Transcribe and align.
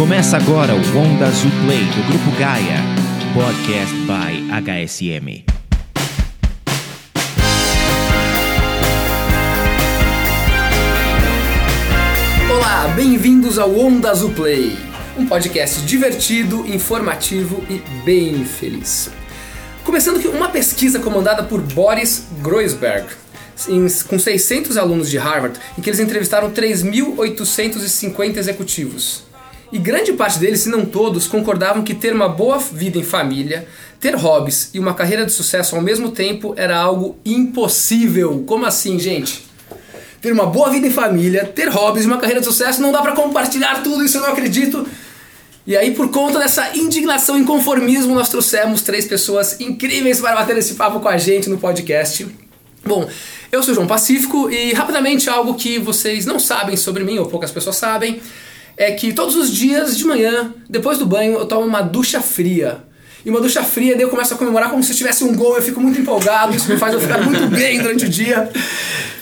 Começa 0.00 0.38
agora 0.38 0.74
o 0.74 0.98
Onda 0.98 1.26
Azul 1.26 1.50
Play 1.62 1.84
do 1.84 2.08
Grupo 2.08 2.30
Gaia, 2.38 2.78
podcast 3.34 3.94
by 4.06 4.48
HSM. 4.50 5.44
Olá, 12.50 12.88
bem-vindos 12.96 13.58
ao 13.58 13.78
Onda 13.78 14.10
Azul 14.10 14.32
Play, 14.32 14.74
um 15.18 15.26
podcast 15.26 15.82
divertido, 15.82 16.66
informativo 16.66 17.62
e 17.68 17.82
bem 18.02 18.42
feliz. 18.42 19.10
Começando 19.84 20.22
com 20.22 20.30
uma 20.30 20.48
pesquisa 20.48 20.98
comandada 20.98 21.42
por 21.42 21.60
Boris 21.60 22.26
Groisberg, 22.40 23.06
com 24.08 24.18
600 24.18 24.78
alunos 24.78 25.10
de 25.10 25.18
Harvard, 25.18 25.60
em 25.76 25.82
que 25.82 25.90
eles 25.90 26.00
entrevistaram 26.00 26.50
3.850 26.50 28.38
executivos. 28.38 29.28
E 29.72 29.78
grande 29.78 30.12
parte 30.12 30.38
deles, 30.38 30.60
se 30.60 30.68
não 30.68 30.84
todos, 30.84 31.28
concordavam 31.28 31.84
que 31.84 31.94
ter 31.94 32.12
uma 32.12 32.28
boa 32.28 32.58
vida 32.58 32.98
em 32.98 33.04
família, 33.04 33.68
ter 34.00 34.16
hobbies 34.16 34.70
e 34.74 34.80
uma 34.80 34.94
carreira 34.94 35.24
de 35.24 35.32
sucesso 35.32 35.76
ao 35.76 35.82
mesmo 35.82 36.10
tempo 36.10 36.54
era 36.56 36.76
algo 36.76 37.16
impossível. 37.24 38.42
Como 38.46 38.66
assim, 38.66 38.98
gente? 38.98 39.44
Ter 40.20 40.32
uma 40.32 40.46
boa 40.46 40.70
vida 40.70 40.86
em 40.86 40.90
família, 40.90 41.44
ter 41.44 41.68
hobbies 41.68 42.04
e 42.04 42.08
uma 42.08 42.18
carreira 42.18 42.40
de 42.40 42.46
sucesso, 42.46 42.82
não 42.82 42.90
dá 42.90 43.00
para 43.00 43.12
compartilhar 43.12 43.82
tudo 43.82 44.04
isso, 44.04 44.18
eu 44.18 44.22
não 44.22 44.30
acredito. 44.30 44.86
E 45.66 45.76
aí, 45.76 45.92
por 45.92 46.10
conta 46.10 46.38
dessa 46.38 46.76
indignação 46.76 47.38
e 47.38 47.42
inconformismo, 47.42 48.14
nós 48.14 48.28
trouxemos 48.28 48.82
três 48.82 49.06
pessoas 49.06 49.60
incríveis 49.60 50.18
para 50.18 50.34
bater 50.34 50.56
esse 50.56 50.74
papo 50.74 50.98
com 50.98 51.08
a 51.08 51.16
gente 51.16 51.48
no 51.48 51.58
podcast. 51.58 52.26
Bom, 52.84 53.08
eu 53.52 53.62
sou 53.62 53.74
João 53.74 53.86
Pacífico 53.86 54.50
e 54.50 54.72
rapidamente 54.72 55.30
algo 55.30 55.54
que 55.54 55.78
vocês 55.78 56.26
não 56.26 56.40
sabem 56.40 56.76
sobre 56.76 57.04
mim, 57.04 57.18
ou 57.18 57.26
poucas 57.26 57.50
pessoas 57.50 57.76
sabem, 57.76 58.20
é 58.76 58.92
que 58.92 59.12
todos 59.12 59.36
os 59.36 59.52
dias 59.52 59.96
de 59.96 60.04
manhã, 60.04 60.54
depois 60.68 60.98
do 60.98 61.06
banho, 61.06 61.34
eu 61.34 61.46
tomo 61.46 61.66
uma 61.66 61.82
ducha 61.82 62.20
fria. 62.20 62.84
E 63.24 63.28
uma 63.28 63.40
ducha 63.40 63.62
fria, 63.62 63.94
daí 63.94 64.02
eu 64.02 64.08
começo 64.08 64.32
a 64.32 64.36
comemorar 64.36 64.70
como 64.70 64.82
se 64.82 64.94
tivesse 64.94 65.22
um 65.24 65.34
gol, 65.34 65.56
eu 65.56 65.62
fico 65.62 65.78
muito 65.78 66.00
empolgado, 66.00 66.56
isso 66.56 66.70
me 66.70 66.78
faz 66.78 66.94
eu 66.94 67.00
ficar 67.00 67.18
muito 67.22 67.46
bem 67.48 67.78
durante 67.80 68.06
o 68.06 68.08
dia. 68.08 68.50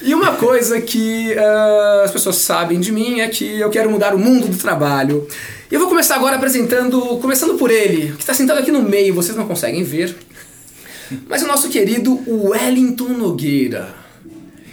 E 0.01 0.15
uma 0.15 0.33
coisa 0.33 0.79
que 0.79 1.33
uh, 1.33 2.05
as 2.05 2.11
pessoas 2.11 2.37
sabem 2.37 2.79
de 2.79 2.91
mim 2.91 3.19
é 3.19 3.27
que 3.27 3.59
eu 3.59 3.69
quero 3.69 3.91
mudar 3.91 4.15
o 4.15 4.17
mundo 4.17 4.47
do 4.47 4.57
trabalho. 4.57 5.27
E 5.69 5.73
eu 5.73 5.79
vou 5.79 5.89
começar 5.89 6.15
agora 6.15 6.37
apresentando, 6.37 7.01
começando 7.17 7.55
por 7.57 7.69
ele, 7.69 8.13
que 8.13 8.21
está 8.21 8.33
sentado 8.33 8.59
aqui 8.59 8.71
no 8.71 8.81
meio, 8.81 9.13
vocês 9.13 9.37
não 9.37 9.45
conseguem 9.45 9.83
ver, 9.83 10.15
mas 11.27 11.43
o 11.43 11.47
nosso 11.47 11.67
querido 11.69 12.19
Wellington 12.25 13.09
Nogueira. 13.09 13.98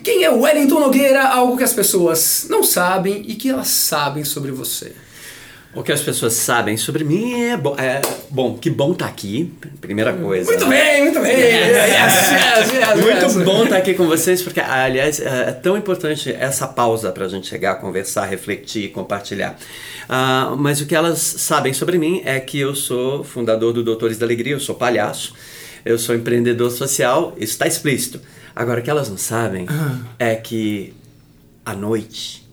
Quem 0.07 0.23
é 0.23 0.31
Wellington 0.31 0.79
Nogueira? 0.79 1.21
Algo 1.21 1.57
que 1.57 1.65
as 1.65 1.73
pessoas 1.73 2.47
não 2.49 2.63
sabem 2.63 3.25
e 3.27 3.35
que 3.35 3.51
elas 3.51 3.67
sabem 3.67 4.23
sobre 4.23 4.53
você. 4.53 4.93
O 5.75 5.83
que 5.83 5.91
as 5.91 6.01
pessoas 6.01 6.35
sabem 6.35 6.77
sobre 6.77 7.03
mim 7.03 7.43
é 7.43 7.57
bom, 7.57 7.75
é, 7.77 8.01
bom 8.31 8.57
que 8.57 8.71
bom 8.71 8.93
estar 8.93 9.07
tá 9.07 9.11
aqui, 9.11 9.53
primeira 9.81 10.13
coisa. 10.13 10.49
Muito 10.49 10.67
bem, 10.67 11.03
muito 11.03 11.19
bem. 11.19 11.33
Yes, 11.37 11.73
yes, 12.71 12.73
yes, 12.73 13.35
muito 13.35 13.45
bom 13.45 13.65
estar 13.65 13.75
tá 13.75 13.79
aqui 13.79 13.95
com 13.95 14.07
vocês, 14.07 14.43
porque, 14.43 14.61
aliás, 14.61 15.19
é, 15.19 15.49
é 15.49 15.53
tão 15.53 15.77
importante 15.77 16.33
essa 16.33 16.69
pausa 16.69 17.11
para 17.11 17.25
a 17.25 17.29
gente 17.29 17.49
chegar, 17.49 17.75
conversar, 17.81 18.27
refletir, 18.27 18.93
compartilhar. 18.93 19.59
Uh, 20.05 20.57
mas 20.57 20.81
o 20.81 20.87
que 20.87 20.95
elas 20.95 21.19
sabem 21.19 21.73
sobre 21.73 21.99
mim 21.99 22.23
é 22.25 22.39
que 22.39 22.61
eu 22.61 22.77
sou 22.77 23.25
fundador 23.25 23.73
do 23.73 23.83
Doutores 23.83 24.19
da 24.19 24.25
Alegria, 24.25 24.53
eu 24.53 24.61
sou 24.61 24.77
palhaço, 24.77 25.35
eu 25.85 25.99
sou 25.99 26.15
empreendedor 26.15 26.71
social, 26.71 27.35
isso 27.37 27.55
está 27.55 27.67
explícito. 27.67 28.21
Agora, 28.57 28.81
o 28.81 28.83
que 28.83 28.89
elas 28.89 29.11
não 29.11 29.19
sabem 29.19 29.67
ah. 29.69 30.01
é 30.19 30.35
que 30.35 30.95
à 31.63 31.75
noite 31.75 32.49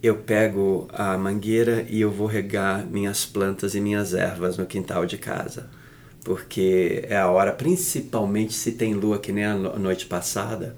eu 0.00 0.18
pego 0.18 0.86
a 0.92 1.18
mangueira 1.18 1.84
e 1.88 2.00
eu 2.00 2.10
vou 2.12 2.28
regar 2.28 2.86
minhas 2.86 3.26
plantas 3.26 3.74
e 3.74 3.80
minhas 3.80 4.14
ervas 4.14 4.56
no 4.56 4.64
quintal 4.64 5.04
de 5.04 5.18
casa. 5.18 5.68
Porque 6.22 7.04
é 7.08 7.16
a 7.16 7.28
hora, 7.28 7.52
principalmente 7.52 8.52
se 8.52 8.72
tem 8.72 8.94
lua 8.94 9.18
que 9.18 9.32
nem 9.32 9.44
a 9.44 9.56
noite 9.56 10.06
passada, 10.06 10.76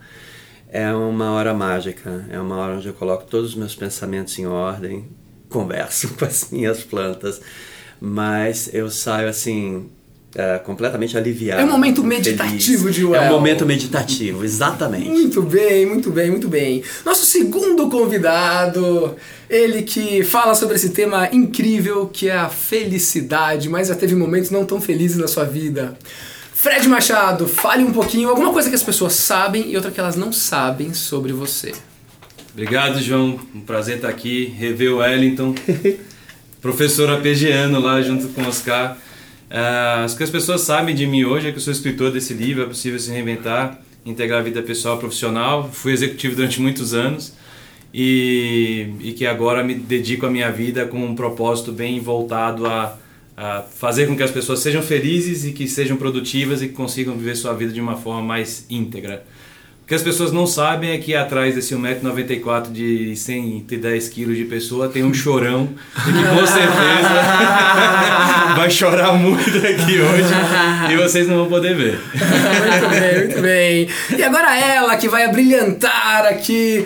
é 0.68 0.90
uma 0.90 1.32
hora 1.32 1.52
mágica. 1.52 2.24
É 2.30 2.40
uma 2.40 2.56
hora 2.56 2.76
onde 2.76 2.88
eu 2.88 2.94
coloco 2.94 3.24
todos 3.24 3.50
os 3.50 3.56
meus 3.56 3.74
pensamentos 3.74 4.38
em 4.38 4.46
ordem, 4.46 5.06
converso 5.50 6.14
com 6.16 6.24
as 6.24 6.50
minhas 6.50 6.82
plantas, 6.82 7.42
mas 8.00 8.72
eu 8.72 8.88
saio 8.88 9.28
assim 9.28 9.90
é, 10.36 10.58
completamente 10.58 11.16
aliviado. 11.16 11.62
É 11.62 11.64
um 11.64 11.70
momento 11.70 12.04
meditativo 12.04 12.82
feliz. 12.82 12.94
de 12.94 13.04
Well. 13.06 13.22
É 13.22 13.30
um 13.30 13.32
momento 13.32 13.64
meditativo, 13.64 14.44
exatamente. 14.44 15.08
Muito 15.08 15.40
bem, 15.40 15.86
muito 15.86 16.10
bem, 16.10 16.30
muito 16.30 16.46
bem. 16.46 16.82
Nosso 17.06 17.24
segundo 17.24 17.88
convidado, 17.88 19.16
ele 19.48 19.80
que 19.80 20.22
fala 20.22 20.54
sobre 20.54 20.76
esse 20.76 20.90
tema 20.90 21.30
incrível 21.32 22.06
que 22.06 22.28
é 22.28 22.36
a 22.36 22.50
felicidade, 22.50 23.70
mas 23.70 23.88
já 23.88 23.94
teve 23.94 24.14
momentos 24.14 24.50
não 24.50 24.66
tão 24.66 24.78
felizes 24.78 25.16
na 25.16 25.26
sua 25.26 25.44
vida. 25.44 25.96
Fred 26.52 26.86
Machado, 26.86 27.48
fale 27.48 27.82
um 27.82 27.92
pouquinho, 27.92 28.28
alguma 28.28 28.52
coisa 28.52 28.68
que 28.68 28.74
as 28.74 28.82
pessoas 28.82 29.14
sabem 29.14 29.70
e 29.70 29.76
outra 29.76 29.90
que 29.90 29.98
elas 29.98 30.16
não 30.16 30.32
sabem 30.32 30.92
sobre 30.92 31.32
você. 31.32 31.72
Obrigado, 32.52 33.00
João. 33.00 33.40
Um 33.54 33.60
prazer 33.60 33.96
estar 33.96 34.08
aqui, 34.08 34.52
rever 34.58 34.92
o 34.92 34.98
Wellington, 34.98 35.54
professor 36.60 37.08
arpegiano 37.08 37.80
lá 37.80 38.02
junto 38.02 38.28
com 38.28 38.42
o 38.42 38.48
Oscar. 38.48 38.98
Uh, 39.50 40.12
o 40.12 40.16
que 40.16 40.24
as 40.24 40.30
pessoas 40.30 40.62
sabem 40.62 40.94
de 40.94 41.06
mim 41.06 41.24
hoje 41.24 41.48
é 41.48 41.52
que 41.52 41.58
eu 41.58 41.62
sou 41.62 41.72
escritor 41.72 42.10
desse 42.10 42.34
livro, 42.34 42.64
É 42.64 42.66
Possível 42.66 42.98
Se 42.98 43.10
Reinventar, 43.12 43.80
Integrar 44.04 44.40
a 44.40 44.42
Vida 44.42 44.62
Pessoal 44.62 44.96
e 44.96 45.00
Profissional. 45.00 45.70
Fui 45.72 45.92
executivo 45.92 46.34
durante 46.34 46.60
muitos 46.60 46.94
anos 46.94 47.32
e, 47.94 48.88
e 49.00 49.12
que 49.12 49.24
agora 49.24 49.62
me 49.62 49.74
dedico 49.74 50.26
à 50.26 50.30
minha 50.30 50.50
vida 50.50 50.86
com 50.86 51.04
um 51.04 51.14
propósito 51.14 51.72
bem 51.72 52.00
voltado 52.00 52.66
a, 52.66 52.98
a 53.36 53.62
fazer 53.62 54.06
com 54.06 54.16
que 54.16 54.22
as 54.22 54.30
pessoas 54.30 54.60
sejam 54.60 54.82
felizes 54.82 55.44
e 55.44 55.52
que 55.52 55.68
sejam 55.68 55.96
produtivas 55.96 56.60
e 56.60 56.68
que 56.68 56.74
consigam 56.74 57.16
viver 57.16 57.36
sua 57.36 57.52
vida 57.54 57.72
de 57.72 57.80
uma 57.80 57.96
forma 57.96 58.22
mais 58.22 58.66
íntegra. 58.68 59.24
O 59.86 59.88
que 59.88 59.94
as 59.94 60.02
pessoas 60.02 60.32
não 60.32 60.48
sabem 60.48 60.90
é 60.90 60.98
que 60.98 61.14
atrás 61.14 61.54
desse 61.54 61.72
1,94m 61.72 62.72
de 62.72 63.14
110 63.14 64.08
kg 64.08 64.34
de 64.34 64.44
pessoa 64.46 64.88
tem 64.88 65.04
um 65.04 65.14
chorão 65.14 65.68
e 65.96 66.12
que 66.12 66.24
com 66.24 66.44
certeza 66.44 67.08
vai 68.58 68.68
chorar 68.68 69.12
muito 69.12 69.48
aqui 69.58 70.00
hoje 70.00 70.92
e 70.92 70.96
vocês 70.96 71.28
não 71.28 71.36
vão 71.36 71.48
poder 71.48 71.76
ver. 71.76 72.00
muito 72.00 72.90
bem, 72.90 73.18
muito 73.26 73.40
bem. 73.40 73.88
E 74.18 74.24
agora 74.24 74.58
ela 74.58 74.96
que 74.96 75.08
vai 75.08 75.30
brilhantar 75.30 76.26
aqui 76.26 76.84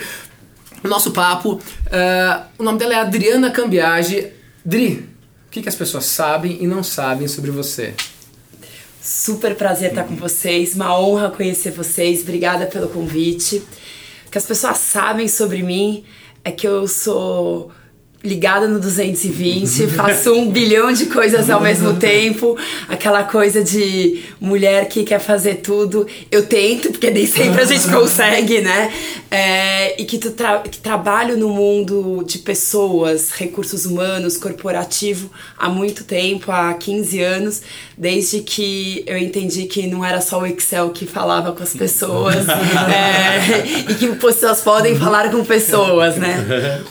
o 0.84 0.88
nosso 0.88 1.10
papo. 1.12 1.54
Uh, 1.54 2.42
o 2.58 2.62
nome 2.62 2.78
dela 2.78 2.92
é 2.92 2.96
Adriana 2.98 3.50
Cambiage. 3.50 4.26
Dri, 4.62 5.08
o 5.48 5.50
que, 5.50 5.62
que 5.62 5.70
as 5.70 5.74
pessoas 5.74 6.04
sabem 6.04 6.58
e 6.60 6.66
não 6.66 6.82
sabem 6.82 7.26
sobre 7.26 7.50
você? 7.50 7.94
Super 9.02 9.54
prazer 9.54 9.90
estar 9.90 10.04
com 10.04 10.14
vocês, 10.14 10.74
uma 10.74 10.98
honra 10.98 11.30
conhecer 11.30 11.70
vocês, 11.70 12.20
obrigada 12.20 12.66
pelo 12.66 12.88
convite. 12.88 13.62
O 14.26 14.30
que 14.30 14.36
as 14.36 14.44
pessoas 14.44 14.76
sabem 14.76 15.26
sobre 15.26 15.62
mim 15.62 16.04
é 16.44 16.52
que 16.52 16.68
eu 16.68 16.86
sou 16.86 17.72
ligada 18.22 18.68
no 18.68 18.78
220, 18.78 19.86
faço 19.96 20.32
um 20.34 20.50
bilhão 20.50 20.92
de 20.92 21.06
coisas 21.06 21.48
ao 21.48 21.60
mesmo 21.60 21.94
tempo, 21.94 22.56
aquela 22.88 23.24
coisa 23.24 23.64
de 23.64 24.22
mulher 24.40 24.88
que 24.88 25.04
quer 25.04 25.20
fazer 25.20 25.56
tudo. 25.56 26.06
Eu 26.30 26.44
tento, 26.46 26.90
porque 26.90 27.10
nem 27.10 27.26
sempre 27.26 27.62
a 27.62 27.64
gente 27.64 27.88
consegue, 27.90 28.60
né? 28.60 28.92
É, 29.30 30.00
e 30.00 30.04
que, 30.04 30.18
tu 30.18 30.32
tra 30.32 30.58
que 30.58 30.78
trabalho 30.78 31.36
no 31.36 31.48
mundo 31.48 32.22
de 32.26 32.38
pessoas, 32.38 33.30
recursos 33.30 33.86
humanos, 33.86 34.36
corporativo 34.36 35.30
há 35.56 35.68
muito 35.68 36.04
tempo, 36.04 36.52
há 36.52 36.74
15 36.74 37.20
anos, 37.20 37.62
desde 37.96 38.40
que 38.40 39.02
eu 39.06 39.16
entendi 39.16 39.64
que 39.64 39.86
não 39.86 40.04
era 40.04 40.20
só 40.20 40.40
o 40.40 40.46
Excel 40.46 40.90
que 40.90 41.06
falava 41.06 41.52
com 41.52 41.62
as 41.62 41.72
pessoas 41.72 42.46
é, 42.48 43.90
e 43.90 43.94
que 43.94 44.08
pessoas 44.16 44.60
podem 44.60 44.98
falar 44.98 45.30
com 45.30 45.44
pessoas, 45.44 46.16
né? 46.16 46.82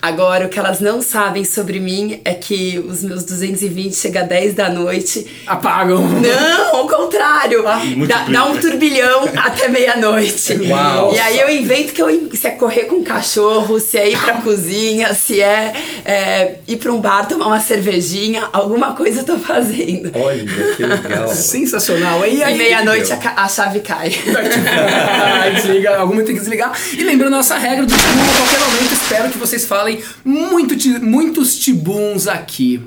Agora, 0.00 0.46
o 0.46 0.48
que 0.48 0.58
elas 0.58 0.78
não 0.78 1.00
sabem 1.00 1.44
sobre 1.44 1.80
mim 1.80 2.20
é 2.24 2.34
que 2.34 2.78
os 2.78 3.02
meus 3.02 3.24
220 3.24 3.96
chega 3.96 4.20
a 4.20 4.22
10 4.22 4.54
da 4.54 4.68
noite. 4.68 5.26
Apagam! 5.46 6.06
Não, 6.06 6.76
ao 6.76 6.86
contrário! 6.86 7.66
Ah, 7.66 7.80
dá, 8.06 8.24
dá, 8.24 8.44
um 8.44 8.58
turbilhão 8.58 9.24
até 9.36 9.68
meia-noite. 9.68 10.60
Uau! 10.68 11.14
E 11.14 11.18
aí 11.18 11.40
eu 11.40 11.50
invento 11.50 11.92
que 11.92 12.02
eu, 12.02 12.30
se 12.34 12.46
é 12.46 12.50
correr 12.50 12.84
com 12.84 12.96
o 12.96 13.04
cachorro, 13.04 13.80
se 13.80 13.96
é 13.96 14.10
ir 14.10 14.18
pra 14.18 14.34
cozinha, 14.42 15.14
se 15.14 15.40
é, 15.40 15.72
é 16.04 16.56
ir 16.68 16.76
pra 16.76 16.92
um 16.92 17.00
bar 17.00 17.26
tomar 17.26 17.46
uma 17.46 17.60
cervejinha, 17.60 18.48
alguma 18.52 18.94
coisa 18.94 19.20
eu 19.20 19.24
tô 19.24 19.38
fazendo. 19.38 20.12
Olha, 20.14 20.44
que 20.76 20.84
legal! 20.84 21.28
Sensacional! 21.34 22.24
E, 22.26 22.44
aí, 22.44 22.54
e 22.54 22.58
meia-noite 22.58 23.12
a, 23.12 23.44
a, 23.44 23.48
chave 23.48 23.80
cai. 23.80 24.10
desliga, 25.54 25.96
alguma 25.96 26.22
tem 26.22 26.34
que 26.34 26.40
desligar. 26.40 26.72
E 26.92 27.02
lembrando 27.02 27.34
a 27.34 27.38
nossa 27.38 27.56
regra 27.56 27.86
do 27.86 27.92
tipo, 27.92 28.08
a 28.08 28.36
qualquer 28.36 28.60
momento, 28.60 28.92
espero 28.92 29.30
que 29.30 29.38
vocês 29.38 29.64
falem 29.64 29.85
muito, 30.24 30.74
muitos 31.00 31.58
tibuns 31.58 32.26
aqui. 32.26 32.82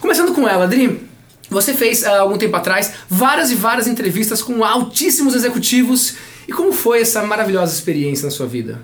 Começando 0.00 0.34
com 0.34 0.48
ela, 0.48 0.64
Adri. 0.64 1.08
Você 1.48 1.74
fez 1.74 2.04
há 2.04 2.20
algum 2.20 2.38
tempo 2.38 2.56
atrás 2.56 2.92
várias 3.08 3.50
e 3.50 3.54
várias 3.54 3.86
entrevistas 3.86 4.42
com 4.42 4.64
altíssimos 4.64 5.34
executivos. 5.34 6.14
E 6.46 6.52
como 6.52 6.72
foi 6.72 7.00
essa 7.00 7.22
maravilhosa 7.22 7.74
experiência 7.74 8.24
na 8.24 8.30
sua 8.30 8.46
vida? 8.46 8.80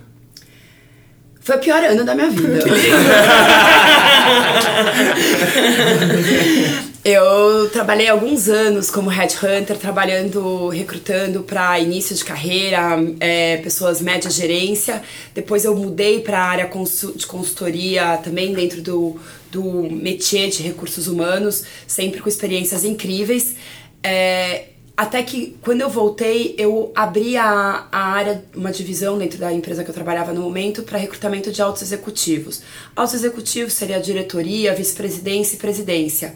Foi 1.41 1.57
o 1.57 1.61
pior 1.61 1.83
ano 1.85 2.05
da 2.05 2.15
minha 2.15 2.31
vida. 2.31 2.59
eu 7.09 7.71
trabalhei 7.71 8.09
alguns 8.09 8.49
anos 8.49 8.91
como 8.91 9.09
headhunter, 9.09 9.79
trabalhando, 9.79 10.69
recrutando 10.71 11.45
para 11.45 11.79
início 11.79 12.17
de 12.17 12.25
carreira, 12.25 12.81
é, 13.21 13.59
pessoas 13.59 14.01
média 14.01 14.29
gerência. 14.29 15.01
Depois 15.33 15.65
eu 15.65 15.77
mudei 15.77 16.19
para 16.21 16.41
a 16.41 16.45
área 16.45 16.69
de 17.15 17.27
consultoria, 17.29 18.17
também 18.25 18.53
dentro 18.53 18.83
do, 18.83 19.21
do 19.53 19.85
métier 19.85 20.49
de 20.49 20.65
recursos 20.65 21.07
humanos, 21.07 21.63
sempre 21.87 22.21
com 22.21 22.29
experiências 22.29 22.85
incríveis. 22.85 23.55
É, 24.03 24.71
até 24.97 25.23
que 25.23 25.57
quando 25.63 25.83
eu 25.83 25.89
voltei, 25.89 26.57
eu 26.59 26.91
abri 26.93 27.37
a, 27.37 27.87
a 27.93 28.01
área, 28.01 28.45
uma 28.53 28.73
divisão 28.73 29.17
dentro 29.17 29.39
da 29.39 29.53
empresa 29.53 29.85
que 29.85 29.91
eu 29.91 29.95
trabalhava 29.95 30.33
no 30.33 30.41
momento, 30.41 30.83
para 30.83 30.99
recrutamento 30.99 31.53
de 31.53 31.63
altos 31.63 31.83
executivos. 31.83 32.63
Altos 32.97 33.15
executivos 33.15 33.75
seria 33.75 34.01
diretoria, 34.01 34.75
vice-presidência 34.75 35.55
e 35.55 35.59
presidência. 35.59 36.35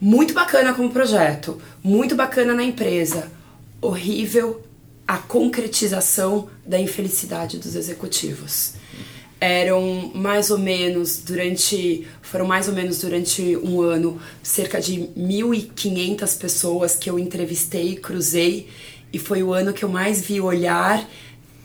Muito 0.00 0.32
bacana 0.32 0.72
como 0.74 0.90
projeto, 0.90 1.60
muito 1.82 2.14
bacana 2.14 2.54
na 2.54 2.62
empresa. 2.62 3.30
Horrível 3.80 4.62
a 5.06 5.16
concretização 5.16 6.48
da 6.66 6.78
infelicidade 6.78 7.56
dos 7.56 7.74
executivos 7.74 8.74
eram 9.40 10.10
mais 10.14 10.50
ou 10.50 10.58
menos 10.58 11.22
durante 11.22 12.06
foram 12.20 12.46
mais 12.46 12.68
ou 12.68 12.74
menos 12.74 12.98
durante 12.98 13.56
um 13.56 13.80
ano 13.80 14.20
cerca 14.42 14.80
de 14.80 15.08
1.500 15.16 16.38
pessoas 16.38 16.96
que 16.96 17.08
eu 17.08 17.18
entrevistei, 17.18 17.96
cruzei 17.96 18.68
e 19.12 19.18
foi 19.18 19.42
o 19.42 19.54
ano 19.54 19.72
que 19.72 19.84
eu 19.84 19.88
mais 19.88 20.20
vi 20.20 20.40
olhar 20.40 21.08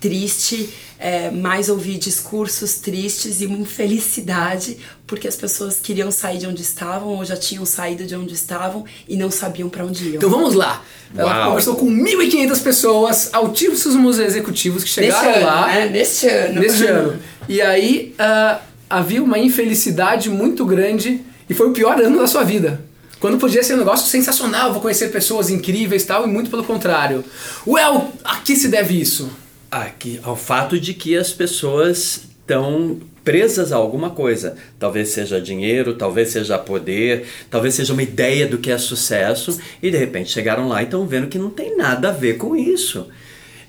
triste, 0.03 0.69
é, 1.00 1.31
mais 1.31 1.69
ouvi 1.69 1.97
discursos 1.97 2.73
tristes 2.73 3.39
e 3.39 3.45
uma 3.45 3.57
infelicidade 3.57 4.77
porque 5.07 5.29
as 5.29 5.35
pessoas 5.38 5.79
queriam 5.79 6.11
sair 6.11 6.39
de 6.39 6.45
onde 6.45 6.61
estavam 6.61 7.07
ou 7.07 7.23
já 7.23 7.38
tinham 7.38 7.65
saído 7.65 8.03
de 8.03 8.13
onde 8.13 8.33
estavam 8.33 8.83
e 9.07 9.15
não 9.15 9.31
sabiam 9.31 9.69
para 9.69 9.85
onde 9.85 10.03
iam. 10.09 10.15
Então 10.15 10.29
vamos 10.29 10.55
lá. 10.55 10.83
Ela 11.15 11.31
Uau. 11.31 11.47
conversou 11.47 11.75
com 11.75 11.89
1.500 11.89 12.61
pessoas, 12.61 13.29
altíssimos 13.31 14.19
executivos 14.19 14.83
que 14.83 14.89
chegaram 14.89 15.25
Neste 15.25 15.38
ano, 15.38 15.45
lá 15.45 15.67
né? 15.67 15.85
Neste 15.89 16.27
ano. 16.27 16.59
neste 16.59 16.83
ano. 16.85 17.19
E 17.47 17.61
aí 17.61 18.13
ah, 18.19 18.59
havia 18.89 19.23
uma 19.23 19.39
infelicidade 19.39 20.29
muito 20.29 20.65
grande 20.65 21.21
e 21.49 21.53
foi 21.53 21.69
o 21.69 21.71
pior 21.71 21.97
ano 22.01 22.19
da 22.19 22.27
sua 22.27 22.44
vida. 22.44 22.81
Quando 23.21 23.38
podia 23.38 23.63
ser 23.63 23.75
um 23.75 23.77
negócio 23.77 24.06
sensacional, 24.07 24.73
vou 24.73 24.81
conhecer 24.81 25.07
pessoas 25.07 25.49
incríveis 25.49 26.03
e 26.03 26.07
tal, 26.07 26.25
e 26.25 26.27
muito 26.27 26.49
pelo 26.49 26.65
contrário. 26.65 27.23
Well, 27.65 28.11
a 28.21 28.35
que 28.41 28.53
se 28.53 28.67
deve 28.67 28.99
isso? 28.99 29.43
Aqui, 29.73 30.19
ao 30.23 30.35
fato 30.35 30.79
de 30.79 30.93
que 30.93 31.17
as 31.17 31.33
pessoas 31.33 32.25
estão 32.39 32.99
presas 33.23 33.71
a 33.71 33.75
alguma 33.75 34.11
coisa. 34.11 34.55
Talvez 34.77 35.09
seja 35.09 35.41
dinheiro, 35.41 35.95
talvez 35.95 36.29
seja 36.29 36.59
poder, 36.59 37.25
talvez 37.49 37.73
seja 37.73 37.91
uma 37.93 38.03
ideia 38.03 38.45
do 38.45 38.57
que 38.57 38.69
é 38.69 38.77
sucesso, 38.77 39.59
e 39.81 39.89
de 39.89 39.97
repente 39.97 40.29
chegaram 40.29 40.67
lá 40.67 40.81
e 40.81 40.85
estão 40.85 41.07
vendo 41.07 41.27
que 41.27 41.39
não 41.39 41.49
tem 41.49 41.75
nada 41.75 42.09
a 42.09 42.11
ver 42.11 42.37
com 42.37 42.55
isso. 42.55 43.07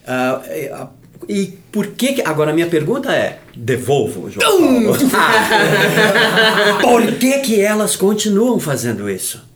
Ah, 0.07 0.91
e 1.27 1.55
por 1.73 1.87
que, 1.89 2.15
que. 2.15 2.23
Agora, 2.23 2.53
minha 2.53 2.67
pergunta 2.67 3.11
é: 3.13 3.39
devolvo, 3.57 4.31
João 4.31 4.47
Paulo. 4.47 4.99
por 6.83 7.13
que, 7.15 7.39
que 7.39 7.61
elas 7.61 7.97
continuam 7.97 8.61
fazendo 8.61 9.09
isso? 9.09 9.54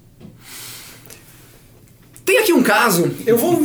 Tem 2.28 2.36
aqui 2.36 2.52
um 2.52 2.62
caso, 2.62 3.10
eu 3.26 3.38
vou. 3.38 3.58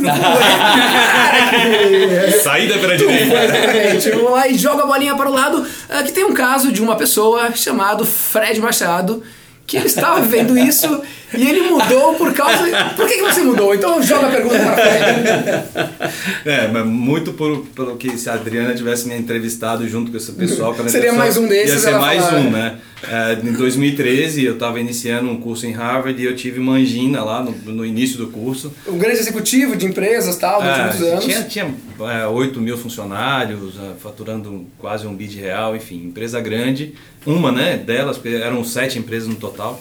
Saída 2.42 2.78
pela 2.78 2.96
direita. 2.96 3.44
Exatamente. 3.44 4.10
Vamos 4.12 4.30
lá 4.32 4.48
e 4.48 4.56
joga 4.56 4.84
a 4.84 4.86
bolinha 4.86 5.14
para 5.14 5.28
o 5.28 5.34
lado. 5.34 5.66
ah, 5.90 6.02
que 6.02 6.12
tem 6.12 6.24
um 6.24 6.32
caso 6.32 6.72
de 6.72 6.80
uma 6.80 6.96
pessoa 6.96 7.54
chamado 7.54 8.06
Fred 8.06 8.58
Machado. 8.62 9.22
Que 9.66 9.76
ele 9.76 9.84
estava 9.84 10.18
vivendo 10.22 10.56
isso 10.56 11.02
e 11.36 11.48
ele 11.48 11.62
mudou 11.70 12.14
por 12.14 12.32
causa. 12.32 12.64
Por 12.96 13.06
que, 13.06 13.14
que 13.14 13.22
você 13.22 13.42
mudou? 13.42 13.74
Então 13.74 14.02
joga 14.02 14.28
a 14.28 14.30
pergunta 14.30 14.58
para 14.58 14.76
Fred. 14.76 16.04
É, 16.44 16.68
mas 16.68 16.86
muito 16.86 17.32
por, 17.32 17.64
pelo 17.74 17.96
que 17.96 18.16
se 18.16 18.28
a 18.28 18.34
Adriana 18.34 18.74
tivesse 18.74 19.08
me 19.08 19.16
entrevistado 19.16 19.86
junto 19.88 20.10
com 20.10 20.16
esse 20.16 20.32
pessoal. 20.32 20.74
Seria 20.88 21.12
mais 21.12 21.36
um 21.36 21.46
desses, 21.46 21.74
Ia 21.82 21.90
ser 21.90 21.98
mais 21.98 22.24
fala- 22.24 22.38
um, 22.40 22.50
né? 22.50 22.78
É, 23.06 23.34
em 23.46 23.52
2013 23.52 24.44
eu 24.44 24.54
estava 24.54 24.80
iniciando 24.80 25.30
um 25.30 25.36
curso 25.38 25.66
em 25.66 25.72
Harvard 25.72 26.20
e 26.20 26.24
eu 26.24 26.34
tive 26.34 26.58
uma 26.58 26.74
angina 26.74 27.22
lá 27.22 27.42
no, 27.42 27.52
no 27.72 27.84
início 27.84 28.16
do 28.16 28.28
curso. 28.28 28.72
Um 28.88 28.96
grande 28.96 29.18
executivo 29.18 29.76
de 29.76 29.84
empresas 29.86 30.36
tal, 30.36 30.62
durante 30.62 30.80
É, 30.80 30.84
muitos 30.84 31.02
anos. 31.02 31.24
Tinha, 31.24 31.42
tinha 31.42 31.74
é, 32.22 32.26
8 32.26 32.60
mil 32.60 32.78
funcionários, 32.78 33.74
é, 33.76 33.94
faturando 34.00 34.66
quase 34.78 35.06
um 35.06 35.14
bid 35.14 35.38
real, 35.38 35.76
enfim, 35.76 35.96
empresa 36.06 36.40
grande. 36.40 36.94
Uma 37.26 37.52
né, 37.52 37.76
delas, 37.76 38.18
eram 38.24 38.64
sete 38.64 38.98
empresas 38.98 39.28
no 39.28 39.36
total. 39.36 39.80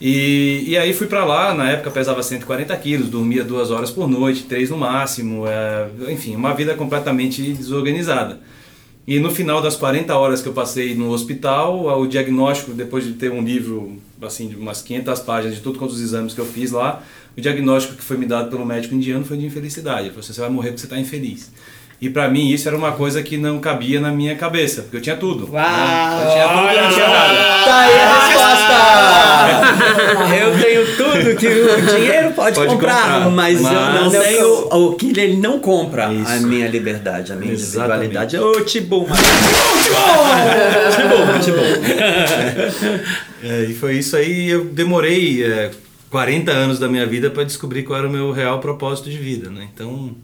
E, 0.00 0.64
e 0.66 0.76
aí 0.76 0.92
fui 0.92 1.06
pra 1.06 1.24
lá, 1.24 1.54
na 1.54 1.70
época 1.70 1.90
pesava 1.90 2.22
140 2.22 2.76
quilos, 2.76 3.08
dormia 3.08 3.42
duas 3.42 3.70
horas 3.70 3.90
por 3.90 4.08
noite, 4.08 4.42
três 4.42 4.68
no 4.68 4.76
máximo, 4.76 5.46
é, 5.46 5.88
enfim, 6.12 6.36
uma 6.36 6.52
vida 6.54 6.74
completamente 6.74 7.42
desorganizada. 7.52 8.40
E 9.06 9.18
no 9.20 9.30
final 9.30 9.62
das 9.62 9.76
40 9.76 10.14
horas 10.16 10.42
que 10.42 10.48
eu 10.48 10.52
passei 10.52 10.94
no 10.94 11.10
hospital, 11.10 11.86
o 12.00 12.06
diagnóstico, 12.06 12.72
depois 12.72 13.04
de 13.04 13.12
ter 13.12 13.30
um 13.30 13.40
livro 13.40 13.98
assim 14.20 14.48
de 14.48 14.56
umas 14.56 14.82
500 14.82 15.20
páginas 15.20 15.54
de 15.56 15.62
tudo 15.62 15.78
quantos 15.78 16.00
exames 16.00 16.34
que 16.34 16.40
eu 16.40 16.46
fiz 16.46 16.72
lá, 16.72 17.02
o 17.36 17.40
diagnóstico 17.40 17.96
que 17.96 18.02
foi 18.02 18.16
me 18.16 18.26
dado 18.26 18.50
pelo 18.50 18.66
médico 18.66 18.94
indiano 18.94 19.24
foi 19.24 19.36
de 19.36 19.46
infelicidade. 19.46 20.00
Ele 20.00 20.08
falou 20.08 20.20
assim, 20.20 20.32
você 20.32 20.40
vai 20.40 20.50
morrer 20.50 20.70
porque 20.70 20.80
você 20.80 20.86
está 20.86 20.98
infeliz. 20.98 21.52
E 21.98 22.10
pra 22.10 22.28
mim 22.28 22.50
isso 22.50 22.68
era 22.68 22.76
uma 22.76 22.92
coisa 22.92 23.22
que 23.22 23.38
não 23.38 23.58
cabia 23.58 23.98
na 24.00 24.12
minha 24.12 24.34
cabeça, 24.36 24.82
porque 24.82 24.98
eu 24.98 25.00
tinha 25.00 25.16
tudo. 25.16 25.48
né? 25.50 25.62
Eu 26.24 26.30
tinha 26.30 26.48
tudo 26.48 26.68
e 26.70 26.80
não 26.82 26.90
tinha 26.92 27.08
nada. 27.08 27.34
Tá 27.64 27.78
aí 27.80 27.98
a 28.00 28.26
resposta! 28.26 28.76
eu 30.44 30.60
tenho 30.60 30.96
tudo 30.96 31.36
que 31.36 31.46
o 31.46 31.96
dinheiro 31.96 32.32
pode, 32.32 32.54
Pode 32.54 32.70
comprar, 32.74 33.02
comprar, 33.02 33.30
mas, 33.30 33.56
eu 33.64 33.70
não 33.72 34.10
mas- 34.12 34.12
tenho 34.26 34.68
o 34.70 34.92
que 34.94 35.18
ele 35.18 35.36
não 35.38 35.58
compra. 35.58 36.08
A 36.08 36.12
Isso. 36.12 36.46
minha 36.46 36.68
liberdade, 36.68 37.32
a 37.32 37.36
minha 37.36 37.52
Exatamente. 37.54 38.06
individualidade. 38.14 38.38
Ô, 38.38 38.60
Tibum! 38.64 39.06
É, 43.42 43.64
e 43.64 43.74
foi 43.74 43.96
isso 43.98 44.16
aí, 44.16 44.48
eu 44.48 44.64
demorei 44.64 45.44
é, 45.44 45.70
40 46.10 46.50
anos 46.50 46.78
da 46.78 46.88
minha 46.88 47.06
vida 47.06 47.30
para 47.30 47.44
descobrir 47.44 47.82
qual 47.84 47.98
era 47.98 48.08
o 48.08 48.10
meu 48.10 48.32
real 48.32 48.58
propósito 48.60 49.08
de 49.10 49.18
vida, 49.18 49.50
né? 49.50 49.68
Então, 49.72 50.16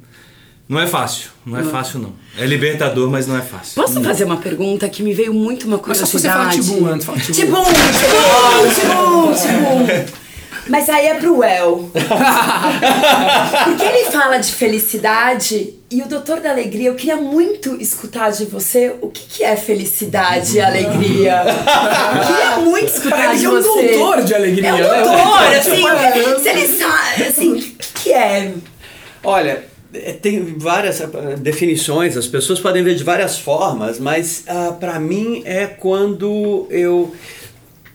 não 0.73 0.81
é 0.81 0.87
fácil, 0.87 1.29
não 1.45 1.59
é 1.59 1.63
fácil 1.63 1.99
não. 2.01 2.13
É 2.39 2.47
libertador, 2.47 3.11
mas 3.11 3.27
não 3.27 3.37
é 3.37 3.43
fácil. 3.43 3.75
Posso 3.75 4.01
fazer 4.03 4.25
uma 4.25 4.39
pergunta 4.39 4.89
que 4.89 5.03
me 5.03 5.13
veio 5.13 5.35
muito 5.35 5.67
uma 5.67 5.81
Mas 5.87 5.99
só 5.99 6.07
curiosidade? 6.07 6.57
se 6.57 6.63
você 6.63 6.69
falar 6.71 6.79
Tibum 6.79 6.87
antes, 6.87 7.05
fala 7.07 7.19
Tibum. 7.19 7.35
Tibum, 7.35 7.65
Tibum, 7.65 9.35
Tibum, 9.35 9.35
Tibum. 9.35 10.23
Mas 10.69 10.89
aí 10.89 11.09
é 11.09 11.15
pro 11.15 11.43
El. 11.45 11.91
Porque 13.65 13.85
ele 13.85 14.11
fala 14.11 14.39
de 14.39 14.51
felicidade 14.53 15.75
e 15.91 16.01
o 16.01 16.07
Doutor 16.09 16.41
da 16.41 16.51
Alegria, 16.51 16.89
eu 16.89 16.95
queria 16.95 17.17
muito 17.17 17.77
escutar 17.81 18.31
de 18.31 18.47
você 18.47 18.95
o 19.03 19.09
que, 19.09 19.27
que 19.27 19.45
é 19.45 19.57
felicidade 19.57 20.57
e 20.57 20.61
alegria. 20.61 21.43
Eu 21.45 22.27
queria 22.27 22.57
muito 22.61 22.87
escutar 22.95 23.31
Ele 23.31 23.39
de 23.41 23.45
é 23.45 23.49
um 23.51 23.53
você. 23.61 23.89
doutor 23.99 24.23
de 24.23 24.35
alegria, 24.35 24.69
É 24.69 24.73
um 24.73 24.79
né? 24.79 25.03
doutor, 25.03 25.55
assim, 25.55 26.43
se 26.43 26.49
ele 26.49 26.79
sabe, 26.79 27.23
assim, 27.25 27.53
o 27.53 27.57
que, 27.61 27.93
que 27.95 28.13
é? 28.13 28.53
Olha, 29.25 29.51
é, 29.51 29.72
tem 30.21 30.43
várias 30.59 31.01
ah, 31.01 31.07
definições, 31.39 32.17
as 32.17 32.27
pessoas 32.27 32.61
podem 32.61 32.83
ver 32.83 32.95
de 32.95 33.05
várias 33.05 33.39
formas, 33.39 33.99
mas 33.99 34.45
ah, 34.47 34.77
para 34.79 34.99
mim 34.99 35.43
é 35.45 35.67
quando 35.67 36.67
eu. 36.71 37.15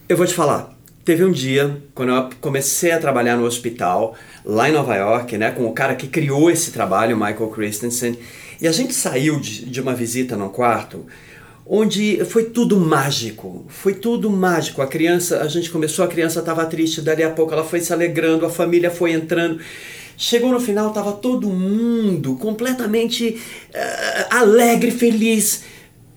Eu 0.08 0.16
vou 0.16 0.26
te 0.26 0.34
falar. 0.34 0.76
Teve 1.04 1.24
um 1.24 1.32
dia, 1.32 1.82
quando 1.96 2.12
eu 2.12 2.30
comecei 2.42 2.92
a 2.92 3.00
trabalhar 3.00 3.38
no 3.38 3.46
hospital, 3.46 4.16
lá 4.44 4.70
em 4.70 4.74
Nova 4.74 4.94
York, 4.96 5.38
né, 5.38 5.52
com 5.52 5.66
o 5.66 5.72
cara 5.72 5.96
que 5.96 6.08
criou 6.08 6.52
esse 6.52 6.72
trabalho, 6.72 7.16
Michael 7.16 7.48
Christensen, 7.48 8.18
e 8.62 8.68
a 8.68 8.74
gente 8.74 8.94
saiu 8.94 9.40
de, 9.40 9.66
de 9.66 9.80
uma 9.80 9.94
visita 9.94 10.36
num 10.36 10.50
quarto 10.50 11.06
onde 11.70 12.24
foi 12.26 12.46
tudo 12.46 12.80
mágico, 12.80 13.66
foi 13.68 13.94
tudo 13.94 14.30
mágico. 14.30 14.82
A 14.82 14.88
criança, 14.88 15.42
a 15.42 15.48
gente 15.48 15.70
começou, 15.70 16.06
a 16.06 16.08
criança 16.08 16.40
estava 16.40 16.66
triste, 16.66 17.02
dali 17.02 17.24
a 17.24 17.30
pouco 17.30 17.54
ela 17.54 17.64
foi 17.64 17.82
se 17.82 17.92
alegrando, 17.92 18.46
a 18.46 18.50
família 18.50 18.90
foi 18.90 19.12
entrando. 19.12 19.60
Chegou 20.20 20.52
no 20.52 20.60
final, 20.60 20.90
estava 20.90 21.12
todo 21.14 21.48
mundo 21.48 22.36
completamente 22.38 23.40
eh, 23.72 24.26
alegre, 24.32 24.90
feliz, 24.90 25.64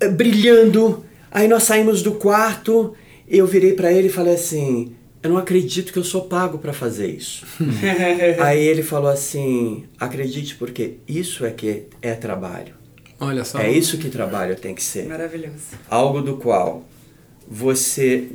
eh, 0.00 0.09
brilhando. 0.09 1.04
Aí 1.30 1.47
nós 1.47 1.64
saímos 1.64 2.02
do 2.02 2.12
quarto, 2.12 2.95
eu 3.28 3.47
virei 3.47 3.75
para 3.75 3.92
ele 3.92 4.09
e 4.09 4.11
falei 4.11 4.35
assim: 4.35 4.95
Eu 5.23 5.28
não 5.28 5.37
acredito 5.37 5.92
que 5.92 5.99
eu 5.99 6.04
sou 6.04 6.23
pago 6.23 6.57
para 6.57 6.73
fazer 6.73 7.09
isso. 7.09 7.45
Aí 8.40 8.66
ele 8.66 8.83
falou 8.83 9.11
assim: 9.11 9.85
Acredite, 9.99 10.57
porque 10.57 10.95
isso 11.07 11.45
é 11.45 11.50
que 11.50 11.83
é 12.00 12.14
trabalho. 12.14 12.75
Olha 13.21 13.45
só. 13.45 13.59
É 13.59 13.71
isso 13.71 13.99
que 13.99 14.09
trabalho 14.09 14.57
tem 14.57 14.75
que 14.75 14.83
ser 14.83 15.07
Maravilhoso. 15.07 15.76
algo 15.90 16.23
do 16.23 16.38
qual 16.38 16.85
você 17.47 18.28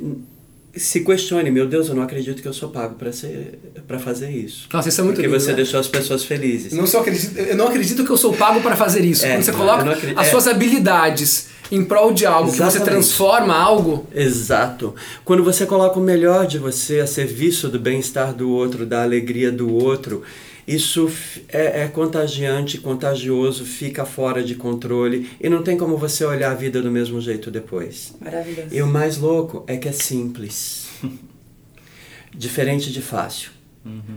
se 0.76 1.00
questione, 1.00 1.50
meu 1.50 1.66
Deus, 1.66 1.88
eu 1.88 1.94
não 1.94 2.02
acredito 2.02 2.40
que 2.42 2.48
eu 2.48 2.52
sou 2.52 2.68
pago 2.70 2.94
para 2.96 3.12
ser 3.12 3.58
para 3.86 3.98
fazer 3.98 4.30
isso. 4.30 4.68
Nossa, 4.72 4.88
isso 4.88 5.00
é 5.00 5.04
muito 5.04 5.16
Porque 5.16 5.28
lindo, 5.28 5.40
você 5.40 5.50
né? 5.50 5.56
deixou 5.56 5.78
as 5.80 5.86
pessoas 5.88 6.24
felizes. 6.24 6.72
Não 6.72 6.86
só 6.86 7.00
acredito, 7.00 7.38
eu 7.38 7.56
não 7.56 7.68
acredito 7.68 8.04
que 8.04 8.10
eu 8.10 8.16
sou 8.16 8.32
pago 8.32 8.60
para 8.60 8.74
fazer 8.76 9.04
isso. 9.04 9.24
É, 9.24 9.32
Quando 9.36 9.42
você 9.44 9.52
coloca 9.52 9.90
acredito- 9.90 10.18
as 10.18 10.26
é. 10.26 10.30
suas 10.30 10.46
habilidades 10.48 11.48
em 11.70 11.84
prol 11.84 12.12
de 12.12 12.24
algo, 12.26 12.50
que 12.50 12.56
você 12.58 12.62
Exatamente. 12.62 12.90
transforma 12.90 13.54
algo, 13.56 14.06
Exato. 14.14 14.94
Quando 15.24 15.42
você 15.42 15.66
coloca 15.66 15.98
o 15.98 16.02
melhor 16.02 16.46
de 16.46 16.58
você 16.58 17.00
a 17.00 17.06
serviço 17.06 17.68
do 17.68 17.78
bem-estar 17.78 18.32
do 18.34 18.50
outro, 18.50 18.86
da 18.86 19.02
alegria 19.02 19.50
do 19.50 19.72
outro, 19.72 20.22
isso 20.66 21.10
é, 21.48 21.82
é 21.82 21.88
contagiante, 21.88 22.78
contagioso, 22.78 23.64
fica 23.64 24.04
fora 24.04 24.42
de 24.42 24.54
controle 24.54 25.30
e 25.40 25.48
não 25.48 25.62
tem 25.62 25.76
como 25.76 25.96
você 25.96 26.24
olhar 26.24 26.50
a 26.50 26.54
vida 26.54 26.82
do 26.82 26.90
mesmo 26.90 27.20
jeito 27.20 27.50
depois. 27.50 28.14
Maravilhoso. 28.20 28.74
E 28.74 28.82
o 28.82 28.86
mais 28.86 29.18
louco 29.18 29.64
é 29.66 29.76
que 29.76 29.88
é 29.88 29.92
simples. 29.92 30.88
Diferente 32.34 32.92
de 32.92 33.00
fácil. 33.00 33.50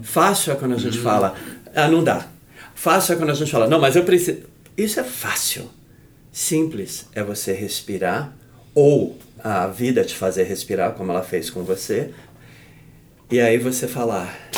Fácil 0.01 0.51
é 0.53 0.55
quando 0.55 0.73
a 0.73 0.77
gente 0.79 0.97
fala, 0.97 1.35
ah, 1.75 1.87
não 1.87 2.03
dá. 2.03 2.27
Fácil 2.73 3.13
é 3.13 3.15
quando 3.17 3.29
a 3.29 3.35
gente 3.35 3.51
fala, 3.51 3.67
não, 3.67 3.79
mas 3.79 3.95
eu 3.95 4.03
preciso. 4.03 4.39
Isso 4.75 4.99
é 4.99 5.03
fácil. 5.03 5.69
Simples 6.31 7.07
é 7.13 7.23
você 7.23 7.53
respirar, 7.53 8.35
ou 8.73 9.17
a 9.43 9.67
vida 9.67 10.03
te 10.03 10.15
fazer 10.15 10.43
respirar, 10.43 10.93
como 10.93 11.11
ela 11.11 11.23
fez 11.23 11.49
com 11.49 11.63
você, 11.63 12.11
e 13.29 13.39
aí 13.39 13.57
você 13.57 13.87
falar, 13.87 14.49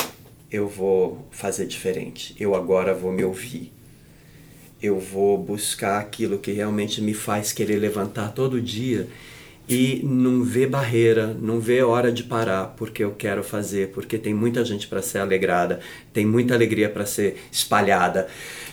eu 0.52 0.68
vou 0.68 1.26
fazer 1.30 1.66
diferente, 1.66 2.36
eu 2.38 2.54
agora 2.54 2.92
vou 2.92 3.10
me 3.10 3.24
ouvir. 3.24 3.72
Eu 4.82 4.98
vou 4.98 5.38
buscar 5.38 5.98
aquilo 5.98 6.38
que 6.38 6.52
realmente 6.52 7.00
me 7.00 7.14
faz 7.14 7.52
querer 7.52 7.76
levantar 7.76 8.32
todo 8.32 8.60
dia 8.60 9.08
e 9.68 10.00
não 10.04 10.42
ver 10.42 10.68
barreira, 10.68 11.34
não 11.40 11.58
ver 11.60 11.84
hora 11.84 12.12
de 12.12 12.24
parar, 12.24 12.74
porque 12.76 13.02
eu 13.02 13.12
quero 13.12 13.42
fazer, 13.42 13.88
porque 13.90 14.18
tem 14.18 14.34
muita 14.34 14.64
gente 14.64 14.88
para 14.88 15.00
ser 15.00 15.18
alegrada, 15.18 15.80
tem 16.12 16.26
muita 16.26 16.52
alegria 16.52 16.90
para 16.90 17.06
ser 17.06 17.36
espalhada, 17.50 18.26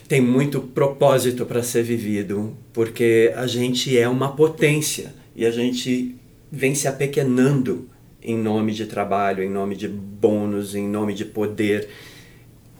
tem 0.07 0.19
muito 0.19 0.59
propósito 0.59 1.45
para 1.45 1.63
ser 1.63 1.83
vivido, 1.83 2.57
porque 2.73 3.31
a 3.35 3.47
gente 3.47 3.97
é 3.97 4.09
uma 4.09 4.35
potência 4.35 5.13
e 5.35 5.45
a 5.45 5.51
gente 5.51 6.15
vem 6.51 6.73
se 6.73 6.87
apequenando 6.87 7.87
em 8.21 8.37
nome 8.37 8.73
de 8.73 8.85
trabalho, 8.85 9.43
em 9.43 9.49
nome 9.49 9.75
de 9.75 9.87
bônus, 9.87 10.75
em 10.75 10.87
nome 10.87 11.13
de 11.13 11.25
poder. 11.25 11.89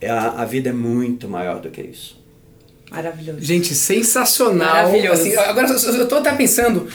A, 0.04 0.44
a 0.44 0.46
vida 0.46 0.70
é 0.70 0.74
muito 0.74 1.28
maior 1.28 1.60
do 1.60 1.70
que 1.70 1.82
isso. 1.82 2.20
Maravilhoso. 2.90 3.40
Gente, 3.42 3.76
sensacional. 3.76 4.68
Maravilhoso. 4.68 5.22
Assim, 5.22 5.36
agora 5.36 5.68
eu 5.70 6.08
tô 6.08 6.16
até 6.16 6.34
pensando, 6.34 6.88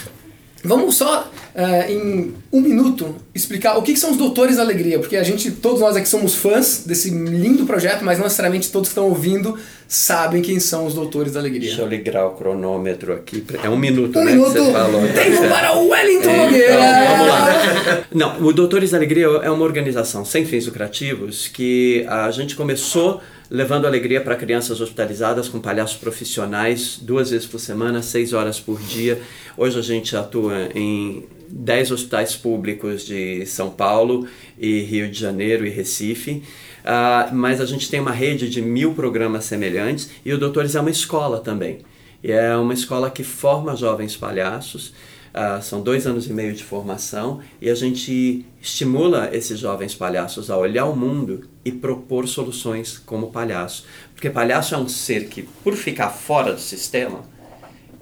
vamos 0.63 0.97
só 0.97 1.31
eh, 1.55 1.93
em 1.93 2.35
um 2.53 2.61
minuto 2.61 3.15
explicar 3.33 3.79
o 3.79 3.83
que, 3.83 3.93
que 3.93 3.99
são 3.99 4.11
os 4.11 4.17
Doutores 4.17 4.57
da 4.57 4.63
Alegria, 4.63 4.99
porque 4.99 5.17
a 5.17 5.23
gente, 5.23 5.53
todos 5.53 5.81
nós 5.81 5.95
aqui 5.95 6.09
somos 6.09 6.35
fãs 6.35 6.83
desse 6.85 7.11
lindo 7.11 7.65
projeto, 7.65 8.05
mas 8.05 8.19
não 8.19 8.25
necessariamente 8.25 8.73
todos 8.73 8.89
que 8.89 8.93
estão 8.93 9.09
ouvindo 9.09 9.57
sabem 9.87 10.43
quem 10.43 10.59
são 10.59 10.87
os 10.87 10.95
Doutores 10.95 11.33
da 11.33 11.41
Deixa 11.41 11.81
eu 11.81 11.87
Alegria. 11.87 11.99
ligar 12.13 12.27
o 12.27 12.31
cronômetro 12.33 13.13
aqui. 13.13 13.45
É 13.63 13.69
um 13.69 13.77
minuto, 13.77 14.19
Um 14.19 14.25
né? 14.25 14.33
minuto, 14.33 14.53
Que 14.53 14.59
você 14.61 14.73
falou. 14.73 15.01
tá 15.09 15.13
tempo 15.15 15.49
para 15.49 15.77
o 15.77 15.89
Wellington 15.89 16.31
Então, 16.31 16.45
Nogueira! 16.47 16.77
vamos 16.77 17.27
lá. 17.29 18.05
Não, 18.15 18.43
o 18.43 18.53
Doutores 18.53 18.91
da 18.91 18.97
Alegria 18.97 19.27
é 19.27 19.51
uma 19.51 19.65
organização 19.65 20.25
sem 20.25 20.45
fins 20.45 20.67
lucrativos 20.67 21.49
que 21.49 22.05
a 22.09 22.31
gente 22.31 22.57
começou 22.57 23.21
levando 23.51 23.87
alegria 23.87 24.21
para 24.21 24.35
crianças 24.37 24.81
hospitalizadas 24.81 25.49
com 25.49 25.61
palhaços 25.61 25.97
profissionais 25.97 26.99
duas 27.01 27.31
vezes 27.31 27.47
por 27.47 27.61
semana, 27.61 28.03
seis 28.03 28.33
horas 28.33 28.59
por 28.59 28.81
dia. 28.81 29.21
Hoje 29.57 29.79
a 29.79 29.83
gente 29.83 30.17
atua 30.17 30.71
em 30.75 31.25
10 31.51 31.91
hospitais 31.93 32.35
públicos 32.35 33.05
de 33.05 33.45
São 33.47 33.71
Paulo 33.71 34.27
e 34.59 34.81
Rio 34.81 35.09
de 35.09 35.21
Janeiro 35.21 35.65
e 35.67 35.71
Recife. 35.71 36.43
Ah, 36.85 37.31
mas 37.33 37.61
a 37.61 37.67
gente 37.67 37.89
tem 37.91 37.99
uma 37.99 38.13
rede 38.13 38.49
de 38.51 38.61
mil 38.61 38.95
programas 38.95 39.47
semelhantes 39.47 40.11
e 40.25 40.33
o 40.33 40.39
Doutores 40.39 40.75
é 40.75 40.81
uma 40.81 40.91
escola 40.91 41.41
também. 41.41 41.79
E 42.23 42.31
é 42.31 42.55
uma 42.57 42.75
escola 42.75 43.11
que 43.11 43.25
forma 43.25 43.75
jovens 43.75 44.17
palhaços. 44.17 44.93
Ah, 45.33 45.61
são 45.61 45.81
dois 45.81 46.07
anos 46.07 46.29
e 46.29 46.33
meio 46.33 46.53
de 46.53 46.63
formação 46.63 47.41
e 47.61 47.69
a 47.69 47.75
gente 47.75 48.47
estimula 48.61 49.31
esses 49.33 49.59
jovens 49.59 49.95
palhaços 49.95 50.51
a 50.51 50.57
olhar 50.57 50.85
o 50.85 50.95
mundo 50.95 51.49
e 51.65 51.73
propor 51.73 52.29
soluções 52.29 52.99
como 52.99 53.33
palhaço. 53.33 53.87
Porque 54.15 54.31
palhaço 54.31 54.75
é 54.75 54.79
um 54.79 54.87
ser 54.87 55.29
que, 55.29 55.43
por 55.43 55.75
ficar 55.75 56.11
fora 56.11 56.53
do 56.53 56.61
sistema, 56.61 57.23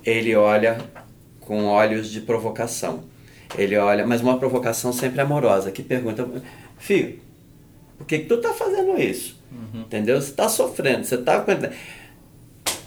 ele 0.05 0.35
olha 0.35 0.79
com 1.41 1.65
olhos 1.67 2.11
de 2.11 2.21
provocação. 2.21 3.05
Ele 3.57 3.77
olha, 3.77 4.07
mas 4.07 4.21
uma 4.21 4.39
provocação 4.39 4.93
sempre 4.93 5.21
amorosa, 5.21 5.71
que 5.71 5.83
pergunta: 5.83 6.29
Filho, 6.79 7.19
por 8.03 8.07
que, 8.07 8.19
que 8.19 8.27
tu 8.27 8.39
tá 8.39 8.53
fazendo 8.53 9.01
isso? 9.01 9.37
Entendeu? 9.73 10.21
Você 10.21 10.33
tá 10.33 10.49
sofrendo, 10.49 11.05
você 11.05 11.17
tá. 11.17 11.45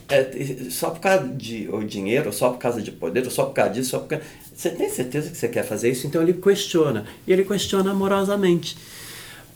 É, 0.10 0.70
só 0.70 0.90
por 0.90 1.00
causa 1.00 1.28
de 1.30 1.70
ou 1.72 1.84
dinheiro, 1.84 2.28
ou 2.28 2.34
só 2.34 2.50
por 2.50 2.60
causa 2.60 2.82
de 2.82 2.92
poder, 2.92 3.24
ou 3.24 3.32
só 3.32 3.46
por 3.46 3.54
causa 3.54 3.72
disso, 3.72 3.92
só 3.92 4.00
por 4.00 4.10
causa... 4.10 4.24
Você 4.54 4.70
tem 4.70 4.90
certeza 4.90 5.32
que 5.32 5.38
você 5.38 5.48
quer 5.48 5.64
fazer 5.64 5.90
isso? 5.90 6.06
Então 6.06 6.22
ele 6.22 6.34
questiona. 6.34 7.06
E 7.26 7.32
ele 7.32 7.46
questiona 7.46 7.92
amorosamente. 7.92 8.78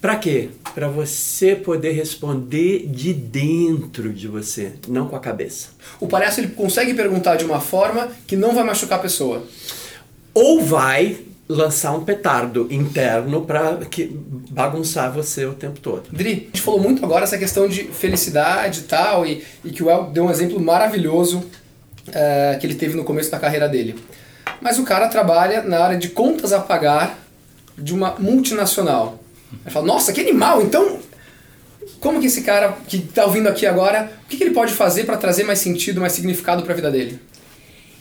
Para 0.00 0.16
quê? 0.16 0.48
Para 0.74 0.88
você 0.88 1.54
poder 1.54 1.92
responder 1.92 2.86
de 2.86 3.12
dentro 3.12 4.12
de 4.12 4.26
você, 4.26 4.72
não 4.88 5.08
com 5.08 5.14
a 5.14 5.20
cabeça. 5.20 5.68
O 6.00 6.08
palhaço 6.08 6.40
ele 6.40 6.48
consegue 6.48 6.94
perguntar 6.94 7.36
de 7.36 7.44
uma 7.44 7.60
forma 7.60 8.08
que 8.26 8.34
não 8.34 8.54
vai 8.54 8.64
machucar 8.64 8.98
a 8.98 9.02
pessoa. 9.02 9.46
Ou 10.32 10.62
vai 10.62 11.18
lançar 11.50 11.92
um 11.92 12.04
petardo 12.04 12.68
interno 12.70 13.42
para 13.42 13.78
que 13.90 14.16
bagunçar 14.50 15.12
você 15.12 15.44
o 15.44 15.52
tempo 15.52 15.80
todo. 15.80 16.04
Dri, 16.12 16.30
a 16.30 16.34
gente 16.34 16.60
falou 16.60 16.80
muito 16.80 17.04
agora 17.04 17.24
essa 17.24 17.36
questão 17.36 17.66
de 17.66 17.84
felicidade 17.84 18.80
e 18.80 18.82
tal, 18.84 19.26
e, 19.26 19.44
e 19.64 19.70
que 19.70 19.82
o 19.82 19.90
El 19.90 20.04
deu 20.04 20.26
um 20.26 20.30
exemplo 20.30 20.60
maravilhoso 20.60 21.44
eh, 22.12 22.56
que 22.60 22.66
ele 22.66 22.76
teve 22.76 22.96
no 22.96 23.02
começo 23.02 23.32
da 23.32 23.38
carreira 23.38 23.68
dele. 23.68 23.96
Mas 24.60 24.78
o 24.78 24.84
cara 24.84 25.08
trabalha 25.08 25.62
na 25.62 25.80
área 25.80 25.98
de 25.98 26.10
contas 26.10 26.52
a 26.52 26.60
pagar 26.60 27.18
de 27.76 27.92
uma 27.92 28.14
multinacional. 28.16 29.18
Ele 29.64 29.74
fala, 29.74 29.86
nossa, 29.86 30.12
que 30.12 30.20
animal! 30.20 30.62
Então, 30.62 31.00
como 31.98 32.20
que 32.20 32.26
esse 32.26 32.42
cara 32.42 32.76
que 32.86 32.98
está 32.98 33.24
ouvindo 33.24 33.48
aqui 33.48 33.66
agora, 33.66 34.12
o 34.24 34.28
que, 34.28 34.36
que 34.36 34.44
ele 34.44 34.54
pode 34.54 34.72
fazer 34.72 35.04
para 35.04 35.16
trazer 35.16 35.42
mais 35.42 35.58
sentido, 35.58 36.00
mais 36.00 36.12
significado 36.12 36.62
para 36.62 36.72
a 36.72 36.76
vida 36.76 36.90
dele? 36.92 37.18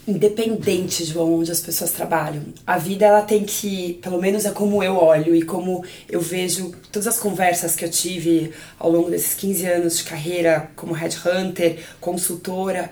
Independente 0.10 1.06
de 1.06 1.18
onde 1.18 1.52
as 1.52 1.62
pessoas 1.62 1.92
trabalham. 1.92 2.44
A 2.66 2.78
vida 2.78 3.06
ela 3.06 3.22
tem 3.22 3.44
que, 3.44 4.00
pelo 4.02 4.20
menos 4.20 4.46
é 4.46 4.52
como 4.52 4.84
eu 4.84 4.96
olho 4.96 5.36
e 5.36 5.42
como 5.42 5.84
eu 6.10 6.20
vejo 6.20 6.74
todas 6.92 7.08
as 7.08 7.20
conversas 7.20 7.76
que 7.76 7.86
eu 7.86 7.90
tive 7.90 8.52
ao 8.78 8.92
longo 8.92 9.10
desses 9.10 9.34
15 9.36 9.66
anos 9.66 9.98
de 9.98 10.04
carreira 10.04 10.72
como 10.76 10.94
headhunter, 10.94 11.80
consultora, 12.00 12.90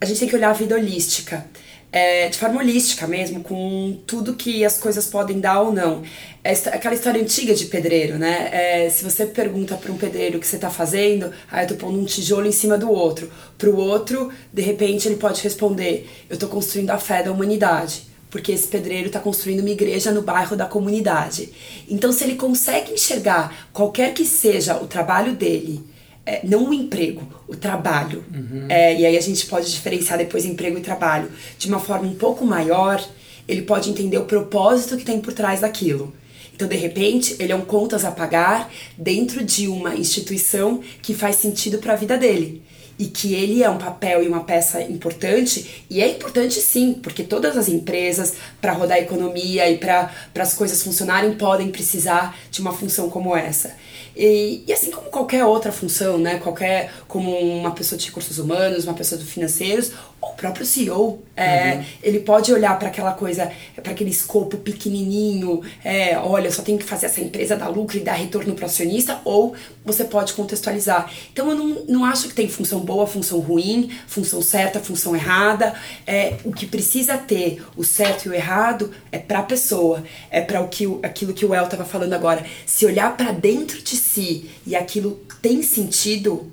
a 0.00 0.04
gente 0.04 0.20
tem 0.20 0.28
que 0.28 0.36
olhar 0.36 0.50
a 0.50 0.54
vida 0.54 0.74
holística. 0.74 1.46
É, 1.94 2.30
de 2.30 2.38
forma 2.38 2.58
holística 2.58 3.06
mesmo, 3.06 3.42
com 3.42 4.00
tudo 4.06 4.34
que 4.34 4.64
as 4.64 4.78
coisas 4.78 5.06
podem 5.06 5.38
dar 5.38 5.60
ou 5.60 5.70
não. 5.70 6.02
É 6.42 6.52
aquela 6.52 6.94
história 6.94 7.20
antiga 7.20 7.54
de 7.54 7.66
pedreiro, 7.66 8.18
né? 8.18 8.48
É, 8.50 8.88
se 8.88 9.04
você 9.04 9.26
pergunta 9.26 9.76
para 9.76 9.92
um 9.92 9.98
pedreiro 9.98 10.38
o 10.38 10.40
que 10.40 10.46
você 10.46 10.56
está 10.56 10.70
fazendo, 10.70 11.30
ah, 11.50 11.62
eu 11.62 11.68
tô 11.68 11.74
pondo 11.74 12.00
um 12.00 12.06
tijolo 12.06 12.46
em 12.46 12.52
cima 12.52 12.78
do 12.78 12.90
outro. 12.90 13.30
Para 13.58 13.68
o 13.68 13.76
outro, 13.76 14.32
de 14.50 14.62
repente, 14.62 15.06
ele 15.06 15.16
pode 15.16 15.42
responder: 15.42 16.08
eu 16.30 16.38
tô 16.38 16.48
construindo 16.48 16.90
a 16.90 16.98
fé 16.98 17.22
da 17.22 17.30
humanidade. 17.30 18.10
Porque 18.30 18.52
esse 18.52 18.66
pedreiro 18.66 19.08
está 19.08 19.20
construindo 19.20 19.60
uma 19.60 19.68
igreja 19.68 20.10
no 20.10 20.22
bairro 20.22 20.56
da 20.56 20.64
comunidade. 20.64 21.52
Então, 21.86 22.10
se 22.10 22.24
ele 22.24 22.36
consegue 22.36 22.90
enxergar 22.92 23.68
qualquer 23.74 24.14
que 24.14 24.24
seja 24.24 24.78
o 24.78 24.86
trabalho 24.86 25.34
dele, 25.34 25.84
é, 26.24 26.40
não 26.44 26.70
o 26.70 26.74
emprego, 26.74 27.22
o 27.48 27.56
trabalho. 27.56 28.24
É, 28.68 29.00
e 29.00 29.06
aí 29.06 29.16
a 29.16 29.20
gente 29.20 29.46
pode 29.46 29.70
diferenciar 29.70 30.18
depois 30.18 30.44
emprego 30.44 30.78
e 30.78 30.80
trabalho 30.80 31.30
de 31.58 31.68
uma 31.68 31.80
forma 31.80 32.06
um 32.06 32.14
pouco 32.14 32.44
maior. 32.44 33.04
Ele 33.48 33.62
pode 33.62 33.90
entender 33.90 34.18
o 34.18 34.24
propósito 34.24 34.96
que 34.96 35.04
tem 35.04 35.20
por 35.20 35.32
trás 35.32 35.60
daquilo. 35.60 36.12
Então, 36.54 36.68
de 36.68 36.76
repente, 36.76 37.34
ele 37.40 37.50
é 37.50 37.56
um 37.56 37.62
contas 37.62 38.04
a 38.04 38.12
pagar 38.12 38.70
dentro 38.96 39.42
de 39.44 39.66
uma 39.66 39.96
instituição 39.96 40.80
que 41.00 41.14
faz 41.14 41.36
sentido 41.36 41.78
para 41.78 41.94
a 41.94 41.96
vida 41.96 42.16
dele. 42.16 42.62
E 42.98 43.06
que 43.06 43.34
ele 43.34 43.64
é 43.64 43.70
um 43.70 43.78
papel 43.78 44.22
e 44.22 44.28
uma 44.28 44.44
peça 44.44 44.80
importante, 44.82 45.84
e 45.90 46.00
é 46.00 46.08
importante 46.08 46.60
sim, 46.60 46.92
porque 46.92 47.24
todas 47.24 47.56
as 47.56 47.68
empresas, 47.68 48.34
para 48.60 48.72
rodar 48.72 48.98
a 48.98 49.00
economia 49.00 49.68
e 49.68 49.78
para 49.78 50.12
as 50.38 50.54
coisas 50.54 50.82
funcionarem, 50.82 51.34
podem 51.34 51.70
precisar 51.70 52.38
de 52.50 52.60
uma 52.60 52.72
função 52.72 53.10
como 53.10 53.34
essa. 53.34 53.74
E, 54.16 54.62
e 54.66 54.72
assim 54.72 54.90
como 54.90 55.10
qualquer 55.10 55.44
outra 55.44 55.72
função, 55.72 56.18
né? 56.18 56.38
Qualquer, 56.38 56.92
como 57.08 57.36
uma 57.36 57.70
pessoa 57.72 57.98
de 57.98 58.06
recursos 58.06 58.38
humanos, 58.38 58.84
uma 58.84 58.94
pessoa 58.94 59.20
de 59.20 59.26
financeiros, 59.26 59.92
o 60.22 60.34
próprio 60.34 60.64
CEO, 60.64 61.20
é, 61.36 61.74
uhum. 61.74 61.84
ele 62.02 62.20
pode 62.20 62.52
olhar 62.52 62.78
para 62.78 62.88
aquela 62.88 63.12
coisa, 63.12 63.50
para 63.82 63.90
aquele 63.90 64.10
escopo 64.10 64.56
pequenininho, 64.58 65.62
é, 65.84 66.16
olha, 66.16 66.46
eu 66.46 66.52
só 66.52 66.62
tenho 66.62 66.78
que 66.78 66.84
fazer 66.84 67.06
essa 67.06 67.20
empresa 67.20 67.56
dar 67.56 67.68
lucro 67.68 67.96
e 67.96 68.00
dar 68.00 68.12
retorno 68.12 68.54
para 68.54 68.62
o 68.62 68.66
acionista, 68.66 69.20
ou 69.24 69.54
você 69.84 70.04
pode 70.04 70.32
contextualizar. 70.34 71.10
Então 71.32 71.50
eu 71.50 71.56
não, 71.56 71.68
não 71.88 72.04
acho 72.04 72.28
que 72.28 72.34
tem 72.34 72.48
função 72.48 72.80
boa, 72.80 73.06
função 73.06 73.40
ruim, 73.40 73.90
função 74.06 74.40
certa, 74.40 74.78
função 74.78 75.16
errada. 75.16 75.74
É, 76.06 76.36
o 76.44 76.52
que 76.52 76.66
precisa 76.66 77.18
ter, 77.18 77.64
o 77.76 77.82
certo 77.82 78.26
e 78.26 78.28
o 78.28 78.34
errado, 78.34 78.92
é 79.10 79.18
para 79.18 79.40
a 79.40 79.42
pessoa, 79.42 80.04
é 80.30 80.40
para 80.40 80.60
o 80.60 80.68
que, 80.68 80.86
aquilo 81.02 81.34
que 81.34 81.44
o 81.44 81.52
El 81.52 81.64
estava 81.64 81.84
falando 81.84 82.12
agora. 82.12 82.44
Se 82.64 82.86
olhar 82.86 83.16
para 83.16 83.32
dentro 83.32 83.82
de 83.82 83.96
si 83.96 84.50
e 84.64 84.76
aquilo 84.76 85.20
tem 85.40 85.62
sentido, 85.62 86.52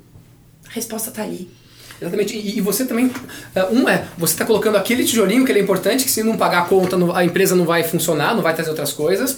a 0.68 0.72
resposta 0.72 1.10
está 1.10 1.22
ali. 1.22 1.59
Exatamente. 2.02 2.36
E, 2.36 2.58
e, 2.58 2.62
você 2.62 2.86
também. 2.86 3.08
Uh, 3.08 3.74
um 3.74 3.90
é, 3.90 4.06
você 4.18 4.34
está 4.34 4.46
colocando 4.46 4.78
aquele 4.78 5.04
tijolinho 5.04 5.46
que 5.46 5.52
ele 5.52 5.60
é 5.60 5.64
importante, 5.64 6.04
que 6.06 6.12
se 6.12 6.24
não 6.24 6.38
pagar 6.38 6.60
a 6.60 6.66
conta, 6.66 6.96
a 7.16 7.24
empresa 7.24 7.56
não 7.56 7.66
vai 7.66 7.84
funcionar, 7.84 8.36
não 8.36 8.42
vai 8.42 8.54
trazer 8.54 8.70
outras 8.70 8.94
coisas. 8.94 9.38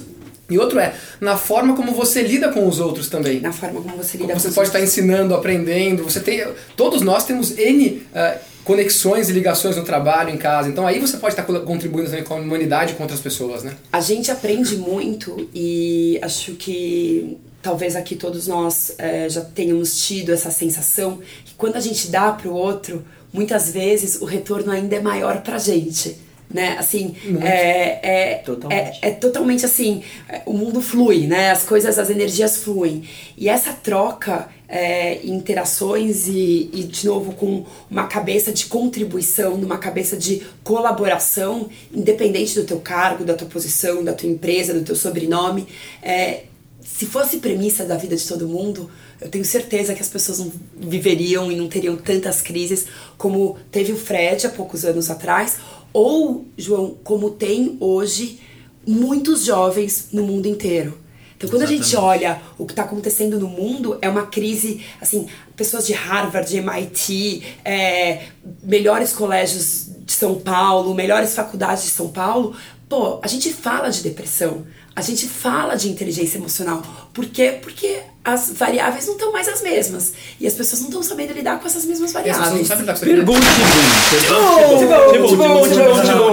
E 0.50 0.58
outro 0.58 0.80
é, 0.80 0.94
na 1.22 1.38
forma 1.38 1.76
como 1.76 1.94
você 1.94 2.22
lida 2.22 2.50
com 2.50 2.68
os 2.68 2.80
outros 2.80 3.10
também. 3.10 3.40
Na 3.40 3.54
forma 3.54 3.82
como 3.82 3.96
você 3.96 4.18
lida 4.18 4.34
como 4.34 4.42
com 4.42 4.50
Você 4.50 4.54
pode 4.54 4.68
estar 4.68 4.82
ensinando, 4.82 5.34
aprendendo. 5.34 6.04
Você 6.04 6.20
tem. 6.20 6.46
Todos 6.76 7.02
nós 7.02 7.26
temos 7.26 7.58
N. 7.58 8.06
Uh, 8.14 8.52
conexões 8.64 9.30
e 9.30 9.32
ligações 9.32 9.76
no 9.76 9.84
trabalho, 9.84 10.30
em 10.30 10.38
casa. 10.38 10.70
Então 10.70 10.86
aí 10.86 11.00
você 11.00 11.18
pode 11.18 11.34
estar 11.34 11.44
contribuindo 11.44 12.10
também 12.10 12.24
com 12.24 12.36
a 12.36 12.38
humanidade 12.38 12.94
com 12.94 13.04
outras 13.04 13.20
pessoas, 13.20 13.64
né? 13.64 13.76
A 13.92 14.02
gente 14.02 14.30
aprende 14.30 14.78
muito 14.78 15.50
e 15.54 16.20
acho 16.22 16.54
que 16.54 17.38
talvez 17.62 17.96
aqui 17.96 18.16
todos 18.16 18.48
nós 18.48 18.94
é, 18.98 19.30
já 19.30 19.42
tenhamos 19.42 20.06
tido 20.06 20.32
essa 20.32 20.52
sensação 20.52 21.20
quando 21.62 21.76
a 21.76 21.80
gente 21.80 22.08
dá 22.08 22.32
para 22.32 22.50
o 22.50 22.56
outro, 22.56 23.06
muitas 23.32 23.70
vezes 23.70 24.20
o 24.20 24.26
retorno 24.26 24.72
ainda 24.72 24.96
é 24.96 25.00
maior 25.00 25.42
para 25.44 25.58
a 25.58 25.60
gente. 25.60 26.18
Né? 26.50 26.76
Assim, 26.78 27.16
é, 27.40 28.32
é, 28.32 28.36
totalmente. 28.40 29.00
É, 29.02 29.10
é, 29.10 29.12
totalmente 29.12 29.66
assim, 29.66 30.04
o 30.46 30.54
mundo 30.54 30.82
flui, 30.82 31.28
né? 31.28 31.52
As 31.52 31.64
coisas, 31.64 31.98
as 31.98 32.10
energias 32.10 32.58
fluem. 32.58 33.04
E 33.38 33.48
essa 33.48 33.72
troca, 33.72 34.50
é, 34.68 35.24
interações 35.24 36.28
e, 36.28 36.70
e, 36.74 36.84
de 36.84 37.06
novo, 37.06 37.34
com 37.34 37.64
uma 37.90 38.08
cabeça 38.08 38.52
de 38.52 38.66
contribuição, 38.66 39.56
numa 39.56 39.78
cabeça 39.78 40.18
de 40.18 40.42
colaboração, 40.64 41.70
independente 41.94 42.56
do 42.56 42.66
teu 42.66 42.80
cargo, 42.80 43.24
da 43.24 43.36
tua 43.36 43.48
posição, 43.48 44.04
da 44.04 44.14
tua 44.14 44.28
empresa, 44.28 44.74
do 44.74 44.82
teu 44.82 44.96
sobrenome, 44.96 45.68
é, 46.02 46.46
se 46.84 47.06
fosse 47.06 47.38
premissa 47.38 47.86
da 47.86 47.96
vida 47.96 48.16
de 48.16 48.28
todo 48.28 48.48
mundo, 48.48 48.90
eu 49.22 49.30
tenho 49.30 49.46
certeza 49.46 49.94
que 49.94 50.02
as 50.02 50.10
pessoas 50.10 50.40
não 50.40 50.52
viveriam 50.76 51.52
e 51.52 51.56
não 51.56 51.70
teriam 51.70 51.96
tantas 51.96 52.42
crises 52.42 52.88
como 53.18 53.56
teve 53.72 53.94
o 53.94 53.98
Fred 53.98 54.48
há 54.48 54.50
poucos 54.50 54.84
anos 54.84 55.12
atrás, 55.12 55.58
ou, 55.94 56.46
João, 56.58 56.98
como 57.04 57.30
tem 57.30 57.78
hoje 57.80 58.40
muitos 58.86 59.46
jovens 59.46 60.08
no 60.12 60.24
mundo 60.24 60.48
inteiro. 60.48 60.98
Então, 61.38 61.50
quando 61.50 61.64
Exatamente. 61.64 61.82
a 61.82 61.86
gente 61.86 61.96
olha 61.98 62.42
o 62.58 62.66
que 62.66 62.72
está 62.72 62.84
acontecendo 62.84 63.40
no 63.40 63.48
mundo, 63.48 63.98
é 64.02 64.08
uma 64.08 64.28
crise, 64.28 64.86
assim, 65.00 65.28
pessoas 65.56 65.88
de 65.88 65.94
Harvard, 65.94 66.48
de 66.48 66.58
MIT, 66.58 67.44
é, 67.66 68.26
melhores 68.62 69.12
colégios 69.12 69.90
de 70.06 70.12
São 70.12 70.36
Paulo, 70.40 70.94
melhores 70.94 71.34
faculdades 71.34 71.84
de 71.84 71.90
São 71.90 72.10
Paulo. 72.10 72.56
Pô, 72.88 73.20
a 73.24 73.28
gente 73.28 73.52
fala 73.52 73.90
de 73.90 74.04
depressão, 74.04 74.66
a 74.94 75.02
gente 75.02 75.26
fala 75.26 75.76
de 75.76 75.90
inteligência 75.90 76.38
emocional. 76.38 76.84
Por 77.14 77.26
quê? 77.26 77.58
Porque 77.62 78.02
as 78.24 78.52
variáveis 78.52 79.08
não 79.08 79.14
estão 79.14 79.32
mais 79.32 79.48
as 79.48 79.62
mesmas. 79.62 80.14
E 80.40 80.46
as 80.46 80.54
pessoas 80.54 80.82
não 80.82 80.90
estão 80.90 81.02
sabendo 81.02 81.34
lidar 81.34 81.60
com 81.60 81.66
essas 81.66 81.86
mesmas 81.86 82.12
variáveis. 82.12 82.68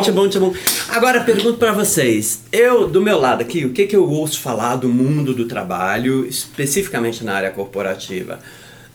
Pergunte 0.03 0.39
bom. 0.41 0.53
Agora 0.89 1.23
pergunto 1.23 1.57
para 1.59 1.73
vocês. 1.73 2.41
Eu, 2.51 2.89
do 2.89 3.01
meu 3.01 3.19
lado 3.19 3.43
aqui, 3.43 3.65
o 3.65 3.73
que, 3.73 3.87
que 3.87 3.95
eu 3.95 4.11
ouço 4.11 4.41
falar 4.41 4.75
do 4.75 4.89
mundo 4.89 5.33
do 5.33 5.47
trabalho, 5.47 6.27
especificamente 6.27 7.23
na 7.23 7.35
área 7.35 7.51
corporativa? 7.53 8.41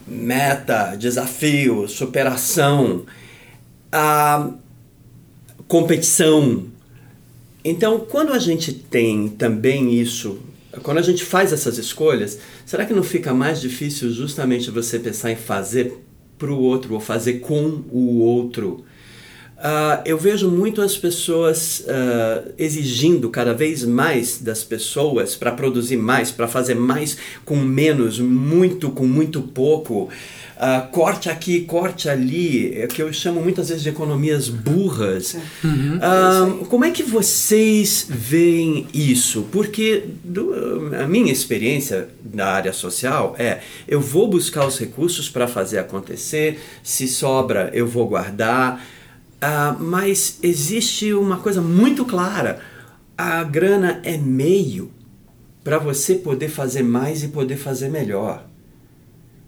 Meta, 0.06 0.96
desafio, 0.98 1.88
superação, 1.88 3.06
a 3.90 4.50
competição, 5.70 6.66
então, 7.64 8.00
quando 8.00 8.34
a 8.34 8.40
gente 8.40 8.74
tem 8.74 9.30
também 9.30 9.94
isso, 9.94 10.40
quando 10.82 10.98
a 10.98 11.02
gente 11.02 11.24
faz 11.24 11.54
essas 11.54 11.78
escolhas, 11.78 12.40
será 12.66 12.86
que 12.86 12.94
não 12.94 13.04
fica 13.04 13.34
mais 13.34 13.62
difícil 13.62 14.12
justamente 14.12 14.70
você 14.70 15.00
pensar 15.00 15.32
em 15.32 15.36
fazer 15.36 16.04
para 16.38 16.52
o 16.52 16.60
outro 16.60 16.94
ou 16.94 17.00
fazer 17.00 17.36
com 17.40 17.84
o 17.92 18.20
outro? 18.20 18.84
Uh, 19.64 20.04
eu 20.04 20.18
vejo 20.18 20.50
muito 20.50 20.82
as 20.82 20.98
pessoas 20.98 21.86
uh, 21.88 22.52
exigindo 22.58 23.30
cada 23.30 23.54
vez 23.54 23.86
mais 23.86 24.40
das 24.40 24.62
pessoas 24.62 25.38
para 25.38 25.54
produzir 25.54 25.96
mais, 25.96 26.32
para 26.32 26.50
fazer 26.50 26.76
mais 26.76 27.16
com 27.46 27.56
menos, 27.56 28.20
muito 28.20 28.90
com 28.90 29.06
muito 29.06 29.42
pouco. 29.42 30.10
Uh, 30.56 30.88
corte 30.92 31.30
aqui, 31.30 31.62
corte 31.62 32.08
ali, 32.08 32.78
é 32.78 32.86
que 32.86 33.02
eu 33.02 33.12
chamo 33.12 33.42
muitas 33.42 33.70
vezes 33.70 33.82
de 33.82 33.90
economias 33.90 34.50
burras. 34.50 35.36
Uhum, 35.64 35.98
uh, 35.98 36.66
como 36.66 36.86
é 36.86 36.92
que 36.92 37.02
vocês 37.02 38.06
veem 38.08 38.88
isso? 38.94 39.48
Porque 39.52 40.06
do, 40.24 40.54
a 40.96 41.08
minha 41.08 41.34
experiência 41.34 42.08
na 42.32 42.46
área 42.46 42.72
social 42.72 43.36
é: 43.40 43.62
eu 43.88 44.00
vou 44.00 44.28
buscar 44.28 44.68
os 44.68 44.78
recursos 44.78 45.28
para 45.28 45.48
fazer 45.48 45.80
acontecer, 45.80 46.60
se 46.84 47.08
sobra, 47.08 47.72
eu 47.74 47.88
vou 47.88 48.08
guardar. 48.08 48.86
Uh, 49.42 49.84
mas 49.84 50.38
existe 50.44 51.14
uma 51.14 51.38
coisa 51.38 51.62
muito 51.62 52.06
clara: 52.06 52.60
a 53.18 53.44
grana 53.44 54.02
é 54.04 54.18
meio 54.18 54.92
para 55.64 55.80
você 55.80 56.16
poder 56.16 56.50
fazer 56.50 56.84
mais 56.84 57.24
e 57.24 57.30
poder 57.30 57.58
fazer 57.58 57.90
melhor. 57.90 58.53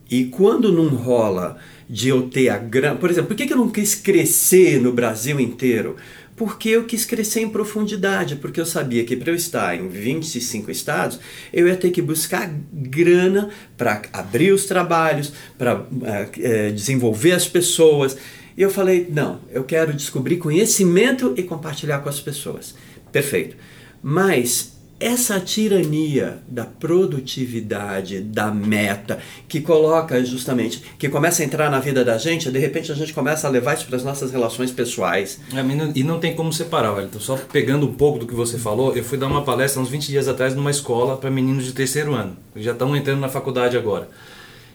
E 0.10 0.26
quando 0.26 0.72
não 0.72 0.90
rola 0.90 1.58
de 1.90 2.10
eu 2.10 2.24
ter 2.24 2.50
a 2.50 2.58
grana. 2.58 2.96
Por 2.96 3.10
exemplo, 3.10 3.30
por 3.30 3.36
que 3.36 3.52
eu 3.52 3.58
não 3.58 3.70
quis 3.70 3.96
crescer 3.96 4.82
no 4.82 4.92
Brasil 4.92 5.40
inteiro? 5.40 5.96
Porque 6.36 6.70
eu 6.70 6.84
quis 6.84 7.06
crescer 7.06 7.42
em 7.42 7.50
profundidade, 7.50 8.36
porque 8.36 8.60
eu 8.60 8.66
sabia 8.66 9.06
que 9.06 9.16
para 9.16 9.32
eu 9.32 9.36
estar 9.36 9.74
em 9.74 9.88
25 9.88 10.70
estados, 10.70 11.20
eu 11.54 11.68
ia 11.68 11.78
ter 11.78 11.92
que 11.92 12.02
buscar 12.02 12.54
grana 12.74 13.50
para 13.78 14.02
abrir 14.12 14.52
os 14.52 14.66
trabalhos, 14.66 15.32
para 15.58 15.80
uh, 15.80 15.84
uh, 15.84 16.74
desenvolver 16.74 17.32
as 17.32 17.48
pessoas. 17.48 18.18
E 18.58 18.62
eu 18.62 18.70
falei: 18.70 19.08
não, 19.10 19.40
eu 19.50 19.64
quero 19.64 19.94
descobrir 19.94 20.38
conhecimento 20.38 21.34
e 21.38 21.44
compartilhar 21.44 22.00
com 22.00 22.10
as 22.10 22.20
pessoas. 22.20 22.76
Perfeito. 23.14 23.56
Mas 24.04 24.75
essa 25.00 25.40
tirania 25.40 26.40
da 26.48 26.64
produtividade, 26.64 28.22
da 28.22 28.50
meta, 28.50 29.20
que 29.48 29.60
coloca 29.60 30.24
justamente, 30.24 30.82
que 30.98 31.10
começa 31.10 31.42
a 31.42 31.46
entrar 31.46 31.70
na 31.70 31.80
vida 31.80 32.04
da 32.04 32.18
gente, 32.18 32.50
de 32.50 32.60
repente 32.60 32.92
a 32.92 32.96
gente 32.96 33.14
começa 33.14 33.48
a 33.48 33.50
levar 33.50 33.74
isso 33.74 33.86
para 33.86 33.98
as 33.98 34.04
nossas 34.04 34.32
relações 34.32 34.72
pessoais. 34.72 35.40
É, 35.54 35.60
e 35.94 36.04
não 36.04 36.20
tem 36.20 36.34
como 36.34 36.54
separar, 36.54 36.94
Wellington. 36.94 37.20
Só 37.20 37.36
pegando 37.36 37.86
um 37.86 37.94
pouco 37.94 38.20
do 38.20 38.28
que 38.28 38.34
você 38.34 38.58
falou, 38.58 38.96
eu 38.96 39.04
fui 39.04 39.18
dar 39.18 39.28
uma 39.28 39.44
palestra 39.44 39.82
uns 39.82 39.90
20 39.90 40.08
dias 40.08 40.28
atrás 40.28 40.56
numa 40.56 40.72
escola 40.72 41.18
para 41.18 41.30
meninos 41.30 41.66
de 41.66 41.74
terceiro 41.74 42.14
ano, 42.14 42.38
que 42.54 42.64
já 42.64 42.72
estão 42.72 42.96
entrando 42.96 43.20
na 43.20 43.30
faculdade 43.30 43.78
agora. 43.78 44.10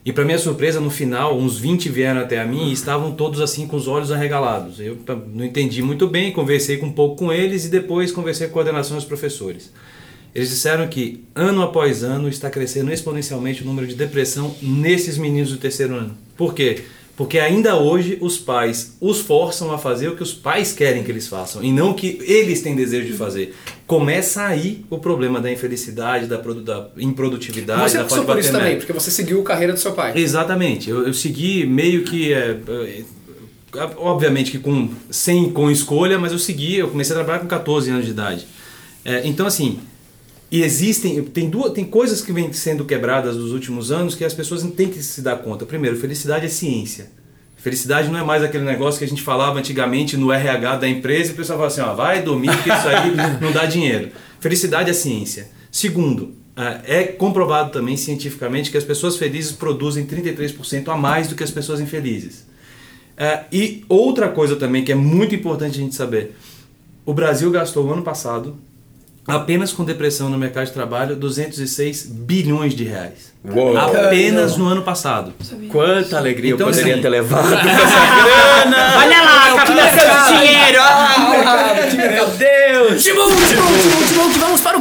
E 0.03 0.13
para 0.13 0.25
minha 0.25 0.39
surpresa, 0.39 0.81
no 0.81 0.91
final, 0.91 1.37
uns 1.37 1.59
20 1.59 1.91
vieram 1.91 2.21
até 2.21 2.41
a 2.41 2.47
mim 2.47 2.69
e 2.69 2.73
estavam 2.73 3.13
todos 3.13 3.41
assim 3.41 3.67
com 3.67 3.77
os 3.77 3.87
olhos 3.87 4.11
arregalados. 4.11 4.81
Eu 4.81 4.99
não 5.33 5.45
entendi 5.45 5.83
muito 5.83 6.07
bem, 6.07 6.33
conversei 6.33 6.81
um 6.83 6.93
pouco 6.93 7.17
com 7.17 7.33
eles 7.33 7.67
e 7.67 7.69
depois 7.69 8.11
conversei 8.11 8.47
com 8.47 8.53
a 8.53 8.55
coordenação 8.55 8.97
dos 8.97 9.05
professores. 9.05 9.71
Eles 10.35 10.51
disseram 10.51 10.87
que 10.87 11.25
ano 11.35 11.63
após 11.63 12.03
ano 12.05 12.29
está 12.29 12.49
crescendo 12.49 12.93
exponencialmente 12.93 13.63
o 13.63 13.67
número 13.67 13.87
de 13.87 13.95
depressão 13.95 14.55
nesses 14.63 15.19
meninos 15.19 15.51
do 15.51 15.59
terceiro 15.59 15.95
ano. 15.95 16.17
Por 16.37 16.55
quê? 16.55 16.83
Porque 17.21 17.39
ainda 17.39 17.77
hoje 17.77 18.17
os 18.21 18.39
pais 18.39 18.97
os 18.99 19.21
forçam 19.21 19.71
a 19.73 19.77
fazer 19.77 20.09
o 20.09 20.17
que 20.17 20.23
os 20.23 20.33
pais 20.33 20.73
querem 20.73 21.03
que 21.03 21.11
eles 21.11 21.29
façam 21.29 21.63
e 21.63 21.71
não 21.71 21.91
o 21.91 21.95
que 21.95 22.19
eles 22.23 22.63
têm 22.63 22.75
desejo 22.75 23.09
de 23.09 23.13
fazer. 23.13 23.55
Começa 23.87 24.47
aí 24.47 24.87
o 24.89 24.99
problema 24.99 25.39
da 25.39 25.53
infelicidade, 25.53 26.27
da, 26.27 26.39
da 26.39 26.89
improdutividade, 26.97 27.91
você 27.91 27.99
da 27.99 28.09
falta 28.09 28.21
de 28.21 28.27
por 28.27 28.39
isso 28.39 28.53
também, 28.53 28.79
porque 28.79 28.93
você 28.93 29.11
seguiu 29.11 29.41
a 29.43 29.45
carreira 29.45 29.75
do 29.75 29.79
seu 29.79 29.93
pai. 29.93 30.13
Exatamente. 30.17 30.89
Eu, 30.89 31.07
eu 31.07 31.13
segui 31.13 31.67
meio 31.67 32.05
que. 32.05 32.33
É, 32.33 32.57
é, 32.67 33.03
obviamente 33.99 34.51
que 34.51 34.59
com, 34.59 34.89
sem 35.11 35.51
com 35.51 35.71
escolha, 35.71 36.19
mas 36.19 36.33
eu 36.33 36.39
segui, 36.39 36.77
eu 36.77 36.89
comecei 36.89 37.15
a 37.15 37.19
trabalhar 37.19 37.41
com 37.41 37.47
14 37.47 37.91
anos 37.91 38.07
de 38.07 38.13
idade. 38.13 38.47
É, 39.05 39.27
então, 39.27 39.47
assim, 39.47 39.79
e 40.51 40.63
existem, 40.63 41.23
tem, 41.23 41.49
duas, 41.49 41.73
tem 41.73 41.85
coisas 41.85 42.21
que 42.21 42.33
vêm 42.33 42.53
sendo 42.53 42.85
quebradas 42.85 43.37
nos 43.37 43.53
últimos 43.53 43.93
anos 43.93 44.17
que 44.17 44.25
as 44.25 44.35
pessoas 44.35 44.63
têm 44.73 44.89
que 44.89 45.03
se 45.03 45.23
dar 45.23 45.37
conta. 45.37 45.65
Primeiro, 45.65 45.97
felicidade 45.97 46.47
é 46.47 46.49
ciência. 46.49 47.11
Felicidade 47.57 48.09
não 48.09 48.19
é 48.19 48.25
mais 48.25 48.43
aquele 48.43 48.65
negócio 48.65 48.99
que 48.99 49.05
a 49.05 49.09
gente 49.09 49.23
falava 49.23 49.59
antigamente 49.59 50.17
no 50.17 50.33
RH 50.33 50.77
da 50.77 50.89
empresa 50.89 51.31
e 51.31 51.35
o 51.35 51.37
pessoal 51.37 51.59
falava 51.59 51.73
assim: 51.73 51.83
ó, 51.83 51.95
vai 51.95 52.23
dormir 52.23 52.51
que 52.63 52.71
isso 52.71 52.89
aí 52.89 53.15
não 53.41 53.53
dá 53.53 53.67
dinheiro. 53.67 54.11
Felicidade 54.41 54.91
é 54.91 54.95
ciência. 54.95 55.49
Segundo, 55.71 56.35
é 56.85 57.05
comprovado 57.05 57.71
também 57.71 57.97
cientificamente 57.97 58.71
que 58.71 58.79
as 58.79 58.85
pessoas 58.85 59.17
felizes 59.17 59.53
produzem 59.53 60.05
33% 60.05 60.89
a 60.89 60.97
mais 60.97 61.29
do 61.29 61.35
que 61.35 61.45
as 61.45 61.51
pessoas 61.51 61.81
infelizes. 61.81 62.47
É, 63.17 63.45
e 63.53 63.85
outra 63.89 64.29
coisa 64.29 64.57
também 64.57 64.83
que 64.83 64.91
é 64.91 64.95
muito 64.95 65.35
importante 65.35 65.79
a 65.79 65.83
gente 65.83 65.95
saber: 65.95 66.35
o 67.05 67.13
Brasil 67.13 67.51
gastou 67.51 67.87
o 67.87 67.93
ano 67.93 68.03
passado, 68.03 68.57
apenas 69.31 69.73
com 69.73 69.85
depressão 69.85 70.29
no 70.29 70.39
mercado 70.39 70.67
de 70.67 70.73
trabalho, 70.73 71.17
206 71.17 72.07
bilhões 72.07 72.75
de 72.75 72.85
reais. 72.85 73.31
Uou. 73.43 73.77
Apenas 73.77 74.57
no 74.57 74.67
ano 74.67 74.83
passado. 74.83 75.33
Quanta 75.71 76.19
alegria 76.19 76.53
Então, 76.53 76.67
eu 76.67 76.73
poderia 76.73 76.95
assim, 76.95 77.03
ter 77.03 77.09
levado 77.09 77.49
com 77.49 77.69
essa 77.69 78.01
grana! 78.17 78.99
Olha 78.99 79.23
lá, 79.23 79.55
o 79.55 79.67
que 79.67 79.75
nasceu 79.75 80.11
de 80.11 80.39
dinheiro! 80.39 80.81
Meu 82.13 82.27
Deus! 82.29 83.03
Timão, 83.03 83.29
Timão, 83.29 83.47
Timão, 83.47 84.07
Timão, 84.07 84.33
vamos 84.41 84.61
para 84.61 84.77
o 84.77 84.81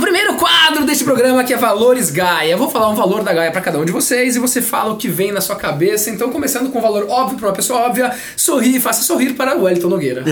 deste 0.90 1.04
programa 1.04 1.44
que 1.44 1.54
é 1.54 1.58
Valores 1.58 2.10
Gaia. 2.10 2.50
Eu 2.50 2.58
vou 2.58 2.68
falar 2.68 2.90
um 2.90 2.96
valor 2.96 3.24
da 3.24 3.32
Gaia 3.32 3.52
para 3.52 3.62
cada 3.62 3.78
um 3.78 3.86
de 3.86 3.92
vocês 3.92 4.36
e 4.36 4.40
você 4.40 4.60
fala 4.60 4.94
o 4.94 4.98
que 4.98 5.08
vem 5.08 5.32
na 5.32 5.40
sua 5.40 5.56
cabeça. 5.56 6.10
Então, 6.10 6.32
começando 6.32 6.72
com 6.72 6.80
um 6.80 6.82
valor 6.82 7.06
óbvio 7.08 7.38
para 7.38 7.48
uma 7.50 7.54
pessoa 7.54 7.82
óbvia, 7.82 8.12
sorri 8.36 8.78
e 8.78 8.80
faça 8.80 9.04
sorrir 9.04 9.36
para 9.36 9.56
o 9.56 9.64
Wellington 9.64 9.88
Nogueira. 9.88 10.24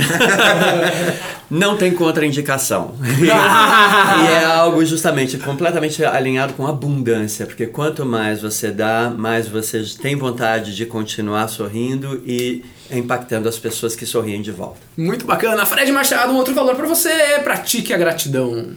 Não 1.47 1.77
tem 1.77 1.91
contraindicação. 1.93 2.95
e 3.21 4.31
é 4.31 4.45
algo 4.45 4.83
justamente 4.83 5.37
completamente 5.37 6.03
alinhado 6.03 6.53
com 6.53 6.65
abundância, 6.65 7.45
porque 7.45 7.67
quanto 7.67 8.03
mais 8.03 8.41
você 8.41 8.71
dá, 8.71 9.13
mais 9.15 9.47
você 9.47 9.83
tem 10.01 10.15
vontade 10.15 10.75
de 10.75 10.87
continuar 10.87 11.49
sorrindo 11.49 12.19
e 12.25 12.65
impactando 12.89 13.47
as 13.47 13.59
pessoas 13.59 13.95
que 13.95 14.07
sorriem 14.07 14.41
de 14.41 14.51
volta. 14.51 14.79
Muito 14.97 15.23
bacana. 15.23 15.67
Fred 15.67 15.91
Machado, 15.91 16.33
um 16.33 16.35
outro 16.35 16.55
valor 16.55 16.75
para 16.75 16.87
você 16.87 17.11
pratique 17.43 17.93
a 17.93 17.97
gratidão. 17.97 18.73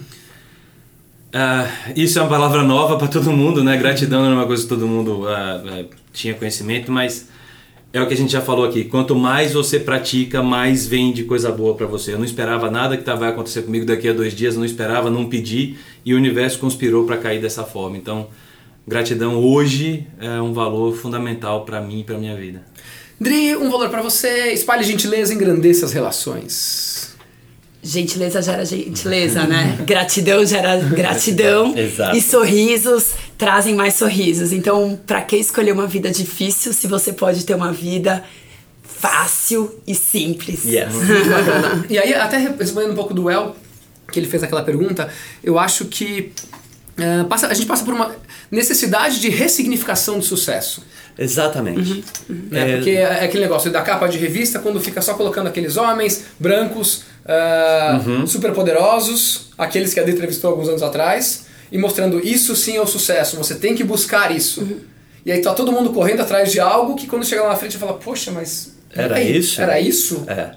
Ah, 1.33 1.69
isso 1.95 2.19
é 2.19 2.23
uma 2.23 2.29
palavra 2.29 2.63
nova 2.65 2.97
para 2.97 3.07
todo 3.07 3.31
mundo, 3.31 3.63
né? 3.63 3.77
Gratidão 3.77 4.23
não 4.23 4.33
é 4.33 4.35
uma 4.35 4.47
coisa 4.47 4.63
que 4.65 4.69
todo 4.69 4.87
mundo 4.87 5.29
ah, 5.29 5.63
ah, 5.65 5.85
tinha 6.13 6.35
conhecimento, 6.35 6.91
mas 6.91 7.29
é 7.93 8.01
o 8.01 8.07
que 8.07 8.15
a 8.15 8.17
gente 8.17 8.33
já 8.33 8.41
falou 8.41 8.65
aqui. 8.65 8.85
Quanto 8.85 9.15
mais 9.15 9.53
você 9.53 9.79
pratica, 9.79 10.43
mais 10.43 10.87
vem 10.87 11.13
de 11.13 11.25
coisa 11.25 11.53
boa 11.53 11.75
para 11.75 11.87
você. 11.87 12.15
Eu 12.15 12.19
não 12.19 12.25
esperava 12.25 12.69
nada 12.71 12.97
que 12.97 13.05
tá- 13.05 13.15
vai 13.15 13.29
acontecer 13.29 13.63
comigo 13.63 13.87
daqui 13.87 14.09
a 14.09 14.13
dois 14.13 14.35
dias, 14.35 14.57
não 14.57 14.65
esperava, 14.65 15.09
não 15.09 15.29
pedi 15.29 15.77
e 16.05 16.15
o 16.15 16.17
universo 16.17 16.59
conspirou 16.59 17.05
para 17.05 17.17
cair 17.17 17.41
dessa 17.41 17.63
forma. 17.63 17.97
Então, 17.97 18.29
gratidão 18.87 19.37
hoje 19.37 20.07
é 20.21 20.41
um 20.41 20.53
valor 20.53 20.97
fundamental 20.97 21.65
para 21.65 21.81
mim 21.81 22.01
e 22.01 22.05
para 22.05 22.19
minha 22.19 22.35
vida. 22.37 22.63
Dri, 23.21 23.55
um 23.57 23.71
valor 23.71 23.89
para 23.89 24.03
você. 24.03 24.53
Espalhe 24.53 24.83
gentileza 24.83 25.33
engrandeça 25.33 25.85
as 25.85 25.93
relações. 25.93 27.10
Gentileza 27.83 28.43
gera 28.43 28.65
gentileza, 28.65 29.45
né? 29.45 29.79
Gratidão 29.87 30.45
gera 30.45 30.77
gratidão. 30.77 31.73
Exato. 31.79 32.15
E 32.17 32.21
sorrisos 32.21 33.13
trazem 33.39 33.75
mais 33.75 33.95
sorrisos. 33.95 34.53
Então, 34.53 35.01
pra 35.07 35.23
que 35.23 35.37
escolher 35.37 35.73
uma 35.73 35.87
vida 35.87 36.11
difícil 36.11 36.73
se 36.75 36.87
você 36.87 37.11
pode 37.13 37.45
ter 37.47 37.55
uma 37.55 37.73
vida 37.73 38.23
fácil 38.83 39.81
e 39.87 39.95
simples? 39.95 40.65
Yes. 40.65 40.89
E 41.89 41.99
aí, 41.99 42.15
até 42.15 42.37
respondendo 42.59 42.93
um 42.93 42.97
pouco 42.97 43.15
do 43.15 43.31
El, 43.31 43.57
que 44.13 44.19
ele 44.19 44.29
fez 44.29 44.43
aquela 44.43 44.63
pergunta, 44.63 45.09
eu 45.43 45.59
acho 45.59 45.87
que 45.87 46.33
eh, 46.99 47.25
passa- 47.29 47.47
a 47.49 47.55
gente 47.55 47.67
passa 47.67 47.85
por 47.85 47.95
uma 47.95 48.15
necessidade 48.51 49.21
de 49.21 49.29
ressignificação 49.31 50.19
de 50.19 50.27
sucesso. 50.27 50.85
Exatamente. 51.19 52.05
Né? 52.29 52.73
É, 52.73 52.77
Porque 52.77 52.91
é 52.91 53.25
aquele 53.25 53.43
negócio 53.43 53.71
da 53.71 53.83
capa 53.83 54.07
de 54.09 54.19
revista, 54.19 54.59
quando 54.59 54.81
fica 54.81 55.01
só 55.03 55.15
colocando 55.15 55.47
aqueles 55.49 55.77
homens 55.77 56.25
brancos, 56.39 57.05
ah, 57.25 58.01
super 58.27 58.53
poderosos, 58.53 59.51
aqueles 59.57 59.93
que 59.93 60.01
a 60.01 60.03
Adri 60.03 60.15
entrevistou 60.15 60.51
alguns 60.51 60.69
anos 60.69 60.83
atrás, 60.83 61.47
e 61.71 61.79
mostrando 61.79 62.19
isso 62.21 62.57
sim 62.57 62.77
é 62.77 62.81
o 62.81 62.87
sucesso, 62.87 63.37
você 63.37 63.55
tem 63.55 63.75
que 63.75 63.85
buscar 63.85 64.35
isso. 64.35 64.67
E 65.25 65.31
aí 65.31 65.41
tá 65.41 65.53
todo 65.53 65.71
mundo 65.71 65.91
correndo 65.91 66.21
atrás 66.21 66.51
de 66.51 66.59
algo 66.61 66.97
que 66.97 67.07
quando 67.07 67.25
chega 67.25 67.43
lá 67.43 67.51
na 67.51 67.57
frente 67.57 67.77
fala, 67.77 67.95
poxa, 67.95 68.31
mas. 68.31 68.77
Era 68.93 69.15
peraí, 69.15 69.37
isso? 69.37 69.61
Era 69.61 69.81
isso? 69.81 70.25
É. 70.27 70.53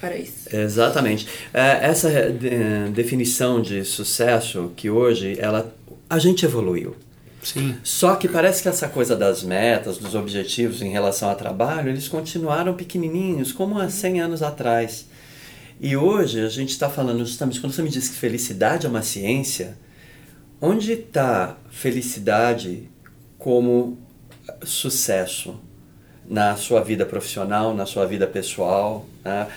Para 0.00 0.16
isso. 0.16 0.32
Exatamente. 0.50 1.28
É, 1.52 1.78
Essa 1.82 2.08
eh, 2.08 2.88
definição 2.90 3.60
de 3.60 3.84
sucesso 3.84 4.72
que 4.74 4.88
hoje 4.88 5.36
ela 5.38 5.72
a 6.08 6.18
gente 6.18 6.44
evoluiu. 6.44 6.96
Sim. 7.42 7.76
Só 7.84 8.16
que 8.16 8.28
parece 8.28 8.62
que 8.62 8.68
essa 8.68 8.88
coisa 8.88 9.14
das 9.14 9.42
metas, 9.42 9.96
dos 9.96 10.14
objetivos 10.14 10.82
em 10.82 10.90
relação 10.90 11.30
ao 11.30 11.36
trabalho, 11.36 11.90
eles 11.90 12.08
continuaram 12.08 12.74
pequenininhos, 12.74 13.52
como 13.52 13.78
há 13.78 13.88
100 13.88 14.20
anos 14.20 14.42
atrás. 14.42 15.06
E 15.82 15.96
hoje 15.96 16.44
a 16.44 16.48
gente 16.50 16.70
está 16.70 16.90
falando 16.90 17.24
justamente, 17.24 17.58
quando 17.58 17.72
você 17.72 17.80
me 17.80 17.88
diz 17.88 18.06
que 18.10 18.16
felicidade 18.16 18.84
é 18.84 18.88
uma 18.88 19.00
ciência, 19.00 19.78
onde 20.60 20.92
está 20.92 21.56
felicidade 21.70 22.86
como 23.38 23.98
sucesso 24.62 25.58
na 26.28 26.54
sua 26.54 26.82
vida 26.82 27.06
profissional, 27.06 27.74
na 27.74 27.86
sua 27.86 28.04
vida 28.04 28.26
pessoal? 28.26 29.06
né? 29.24 29.48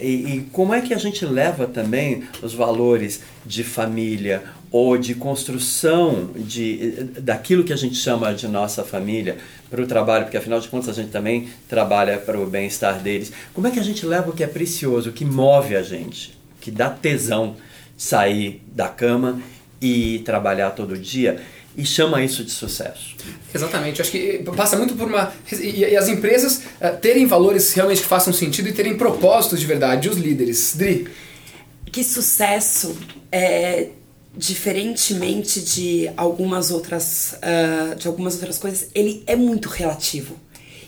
E, 0.00 0.06
e 0.06 0.40
como 0.52 0.72
é 0.72 0.80
que 0.80 0.94
a 0.94 0.98
gente 0.98 1.26
leva 1.26 1.66
também 1.66 2.28
os 2.40 2.54
valores 2.54 3.22
de 3.44 3.64
família 3.64 4.44
ou 4.70 4.98
de 4.98 5.14
construção 5.14 6.30
de, 6.36 7.04
daquilo 7.20 7.64
que 7.64 7.72
a 7.72 7.76
gente 7.76 7.94
chama 7.94 8.34
de 8.34 8.46
nossa 8.46 8.84
família 8.84 9.38
para 9.70 9.82
o 9.82 9.86
trabalho, 9.86 10.24
porque 10.24 10.36
afinal 10.36 10.60
de 10.60 10.68
contas 10.68 10.90
a 10.90 10.92
gente 10.92 11.10
também 11.10 11.48
trabalha 11.68 12.18
para 12.18 12.38
o 12.38 12.46
bem-estar 12.46 13.00
deles. 13.00 13.32
Como 13.54 13.66
é 13.66 13.70
que 13.70 13.78
a 13.78 13.82
gente 13.82 14.04
leva 14.04 14.30
o 14.30 14.32
que 14.32 14.44
é 14.44 14.46
precioso, 14.46 15.10
o 15.10 15.12
que 15.12 15.24
move 15.24 15.76
a 15.76 15.82
gente, 15.82 16.38
que 16.60 16.70
dá 16.70 16.90
tesão 16.90 17.56
sair 17.96 18.62
da 18.72 18.88
cama 18.88 19.40
e 19.80 20.20
trabalhar 20.20 20.70
todo 20.70 20.96
dia 20.96 21.40
e 21.76 21.86
chama 21.86 22.22
isso 22.22 22.44
de 22.44 22.50
sucesso? 22.50 23.16
Exatamente, 23.54 24.02
acho 24.02 24.10
que 24.10 24.42
passa 24.56 24.76
muito 24.76 24.94
por 24.94 25.08
uma. 25.08 25.32
E, 25.52 25.80
e 25.80 25.96
as 25.96 26.08
empresas 26.08 26.62
eh, 26.80 26.90
terem 26.90 27.24
valores 27.24 27.72
realmente 27.72 28.02
que 28.02 28.06
façam 28.06 28.32
sentido 28.32 28.68
e 28.68 28.72
terem 28.72 28.96
propósitos 28.96 29.60
de 29.60 29.66
verdade, 29.66 30.08
os 30.08 30.16
líderes. 30.16 30.74
Dri, 30.76 31.08
que 31.90 32.02
sucesso 32.02 32.96
é 33.30 33.88
diferentemente 34.36 35.60
de 35.60 36.10
algumas 36.16 36.70
outras 36.70 37.34
ah, 37.42 37.94
de 37.94 38.06
algumas 38.06 38.34
outras 38.34 38.58
coisas 38.58 38.88
ele 38.94 39.22
é 39.26 39.36
muito 39.36 39.68
relativo. 39.68 40.36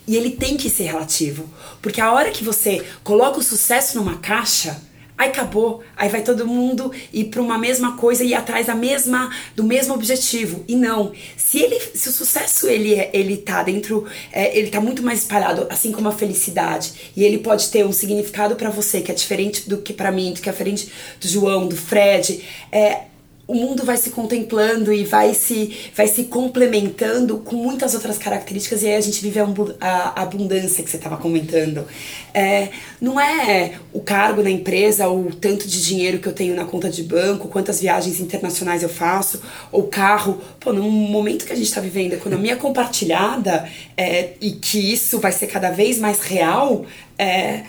E 0.06 0.16
ele 0.16 0.30
tem 0.30 0.56
que 0.56 0.68
ser 0.70 0.84
relativo 0.84 1.48
porque 1.80 2.00
a 2.00 2.12
hora 2.12 2.30
que 2.30 2.42
você 2.44 2.84
coloca 3.04 3.38
o 3.38 3.42
sucesso 3.42 3.96
numa 3.98 4.18
caixa 4.18 4.80
aí 5.16 5.28
acabou 5.28 5.82
aí 5.96 6.08
vai 6.08 6.22
todo 6.22 6.46
mundo 6.46 6.90
ir 7.12 7.24
para 7.26 7.42
uma 7.42 7.58
mesma 7.58 7.96
coisa 7.96 8.24
e 8.24 8.32
atrás 8.32 8.66
da 8.68 8.74
mesma 8.74 9.30
do 9.54 9.62
mesmo 9.62 9.92
objetivo. 9.94 10.64
E 10.66 10.74
não. 10.74 11.12
Se 11.36 11.58
ele 11.60 11.78
se 11.94 12.08
o 12.08 12.12
sucesso 12.12 12.66
ele 12.66 12.94
é- 12.94 13.10
ele 13.12 13.36
tá 13.36 13.62
dentro 13.62 14.06
é, 14.32 14.56
ele 14.58 14.70
tá 14.70 14.80
muito 14.80 15.02
mais 15.02 15.20
espalhado 15.20 15.66
assim 15.68 15.92
como 15.92 16.08
a 16.08 16.12
felicidade 16.12 16.92
e 17.14 17.22
ele 17.22 17.38
pode 17.38 17.68
ter 17.68 17.84
um 17.84 17.92
significado 17.92 18.56
para 18.56 18.70
você 18.70 19.00
que 19.02 19.10
é 19.12 19.14
diferente 19.14 19.68
do 19.68 19.78
que 19.78 19.92
para 19.92 20.10
mim 20.10 20.32
que 20.32 20.48
é 20.48 20.52
diferente 20.52 20.90
do 21.20 21.28
João 21.28 21.68
do 21.68 21.76
Fred 21.76 22.42
é 22.72 23.09
o 23.50 23.54
mundo 23.54 23.84
vai 23.84 23.96
se 23.96 24.10
contemplando 24.10 24.92
e 24.92 25.04
vai 25.04 25.34
se, 25.34 25.76
vai 25.96 26.06
se 26.06 26.24
complementando 26.24 27.38
com 27.38 27.56
muitas 27.56 27.94
outras 27.94 28.16
características 28.16 28.84
e 28.84 28.86
aí 28.86 28.94
a 28.94 29.00
gente 29.00 29.20
vive 29.20 29.40
a, 29.80 30.22
abundância 30.22 30.84
que 30.84 30.88
você 30.88 30.96
estava 30.96 31.16
comentando. 31.16 31.84
É, 32.32 32.68
não 33.00 33.18
é 33.18 33.72
o 33.92 34.00
cargo 34.00 34.40
na 34.40 34.50
empresa, 34.50 35.08
o 35.08 35.34
tanto 35.34 35.66
de 35.66 35.84
dinheiro 35.84 36.20
que 36.20 36.28
eu 36.28 36.32
tenho 36.32 36.54
na 36.54 36.64
conta 36.64 36.88
de 36.88 37.02
banco, 37.02 37.48
quantas 37.48 37.80
viagens 37.80 38.20
internacionais 38.20 38.84
eu 38.84 38.88
faço, 38.88 39.42
ou 39.72 39.88
carro. 39.88 40.40
Pô, 40.60 40.72
num 40.72 40.88
momento 40.88 41.44
que 41.44 41.52
a 41.52 41.56
gente 41.56 41.66
está 41.66 41.80
vivendo 41.80 42.12
economia 42.12 42.54
compartilhada 42.54 43.68
é, 43.96 44.34
e 44.40 44.52
que 44.52 44.92
isso 44.92 45.18
vai 45.18 45.32
ser 45.32 45.48
cada 45.48 45.72
vez 45.72 45.98
mais 45.98 46.20
real, 46.20 46.86
é, 47.18 47.64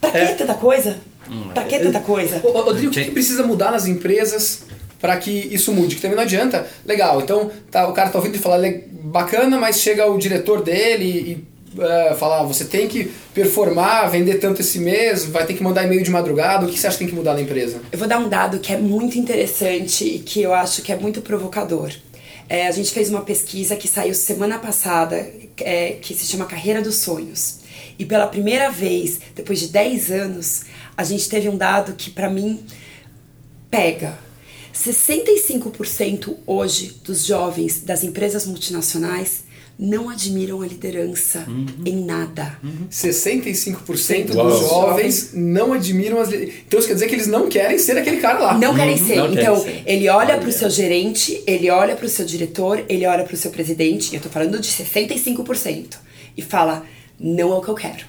pra 0.00 0.12
que 0.12 0.34
tanta 0.36 0.54
coisa? 0.54 0.98
Pra 1.52 1.64
que 1.64 1.80
tanta 1.80 1.98
coisa? 1.98 2.40
Ô, 2.44 2.50
ô, 2.50 2.62
Rodrigo, 2.62 2.92
o 2.92 2.94
que, 2.94 3.04
que 3.06 3.10
precisa 3.10 3.42
mudar 3.44 3.72
nas 3.72 3.88
empresas 3.88 4.70
para 5.00 5.16
que 5.16 5.30
isso 5.30 5.72
mude? 5.72 5.96
Que 5.96 6.02
também 6.02 6.16
não 6.16 6.22
adianta. 6.24 6.66
Legal, 6.84 7.20
então 7.20 7.50
tá, 7.70 7.88
o 7.88 7.92
cara 7.92 8.10
tá 8.10 8.18
ouvindo 8.18 8.34
e 8.34 8.38
fala 8.38 8.56
"Le- 8.56 8.84
bacana, 9.04 9.58
mas 9.58 9.80
chega 9.80 10.06
o 10.10 10.18
diretor 10.18 10.62
dele 10.62 11.04
e 11.76 11.80
eh, 11.80 12.14
fala: 12.18 12.40
"Ah, 12.40 12.42
você 12.42 12.64
tem 12.64 12.86
que 12.88 13.10
performar, 13.32 14.10
vender 14.10 14.34
tanto 14.38 14.60
esse 14.60 14.78
mês, 14.78 15.24
vai 15.24 15.46
ter 15.46 15.54
que 15.54 15.62
mandar 15.62 15.84
e-mail 15.84 16.02
de 16.02 16.10
madrugada. 16.10 16.66
O 16.66 16.68
que 16.68 16.78
você 16.78 16.86
acha 16.86 16.96
que 16.98 17.04
tem 17.04 17.08
que 17.08 17.14
mudar 17.14 17.34
na 17.34 17.40
empresa? 17.40 17.80
Eu 17.92 17.98
vou 17.98 18.06
dar 18.08 18.18
um 18.18 18.28
dado 18.28 18.58
que 18.58 18.72
é 18.72 18.76
muito 18.76 19.18
interessante 19.18 20.04
e 20.04 20.18
que 20.18 20.42
eu 20.42 20.52
acho 20.52 20.82
que 20.82 20.92
é 20.92 20.96
muito 20.96 21.20
provocador. 21.22 21.90
É, 22.48 22.66
a 22.66 22.72
gente 22.72 22.90
fez 22.90 23.08
uma 23.08 23.20
pesquisa 23.22 23.76
que 23.76 23.86
saiu 23.86 24.12
semana 24.12 24.58
passada, 24.58 25.24
é, 25.58 25.92
que 26.02 26.12
se 26.14 26.26
chama 26.26 26.44
Carreira 26.46 26.82
dos 26.82 26.96
Sonhos. 26.96 27.60
E 27.96 28.04
pela 28.04 28.26
primeira 28.26 28.70
vez, 28.70 29.20
depois 29.36 29.60
de 29.60 29.68
10 29.68 30.10
anos, 30.10 30.62
a 30.96 31.04
gente 31.04 31.28
teve 31.28 31.48
um 31.48 31.56
dado 31.56 31.92
que 31.92 32.10
pra 32.10 32.28
mim 32.28 32.58
pega. 33.70 34.18
65% 34.74 36.36
hoje 36.46 37.00
dos 37.04 37.24
jovens 37.24 37.82
das 37.82 38.02
empresas 38.04 38.46
multinacionais 38.46 39.44
não 39.82 40.10
admiram 40.10 40.60
a 40.60 40.66
liderança 40.66 41.46
em 41.86 42.04
nada. 42.04 42.58
65% 42.90 44.34
Uau. 44.34 44.46
dos 44.46 44.60
jovens 44.68 45.30
não 45.32 45.72
admiram 45.72 46.20
as. 46.20 46.30
Então 46.30 46.78
isso 46.78 46.86
quer 46.86 46.94
dizer 46.94 47.08
que 47.08 47.14
eles 47.14 47.26
não 47.26 47.48
querem 47.48 47.78
ser 47.78 47.96
aquele 47.96 48.18
cara 48.18 48.38
lá. 48.40 48.58
Não 48.58 48.74
querem 48.74 48.98
ser. 48.98 49.16
não 49.16 49.30
querem 49.30 49.42
então, 49.42 49.62
ser. 49.62 49.82
ele 49.86 50.06
olha 50.10 50.34
Olha. 50.34 50.38
pro 50.38 50.52
seu 50.52 50.68
gerente, 50.68 51.42
ele 51.46 51.70
olha 51.70 51.96
pro 51.96 52.10
seu 52.10 52.26
diretor, 52.26 52.84
ele 52.90 53.06
olha 53.06 53.24
pro 53.24 53.36
seu 53.38 53.50
presidente, 53.50 54.12
e 54.12 54.16
eu 54.16 54.20
tô 54.20 54.28
falando 54.28 54.60
de 54.60 54.68
65%, 54.68 55.96
e 56.36 56.42
fala: 56.42 56.84
não 57.18 57.50
é 57.50 57.56
o 57.56 57.62
que 57.62 57.68
eu 57.68 57.74
quero. 57.74 58.04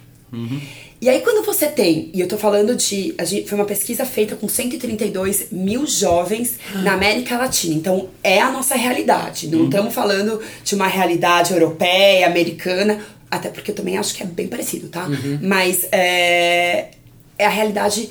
E 1.01 1.09
aí 1.09 1.21
quando 1.21 1.43
você 1.43 1.67
tem, 1.67 2.11
e 2.13 2.21
eu 2.21 2.27
tô 2.27 2.37
falando 2.37 2.75
de, 2.75 3.15
a 3.17 3.25
gente, 3.25 3.49
foi 3.49 3.57
uma 3.57 3.65
pesquisa 3.65 4.05
feita 4.05 4.35
com 4.35 4.47
132 4.47 5.47
mil 5.51 5.87
jovens 5.87 6.59
na 6.83 6.93
América 6.93 7.39
Latina, 7.39 7.73
então 7.73 8.09
é 8.23 8.39
a 8.39 8.51
nossa 8.51 8.75
realidade, 8.75 9.47
não 9.47 9.65
estamos 9.65 9.95
falando 9.95 10.39
de 10.63 10.75
uma 10.75 10.85
realidade 10.85 11.53
europeia, 11.53 12.27
americana, 12.27 13.03
até 13.31 13.49
porque 13.49 13.71
eu 13.71 13.75
também 13.75 13.97
acho 13.97 14.13
que 14.13 14.21
é 14.21 14.27
bem 14.27 14.47
parecido, 14.47 14.89
tá? 14.89 15.07
Mas 15.41 15.87
é, 15.91 16.91
é 17.35 17.45
a 17.47 17.49
realidade 17.49 18.07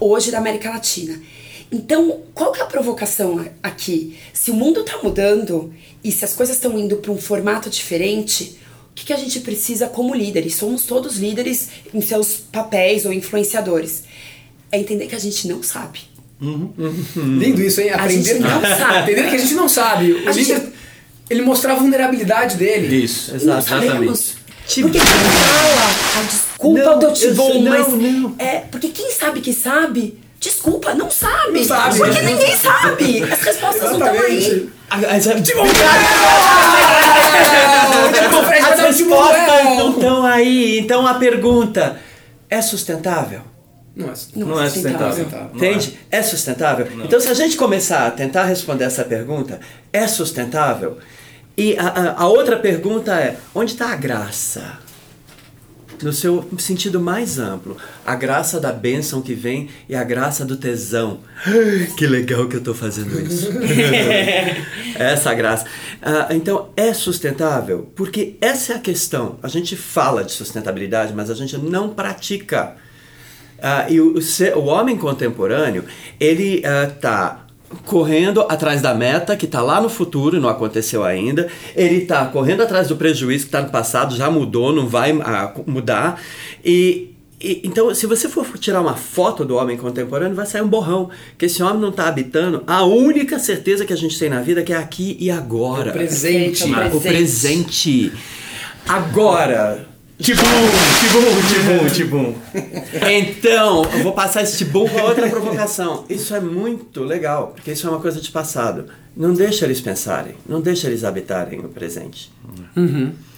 hoje 0.00 0.32
da 0.32 0.38
América 0.38 0.70
Latina. 0.70 1.20
Então, 1.70 2.20
qual 2.34 2.50
que 2.50 2.60
é 2.60 2.64
a 2.64 2.66
provocação 2.66 3.46
aqui? 3.62 4.18
Se 4.32 4.50
o 4.50 4.54
mundo 4.54 4.80
está 4.80 4.98
mudando 5.02 5.72
e 6.02 6.10
se 6.10 6.24
as 6.24 6.32
coisas 6.32 6.56
estão 6.56 6.76
indo 6.78 6.96
para 6.96 7.12
um 7.12 7.18
formato 7.18 7.70
diferente, 7.70 8.58
o 8.94 8.96
que, 8.96 9.06
que 9.06 9.12
a 9.12 9.16
gente 9.16 9.40
precisa 9.40 9.88
como 9.88 10.14
líderes? 10.14 10.54
Somos 10.54 10.84
todos 10.84 11.16
líderes 11.16 11.68
em 11.92 12.00
seus 12.00 12.36
papéis 12.36 13.04
ou 13.04 13.12
influenciadores. 13.12 14.04
É 14.70 14.78
entender 14.78 15.08
que 15.08 15.16
a 15.16 15.18
gente 15.18 15.48
não 15.48 15.62
sabe. 15.64 15.98
Lindo 17.16 17.60
isso, 17.60 17.80
hein? 17.80 17.90
A 17.90 17.96
Aprender 18.04 18.34
gente 18.34 18.40
não 18.40 18.60
sabe. 18.62 19.12
Entender 19.12 19.30
que 19.30 19.36
a 19.36 19.38
gente 19.38 19.54
não 19.54 19.68
sabe. 19.68 20.12
O 20.12 20.28
A 20.28 20.32
líder, 20.32 20.44
gente- 20.60 20.72
ele 21.28 21.42
mostra 21.42 21.72
a 21.72 21.74
vulnerabilidade 21.76 22.56
dele. 22.56 23.04
Isso, 23.04 23.30
Não 23.32 23.58
Exatamente. 23.58 23.92
sabemos. 23.92 24.34
Porque 24.66 24.90
quem 24.92 25.00
fala, 25.00 25.90
ah, 26.16 26.22
desculpa 26.22 26.82
Não, 26.84 26.98
teu 26.98 27.08
eu 27.14 27.34
não, 27.34 27.62
mas 27.62 27.88
não. 27.88 28.34
é 28.38 28.58
porque 28.60 28.88
quem 28.88 29.10
sabe 29.10 29.40
que 29.40 29.52
sabe, 29.52 30.18
desculpa, 30.44 30.94
não 30.94 31.10
sabe. 31.10 31.58
Não 31.60 31.64
sabe. 31.64 31.98
Porque 31.98 32.20
ninguém 32.22 32.56
sabe. 32.56 33.22
As 33.32 33.40
respostas 33.42 33.82
não 33.82 33.92
estão 33.92 34.20
aí. 34.20 34.70
Tipo, 35.42 35.60
o 38.40 38.44
Fred 38.44 38.62
vai 38.62 38.72
As 38.72 38.80
respostas 38.80 39.48
é. 39.48 39.74
não 39.76 39.90
estão 39.92 40.26
aí. 40.26 40.78
Então 40.78 41.06
a 41.06 41.14
pergunta 41.14 41.96
é 42.48 42.60
sustentável? 42.62 43.40
Não 43.96 44.06
é. 44.08 44.12
Não 44.36 44.62
é 44.62 44.68
sustentável. 44.68 45.08
sustentável. 45.12 45.50
Não 45.54 45.64
é. 45.64 45.68
Entende? 45.70 45.98
É 46.10 46.22
sustentável? 46.22 46.88
Então, 47.04 47.20
se 47.20 47.28
a 47.28 47.34
gente 47.34 47.56
começar 47.56 48.06
a 48.06 48.10
tentar 48.10 48.44
responder 48.44 48.84
essa 48.84 49.04
pergunta, 49.04 49.60
é 49.92 50.06
sustentável? 50.06 50.98
E 51.56 51.76
a, 51.78 51.86
a- 51.88 52.22
a 52.22 52.26
outra 52.26 52.56
pergunta 52.56 53.14
é: 53.14 53.36
onde 53.54 53.72
está 53.72 53.90
a 53.92 53.96
graça? 53.96 54.78
No 56.04 56.12
seu 56.12 56.46
sentido 56.58 57.00
mais 57.00 57.38
amplo, 57.38 57.78
a 58.04 58.14
graça 58.14 58.60
da 58.60 58.70
bênção 58.70 59.22
que 59.22 59.32
vem 59.32 59.70
e 59.88 59.96
a 59.96 60.04
graça 60.04 60.44
do 60.44 60.54
tesão. 60.54 61.20
Que 61.96 62.06
legal 62.06 62.46
que 62.46 62.56
eu 62.56 62.58
estou 62.58 62.74
fazendo 62.74 63.18
isso. 63.18 63.48
essa 64.96 65.32
graça. 65.32 65.64
Ah, 66.02 66.28
então, 66.30 66.68
é 66.76 66.92
sustentável? 66.92 67.90
Porque 67.96 68.36
essa 68.38 68.74
é 68.74 68.76
a 68.76 68.80
questão. 68.80 69.38
A 69.42 69.48
gente 69.48 69.76
fala 69.76 70.22
de 70.22 70.32
sustentabilidade, 70.32 71.14
mas 71.14 71.30
a 71.30 71.34
gente 71.34 71.56
não 71.56 71.88
pratica. 71.88 72.76
Ah, 73.62 73.86
e 73.88 73.98
o, 73.98 74.18
o 74.18 74.58
o 74.58 74.64
homem 74.66 74.98
contemporâneo, 74.98 75.86
ele 76.20 76.62
está 76.62 77.43
correndo 77.84 78.42
atrás 78.42 78.80
da 78.80 78.94
meta 78.94 79.36
que 79.36 79.46
está 79.46 79.60
lá 79.62 79.80
no 79.80 79.88
futuro, 79.88 80.40
não 80.40 80.48
aconteceu 80.48 81.04
ainda. 81.04 81.48
Ele 81.74 82.02
está 82.02 82.24
correndo 82.26 82.62
atrás 82.62 82.88
do 82.88 82.96
prejuízo 82.96 83.44
que 83.44 83.48
está 83.48 83.62
no 83.62 83.70
passado, 83.70 84.16
já 84.16 84.30
mudou, 84.30 84.72
não 84.72 84.86
vai 84.86 85.12
ah, 85.22 85.52
mudar. 85.66 86.20
E, 86.64 87.14
e- 87.40 87.60
então, 87.64 87.94
se 87.94 88.06
você 88.06 88.28
for 88.28 88.46
tirar 88.58 88.80
uma 88.80 88.94
foto 88.94 89.44
do 89.44 89.56
homem 89.56 89.76
contemporâneo, 89.76 90.34
vai 90.34 90.46
sair 90.46 90.62
um 90.62 90.68
borrão. 90.68 91.10
Que 91.36 91.46
esse 91.46 91.62
homem 91.62 91.80
não 91.80 91.90
está 91.90 92.08
habitando 92.08 92.62
a 92.66 92.84
única 92.84 93.38
certeza 93.38 93.84
que 93.84 93.92
a 93.92 93.96
gente 93.96 94.18
tem 94.18 94.28
na 94.28 94.40
vida, 94.40 94.62
que 94.62 94.72
é 94.72 94.76
aqui 94.76 95.16
e 95.20 95.30
agora. 95.30 95.90
O 95.90 95.92
presente. 95.92 96.64
Perfeito. 96.64 96.96
O 96.96 97.00
presente. 97.00 98.12
Agora. 98.86 99.93
Tibum, 100.24 100.42
tibum, 101.00 101.84
tibum, 101.84 101.88
tibum. 101.90 102.34
Então, 103.10 103.84
eu 103.92 104.02
vou 104.02 104.12
passar 104.12 104.42
esse 104.42 104.56
tibum 104.56 104.88
para 104.88 105.04
outra 105.04 105.28
provocação. 105.28 106.06
Isso 106.08 106.34
é 106.34 106.40
muito 106.40 107.04
legal, 107.04 107.48
porque 107.48 107.72
isso 107.72 107.86
é 107.86 107.90
uma 107.90 108.00
coisa 108.00 108.22
de 108.22 108.30
passado. 108.30 108.86
Não 109.16 109.32
deixa 109.32 109.64
eles 109.64 109.80
pensarem, 109.80 110.34
não 110.48 110.60
deixa 110.60 110.88
eles 110.88 111.04
habitarem 111.04 111.60
o 111.60 111.68
presente. 111.68 112.32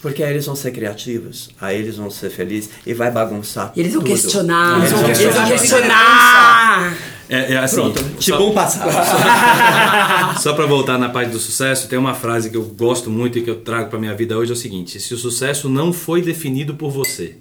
Porque 0.01 0.23
aí 0.23 0.31
eles 0.31 0.45
vão 0.45 0.55
ser 0.55 0.71
criativos, 0.71 1.49
aí 1.61 1.77
eles 1.77 1.97
vão 1.97 2.09
ser 2.09 2.29
felizes 2.31 2.69
e 2.85 2.93
vai 2.93 3.11
bagunçar 3.11 3.71
E 3.75 3.79
eles 3.81 3.93
vão 3.93 4.01
tudo. 4.01 4.11
questionar. 4.11 4.77
Eles 4.79 4.91
vão 4.91 5.03
Eles 5.05 5.17
questionar. 5.19 5.47
vão 5.47 5.57
questionar. 5.57 6.97
É, 7.29 7.53
é 7.53 7.57
assim. 7.57 7.75
Pronto, 7.75 7.99
só- 7.99 8.17
tibum 8.19 8.53
passado. 8.53 8.89
Só 10.41 10.53
para 10.53 10.65
voltar 10.65 10.97
na 10.97 11.09
parte 11.09 11.29
do 11.31 11.39
sucesso, 11.39 11.87
tem 11.89 11.99
uma 11.99 12.13
frase 12.13 12.49
que 12.49 12.55
eu 12.57 12.63
gosto 12.63 13.09
muito 13.09 13.37
e 13.37 13.41
que 13.41 13.49
eu 13.49 13.57
trago 13.59 13.89
para 13.89 13.99
minha 13.99 14.15
vida 14.15 14.37
hoje 14.37 14.51
é 14.51 14.53
o 14.53 14.57
seguinte: 14.57 14.99
se 14.99 15.13
o 15.13 15.17
sucesso 15.17 15.67
não 15.69 15.91
foi 15.91 16.21
definido 16.21 16.75
por 16.75 16.89
você, 16.89 17.35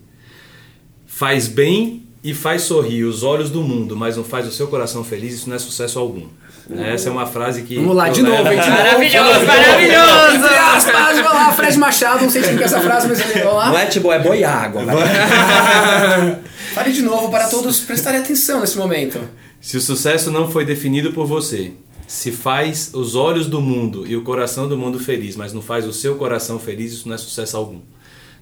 faz 1.07 1.47
bem 1.47 2.05
e 2.25 2.35
faz 2.35 2.63
sorrir 2.63 3.05
os 3.05 3.23
olhos 3.23 3.49
do 3.49 3.63
mundo, 3.63 3.95
mas 3.97 4.17
não 4.17 4.25
faz 4.25 4.47
o 4.47 4.51
seu 4.51 4.67
coração 4.67 5.05
feliz, 5.05 5.35
isso 5.35 5.49
não 5.49 5.55
é 5.57 5.59
sucesso 5.59 5.99
algum. 5.99 6.27
Essa 6.79 7.09
é 7.09 7.13
uma 7.13 7.27
frase 7.27 7.63
que 7.63 7.77
Vamos 7.77 7.95
lá, 7.95 8.09
de 8.09 8.21
eu 8.21 8.27
novo, 8.27 8.51
hein? 8.51 8.59
De 8.61 8.69
novo. 8.69 8.83
Maravilhoso, 8.83 9.47
maravilhoso. 9.47 10.47
Aspas, 10.77 11.15
vai 11.21 11.23
lá, 11.23 11.53
Fred 11.53 11.79
Machado, 11.79 12.23
não 12.23 12.31
sei 12.31 12.43
se 12.43 12.57
quer 12.57 12.65
essa 12.65 12.81
frase, 12.81 13.07
mas 13.09 13.21
ele 13.21 13.33
vai 13.35 13.45
Não 13.45 13.55
lá. 13.55 13.83
é 13.83 13.87
tibum, 13.87 14.13
é 14.13 14.19
boiágua. 14.19 14.83
Fale 16.75 16.93
de 16.93 17.03
novo 17.03 17.31
para 17.31 17.49
todos 17.49 17.81
prestarem 17.81 18.21
atenção 18.21 18.61
nesse 18.61 18.77
momento. 18.77 19.21
Se 19.61 19.77
o 19.77 19.81
sucesso 19.81 20.31
não 20.31 20.51
foi 20.51 20.65
definido 20.65 21.13
por 21.13 21.27
você, 21.27 21.73
se 22.07 22.31
faz 22.33 22.91
os 22.93 23.15
olhos 23.15 23.47
do 23.47 23.61
mundo 23.61 24.05
e 24.07 24.17
o 24.17 24.23
coração 24.23 24.69
do 24.69 24.77
mundo 24.77 24.99
feliz, 24.99 25.37
mas 25.37 25.53
não 25.53 25.63
faz 25.63 25.87
o 25.87 25.93
seu 25.93 26.17
coração 26.17 26.59
feliz, 26.59 26.93
isso 26.93 27.09
não 27.09 27.15
é 27.15 27.19
sucesso 27.19 27.57
algum. 27.57 27.81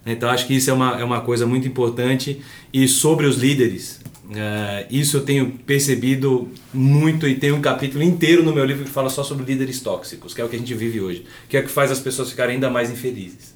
Então 0.06 0.28
acho 0.28 0.46
que 0.46 0.54
isso 0.54 0.68
é 0.68 0.72
uma, 0.72 1.00
é 1.00 1.04
uma 1.04 1.20
coisa 1.22 1.46
muito 1.46 1.66
importante. 1.66 2.42
E 2.72 2.86
sobre 2.88 3.26
os 3.26 3.36
líderes, 3.36 4.00
eh, 4.34 4.86
isso 4.90 5.18
eu 5.18 5.22
tenho 5.22 5.50
percebido 5.66 6.48
muito 6.72 7.26
e 7.28 7.34
tem 7.34 7.52
um 7.52 7.60
capítulo 7.60 8.02
inteiro 8.02 8.42
no 8.42 8.52
meu 8.52 8.64
livro 8.64 8.84
que 8.84 8.90
fala 8.90 9.10
só 9.10 9.22
sobre 9.22 9.44
líderes 9.44 9.80
tóxicos, 9.80 10.32
que 10.32 10.40
é 10.40 10.44
o 10.44 10.48
que 10.48 10.56
a 10.56 10.58
gente 10.58 10.74
vive 10.74 11.00
hoje, 11.00 11.24
que 11.48 11.56
é 11.56 11.60
o 11.60 11.62
que 11.64 11.70
faz 11.70 11.90
as 11.90 12.00
pessoas 12.00 12.30
ficarem 12.30 12.54
ainda 12.54 12.70
mais 12.70 12.90
infelizes. 12.90 13.54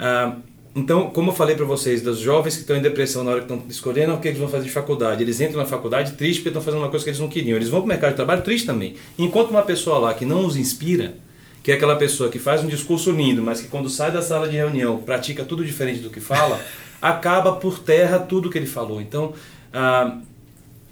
Ah, 0.00 0.36
então, 0.74 1.08
como 1.10 1.30
eu 1.30 1.34
falei 1.34 1.54
para 1.54 1.64
vocês, 1.64 2.02
dos 2.02 2.18
jovens 2.18 2.56
que 2.56 2.62
estão 2.62 2.76
em 2.76 2.82
depressão 2.82 3.22
na 3.22 3.30
hora 3.30 3.40
que 3.42 3.52
estão 3.52 3.64
escolhendo 3.68 4.12
o 4.12 4.18
que 4.18 4.26
eles 4.26 4.40
vão 4.40 4.48
fazer 4.48 4.64
de 4.64 4.72
faculdade, 4.72 5.22
eles 5.22 5.40
entram 5.40 5.58
na 5.58 5.66
faculdade 5.66 6.12
tristes 6.12 6.38
porque 6.38 6.48
estão 6.48 6.62
fazendo 6.62 6.80
uma 6.80 6.90
coisa 6.90 7.04
que 7.04 7.10
eles 7.10 7.20
não 7.20 7.28
queriam. 7.28 7.54
Eles 7.54 7.68
vão 7.68 7.80
para 7.80 7.86
o 7.86 7.88
mercado 7.88 8.10
de 8.10 8.16
trabalho 8.16 8.42
triste 8.42 8.66
também. 8.66 8.96
Enquanto 9.16 9.50
uma 9.50 9.62
pessoa 9.62 9.98
lá 9.98 10.14
que 10.14 10.24
não 10.24 10.44
os 10.44 10.56
inspira, 10.56 11.14
que 11.62 11.70
é 11.70 11.76
aquela 11.76 11.94
pessoa 11.94 12.28
que 12.28 12.40
faz 12.40 12.64
um 12.64 12.66
discurso 12.66 13.12
lindo, 13.12 13.40
mas 13.40 13.60
que 13.60 13.68
quando 13.68 13.88
sai 13.88 14.10
da 14.10 14.20
sala 14.20 14.48
de 14.48 14.56
reunião 14.56 14.98
pratica 14.98 15.44
tudo 15.44 15.64
diferente 15.64 16.00
do 16.00 16.10
que 16.10 16.18
fala, 16.18 16.60
acaba 17.00 17.52
por 17.52 17.78
terra 17.78 18.18
tudo 18.18 18.50
que 18.50 18.58
ele 18.58 18.66
falou. 18.66 19.00
Então, 19.00 19.32
ah, 19.74 20.16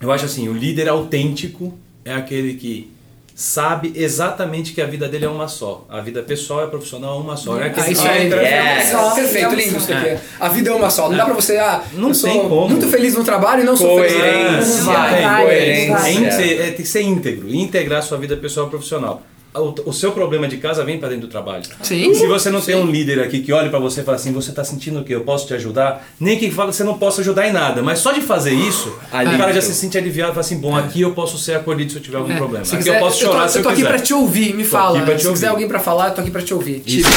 eu 0.01 0.11
acho 0.11 0.25
assim, 0.25 0.49
o 0.49 0.53
líder 0.53 0.89
autêntico 0.89 1.79
é 2.05 2.13
aquele 2.13 2.55
que 2.55 2.91
sabe 3.35 3.93
exatamente 3.97 4.73
que 4.73 4.81
a 4.83 4.87
vida 4.87 5.09
dele 5.09 5.25
é 5.25 5.29
uma 5.29 5.49
só. 5.49 5.87
A 5.89 6.01
vida 6.01 6.23
pessoal 6.23 6.67
e 6.67 6.69
profissional 6.69 7.17
é 7.19 7.21
uma 7.21 7.37
só. 7.37 7.59
É 7.59 7.67
aquele 7.67 7.87
Ah, 7.87 7.91
isso 7.91 8.07
aí, 8.07 8.31
yes. 8.31 8.91
Só, 8.91 9.15
perfeito, 9.15 9.55
lindo 9.55 9.77
isso 9.79 9.93
aqui. 9.93 10.19
A 10.39 10.49
vida 10.49 10.71
é 10.71 10.75
uma 10.75 10.91
só. 10.91 11.09
Não 11.09 11.17
dá 11.17 11.25
pra 11.25 11.35
você, 11.35 11.57
ah, 11.57 11.83
Não 11.95 12.13
sou 12.13 12.29
tem 12.31 12.41
como. 12.49 12.69
muito 12.69 12.87
feliz 12.89 13.15
no 13.15 13.25
trabalho 13.25 13.63
e 13.63 13.65
não 13.65 13.77
sou 13.77 13.97
feliz. 14.01 14.13
Coerência. 14.13 15.43
Coerência. 15.43 16.43
É, 16.43 16.53
é, 16.53 16.67
tem 16.73 16.77
que 16.77 16.87
ser 16.87 17.03
íntegro, 17.03 17.49
integrar 17.55 18.03
sua 18.03 18.19
vida 18.19 18.37
pessoal 18.37 18.67
e 18.67 18.71
profissional. 18.71 19.23
O, 19.55 19.91
o 19.91 19.93
seu 19.93 20.13
problema 20.13 20.49
de 20.49 20.57
casa 20.57 20.83
vem 20.83 20.99
para 20.99 21.11
dentro 21.11 21.27
do 21.27 21.31
trabalho. 21.31 21.63
Sim. 21.83 22.15
Se 22.15 22.27
você 22.27 22.49
não 22.49 22.61
tem 22.61 22.75
um 22.75 22.87
líder 22.87 23.21
aqui 23.21 23.41
que 23.41 23.53
olhe 23.53 23.69
para 23.69 23.79
você 23.79 24.01
e 24.01 24.05
fala 24.05 24.17
assim, 24.17 24.33
você 24.33 24.49
está 24.49 24.65
sentindo 24.65 25.01
o 25.01 25.05
quê? 25.05 25.15
Eu 25.15 25.25
posso 25.25 25.47
te 25.47 25.53
ajudar? 25.53 26.07
Nem 26.19 26.39
que 26.39 26.51
fala 26.51 26.71
que 26.71 26.77
você 26.77 26.85
não 26.85 26.97
possa 26.97 27.21
ajudar 27.21 27.47
em 27.47 27.53
nada, 27.53 27.83
mas 27.83 27.99
só 27.99 28.13
de 28.13 28.23
fazer 28.23 28.53
isso, 28.55 28.89
o 29.13 29.17
Alívio. 29.17 29.39
cara 29.39 29.53
já 29.53 29.61
se 29.61 29.75
sente 29.75 29.99
aliviado 29.99 30.31
e 30.31 30.35
fala 30.35 30.41
assim, 30.41 30.59
bom, 30.59 30.75
aqui 30.75 31.03
eu 31.03 31.13
posso 31.13 31.37
ser 31.37 31.55
acolhido 31.55 31.93
se 31.93 31.99
eu 31.99 32.03
tiver 32.03 32.17
algum 32.17 32.35
problema. 32.35 32.63
É. 32.63 32.65
Se 32.65 32.75
Aqui 32.75 32.85
quiser, 32.85 32.97
eu 32.97 33.01
posso 33.01 33.21
chorar 33.21 33.43
tô, 33.43 33.49
se 33.51 33.59
eu, 33.59 33.61
eu 33.61 33.63
tô 33.65 33.69
aqui 33.69 33.83
pra 33.85 33.99
te 33.99 34.15
ouvir, 34.15 34.55
me 34.55 34.65
Tô 34.65 34.71
fala. 34.71 34.97
aqui 34.97 35.07
pra 35.07 35.17
te 35.17 35.23
Se 35.23 35.29
quiser 35.31 35.49
alguém 35.49 35.69
pra 35.69 35.79
falar, 35.81 36.09
eu 36.09 36.15
tô 36.15 36.21
aqui 36.23 36.31
pra 36.31 36.41
te 36.43 36.55
ouvir. 36.55 36.83
Isso. 36.87 37.11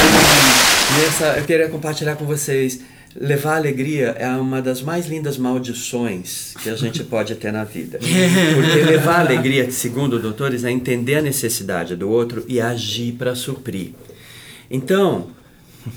Nessa, 1.00 1.38
eu 1.38 1.44
queria 1.46 1.70
compartilhar 1.70 2.16
com 2.16 2.26
vocês. 2.26 2.80
Levar 3.18 3.56
alegria 3.56 4.08
é 4.20 4.28
uma 4.28 4.62
das 4.62 4.82
mais 4.82 5.08
lindas 5.08 5.38
maldições 5.38 6.54
que 6.62 6.70
a 6.70 6.76
gente 6.76 7.02
pode 7.04 7.34
ter 7.36 7.52
na 7.52 7.64
vida. 7.64 7.98
Porque 8.56 8.82
levar 8.84 9.22
alegria, 9.22 9.72
segundo 9.72 10.20
doutores, 10.20 10.66
é 10.66 10.72
entender 10.72 11.16
a 11.16 11.22
necessidade 11.22 11.96
do 11.96 12.10
outro 12.10 12.44
e 12.48 12.60
agir 12.60 13.14
para 13.14 13.34
suprir. 13.34 13.92
Então, 14.70 15.28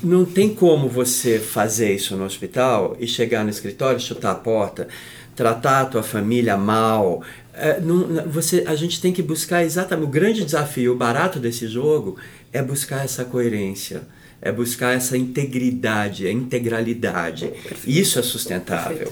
não 0.01 0.23
tem 0.23 0.53
como 0.53 0.87
você 0.87 1.39
fazer 1.39 1.93
isso 1.93 2.15
no 2.15 2.23
hospital 2.23 2.95
e 2.99 3.05
chegar 3.07 3.43
no 3.43 3.49
escritório, 3.49 3.99
chutar 3.99 4.31
a 4.31 4.35
porta, 4.35 4.87
tratar 5.35 5.81
a 5.81 5.85
tua 5.85 6.03
família 6.03 6.55
mal. 6.55 7.21
É, 7.53 7.81
não- 7.81 8.29
você, 8.29 8.63
a 8.65 8.75
gente 8.75 9.01
tem 9.01 9.11
que 9.11 9.21
buscar 9.21 9.63
exatamente. 9.63 10.05
O 10.07 10.09
grande 10.09 10.45
desafio, 10.45 10.93
o 10.93 10.95
barato 10.95 11.37
desse 11.37 11.67
jogo 11.67 12.17
é 12.53 12.61
buscar 12.61 13.03
essa 13.03 13.25
coerência, 13.25 14.03
é 14.41 14.51
buscar 14.51 14.95
essa 14.95 15.17
integridade, 15.17 16.25
a 16.25 16.31
integralidade. 16.31 17.51
Isso 17.85 18.19
é 18.19 18.21
sustentável. 18.21 19.11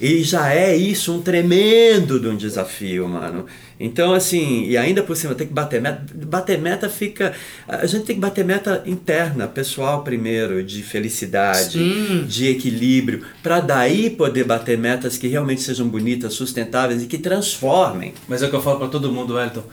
E 0.00 0.22
já 0.22 0.52
é 0.52 0.76
isso 0.76 1.12
um 1.14 1.20
tremendo 1.20 2.20
de 2.20 2.28
um 2.28 2.36
desafio, 2.36 3.08
mano. 3.08 3.46
Então, 3.78 4.14
assim, 4.14 4.64
e 4.66 4.76
ainda 4.76 5.02
por 5.02 5.16
cima 5.16 5.34
tem 5.34 5.46
que 5.46 5.52
bater 5.52 5.80
meta. 5.80 6.04
Bater 6.14 6.58
meta 6.58 6.88
fica. 6.88 7.34
A 7.66 7.84
gente 7.84 8.04
tem 8.04 8.14
que 8.14 8.20
bater 8.20 8.44
meta 8.44 8.82
interna, 8.86 9.48
pessoal 9.48 10.04
primeiro, 10.04 10.62
de 10.62 10.82
felicidade, 10.82 11.78
Sim. 11.78 12.24
de 12.28 12.48
equilíbrio, 12.48 13.24
para 13.42 13.60
daí 13.60 14.08
poder 14.10 14.44
bater 14.44 14.78
metas 14.78 15.18
que 15.18 15.26
realmente 15.26 15.62
sejam 15.62 15.88
bonitas, 15.88 16.34
sustentáveis 16.34 17.02
e 17.02 17.06
que 17.06 17.18
transformem. 17.18 18.14
Mas 18.28 18.42
é 18.42 18.46
o 18.46 18.50
que 18.50 18.56
eu 18.56 18.62
falo 18.62 18.78
para 18.78 18.88
todo 18.88 19.12
mundo, 19.12 19.34
Wellington. 19.34 19.64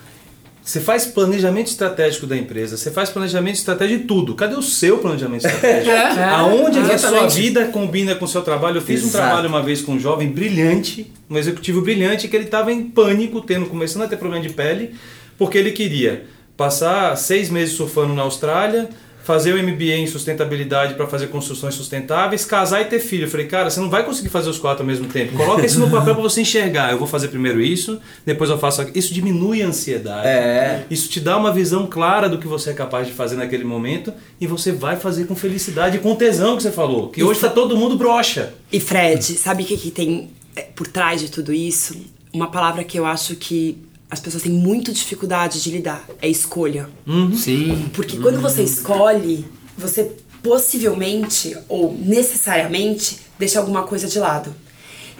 Você 0.70 0.80
faz 0.80 1.04
planejamento 1.04 1.66
estratégico 1.66 2.28
da 2.28 2.38
empresa, 2.38 2.78
você 2.78 2.92
faz 2.92 3.10
planejamento 3.10 3.56
estratégico 3.56 4.02
de 4.02 4.06
tudo. 4.06 4.36
Cadê 4.36 4.54
o 4.54 4.62
seu 4.62 5.00
planejamento 5.00 5.48
estratégico? 5.48 5.90
É, 6.20 6.24
Aonde 6.26 6.80
que 6.84 6.92
a 6.92 6.98
sua 7.00 7.28
vida 7.28 7.66
combina 7.70 8.14
com 8.14 8.26
o 8.26 8.28
seu 8.28 8.44
trabalho? 8.44 8.78
Eu 8.78 8.82
fiz 8.84 9.02
um 9.02 9.08
Exato. 9.08 9.26
trabalho 9.26 9.50
uma 9.50 9.64
vez 9.64 9.82
com 9.82 9.94
um 9.94 10.00
jovem 10.00 10.30
brilhante, 10.30 11.12
um 11.28 11.36
executivo 11.40 11.82
brilhante, 11.82 12.28
que 12.28 12.36
ele 12.36 12.46
estava 12.46 12.72
em 12.72 12.84
pânico, 12.84 13.42
tendo, 13.42 13.66
começando 13.66 14.04
a 14.04 14.08
ter 14.08 14.18
problema 14.18 14.48
de 14.48 14.54
pele, 14.54 14.94
porque 15.40 15.58
ele 15.58 15.72
queria 15.72 16.26
passar 16.56 17.18
seis 17.18 17.50
meses 17.50 17.74
surfando 17.74 18.14
na 18.14 18.22
Austrália, 18.22 18.90
fazer 19.30 19.54
o 19.54 19.62
MBA 19.62 19.94
em 19.94 20.08
sustentabilidade 20.08 20.96
para 20.96 21.06
fazer 21.06 21.28
construções 21.28 21.76
sustentáveis, 21.76 22.46
casar 22.46 22.82
e 22.82 22.86
ter 22.86 22.98
filho. 22.98 23.26
Eu 23.26 23.30
falei, 23.30 23.46
cara, 23.46 23.70
você 23.70 23.80
não 23.80 23.88
vai 23.88 24.04
conseguir 24.04 24.30
fazer 24.30 24.50
os 24.50 24.58
quatro 24.58 24.82
ao 24.82 24.88
mesmo 24.88 25.06
tempo. 25.06 25.38
Coloca 25.38 25.64
isso 25.64 25.80
no 25.80 25.88
papel 25.88 26.16
para 26.16 26.24
você 26.24 26.42
enxergar. 26.42 26.92
Eu 26.92 26.98
vou 26.98 27.08
fazer 27.08 27.28
primeiro 27.28 27.62
isso, 27.62 28.02
depois 28.26 28.50
eu 28.50 28.58
faço 28.58 28.82
aquilo. 28.82 28.98
Isso 28.98 29.14
diminui 29.14 29.62
a 29.62 29.68
ansiedade. 29.68 30.28
É. 30.28 30.84
Isso 30.90 31.08
te 31.10 31.20
dá 31.20 31.38
uma 31.38 31.54
visão 31.54 31.86
clara 31.86 32.28
do 32.28 32.40
que 32.40 32.48
você 32.48 32.72
é 32.72 32.74
capaz 32.74 33.06
de 33.06 33.14
fazer 33.14 33.36
naquele 33.36 33.64
momento 33.64 34.12
e 34.42 34.48
você 34.48 34.72
vai 34.72 34.96
fazer 34.96 35.28
com 35.28 35.36
felicidade 35.36 35.98
e 35.98 36.00
com 36.00 36.16
tesão 36.16 36.58
que 36.58 36.64
você 36.64 36.72
falou. 36.72 37.10
Que 37.10 37.24
hoje 37.24 37.36
está 37.36 37.50
todo 37.50 37.78
mundo 37.78 37.96
broxa. 37.96 38.54
E 38.72 38.80
Fred, 38.80 39.24
sabe 39.24 39.62
o 39.62 39.66
que, 39.68 39.78
que 39.78 39.92
tem 39.92 40.32
é, 40.56 40.64
por 40.64 40.88
trás 40.88 41.22
de 41.22 41.30
tudo 41.30 41.54
isso? 41.54 41.96
Uma 42.34 42.50
palavra 42.50 42.84
que 42.84 42.98
eu 42.98 43.06
acho 43.06 43.36
que 43.36 43.78
as 44.10 44.20
pessoas 44.20 44.44
têm 44.44 44.52
muito 44.52 44.92
dificuldade 44.92 45.62
de 45.62 45.70
lidar 45.70 46.08
é 46.22 46.28
escolha. 46.28 46.90
Sim. 47.36 47.90
Porque 47.94 48.18
quando 48.18 48.42
você 48.42 48.64
escolhe, 48.64 49.46
você 49.78 50.12
possivelmente 50.42 51.56
ou 51.68 51.94
necessariamente 51.94 53.20
deixa 53.38 53.60
alguma 53.60 53.84
coisa 53.84 54.08
de 54.08 54.18
lado. 54.18 54.54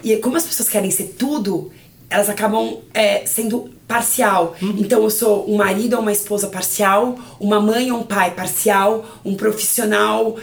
E 0.02 0.16
como 0.16 0.36
as 0.36 0.44
pessoas 0.44 0.68
querem 0.68 0.90
ser 0.90 1.14
tudo, 1.18 1.70
elas 2.08 2.28
acabam 2.28 2.78
é, 2.92 3.24
sendo 3.26 3.70
parcial. 3.86 4.56
Então 4.78 5.02
eu 5.02 5.10
sou 5.10 5.48
um 5.48 5.56
marido 5.56 5.94
ou 5.94 6.02
uma 6.02 6.12
esposa 6.12 6.48
parcial, 6.48 7.18
uma 7.38 7.60
mãe 7.60 7.92
ou 7.92 8.00
um 8.00 8.02
pai 8.02 8.32
parcial, 8.32 9.20
um 9.24 9.34
profissional 9.34 10.36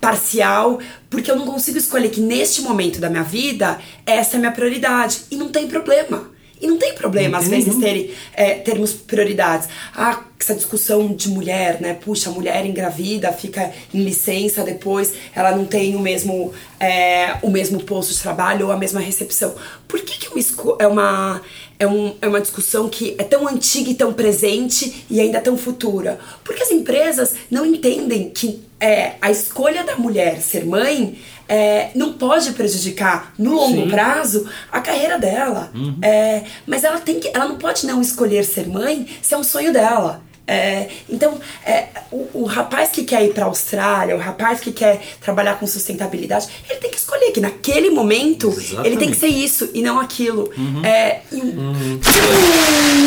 parcial, 0.00 0.78
porque 1.10 1.30
eu 1.30 1.36
não 1.36 1.44
consigo 1.44 1.76
escolher 1.76 2.08
que 2.08 2.22
neste 2.22 2.62
momento 2.62 2.98
da 2.98 3.10
minha 3.10 3.22
vida 3.22 3.78
essa 4.06 4.34
é 4.34 4.38
a 4.38 4.40
minha 4.40 4.52
prioridade. 4.52 5.22
E 5.30 5.36
não 5.36 5.50
tem 5.50 5.68
problema. 5.68 6.29
E 6.60 6.66
não 6.66 6.76
tem 6.76 6.94
problema, 6.94 7.38
às 7.38 7.48
vezes, 7.48 7.74
terem, 7.76 8.10
é, 8.34 8.54
termos 8.54 8.92
prioridades. 8.92 9.68
Ah, 9.94 10.20
essa 10.38 10.54
discussão 10.54 11.08
de 11.08 11.28
mulher, 11.28 11.80
né? 11.80 11.94
Puxa, 11.94 12.30
a 12.30 12.32
mulher 12.32 12.64
engravida, 12.66 13.32
fica 13.32 13.72
em 13.92 14.02
licença, 14.02 14.62
depois 14.62 15.12
ela 15.34 15.52
não 15.56 15.64
tem 15.64 15.94
o 15.96 16.00
mesmo, 16.00 16.52
é, 16.78 17.36
o 17.42 17.50
mesmo 17.50 17.82
posto 17.82 18.12
de 18.14 18.20
trabalho 18.20 18.66
ou 18.66 18.72
a 18.72 18.76
mesma 18.76 19.00
recepção. 19.00 19.54
Por 19.86 20.00
que, 20.00 20.18
que 20.18 20.26
é, 20.26 20.30
uma, 20.30 20.38
esco- 20.38 20.76
é, 20.78 20.86
uma, 20.86 21.42
é, 21.78 21.86
um, 21.86 22.14
é 22.20 22.28
uma 22.28 22.40
discussão 22.40 22.88
que 22.88 23.14
é 23.18 23.24
tão 23.24 23.46
antiga 23.46 23.90
e 23.90 23.94
tão 23.94 24.12
presente 24.12 25.04
e 25.10 25.20
ainda 25.20 25.40
tão 25.40 25.56
futura? 25.58 26.18
Porque 26.42 26.62
as 26.62 26.70
empresas 26.70 27.34
não 27.50 27.64
entendem 27.66 28.30
que 28.30 28.60
é, 28.80 29.12
a 29.20 29.30
escolha 29.30 29.84
da 29.84 29.96
mulher 29.96 30.40
ser 30.40 30.64
mãe 30.64 31.18
é, 31.50 31.90
não 31.96 32.12
pode 32.12 32.52
prejudicar 32.52 33.34
no 33.36 33.50
longo 33.54 33.90
prazo 33.90 34.46
a 34.70 34.80
carreira 34.80 35.18
dela. 35.18 35.70
É, 36.00 36.42
mas 36.66 36.84
ela 36.84 37.00
tem 37.00 37.18
que, 37.18 37.28
ela 37.34 37.46
não 37.46 37.56
pode 37.58 37.84
não 37.86 38.00
escolher 38.00 38.44
ser 38.44 38.68
mãe 38.68 39.06
se 39.20 39.34
é 39.34 39.36
um 39.36 39.42
sonho 39.44 39.72
dela. 39.72 40.22
É, 40.46 40.88
então, 41.08 41.38
é, 41.64 41.86
o, 42.10 42.26
o 42.42 42.44
rapaz 42.44 42.90
que 42.90 43.04
quer 43.04 43.24
ir 43.24 43.32
para 43.32 43.44
a 43.44 43.46
Austrália, 43.46 44.16
o 44.16 44.18
rapaz 44.18 44.58
que 44.58 44.72
quer 44.72 45.00
trabalhar 45.20 45.56
com 45.60 45.64
sustentabilidade, 45.66 46.48
ele 46.68 46.80
tem 46.80 46.90
que 46.90 46.96
escolher 46.96 47.30
que 47.30 47.40
naquele 47.40 47.90
momento 47.90 48.52
ele 48.84 48.96
tem 48.96 49.10
que 49.10 49.16
ser 49.16 49.28
isso 49.28 49.70
e 49.74 49.80
não 49.80 50.00
aquilo. 50.00 50.50
É, 50.84 51.20
e 51.30 51.36
o- 51.36 51.80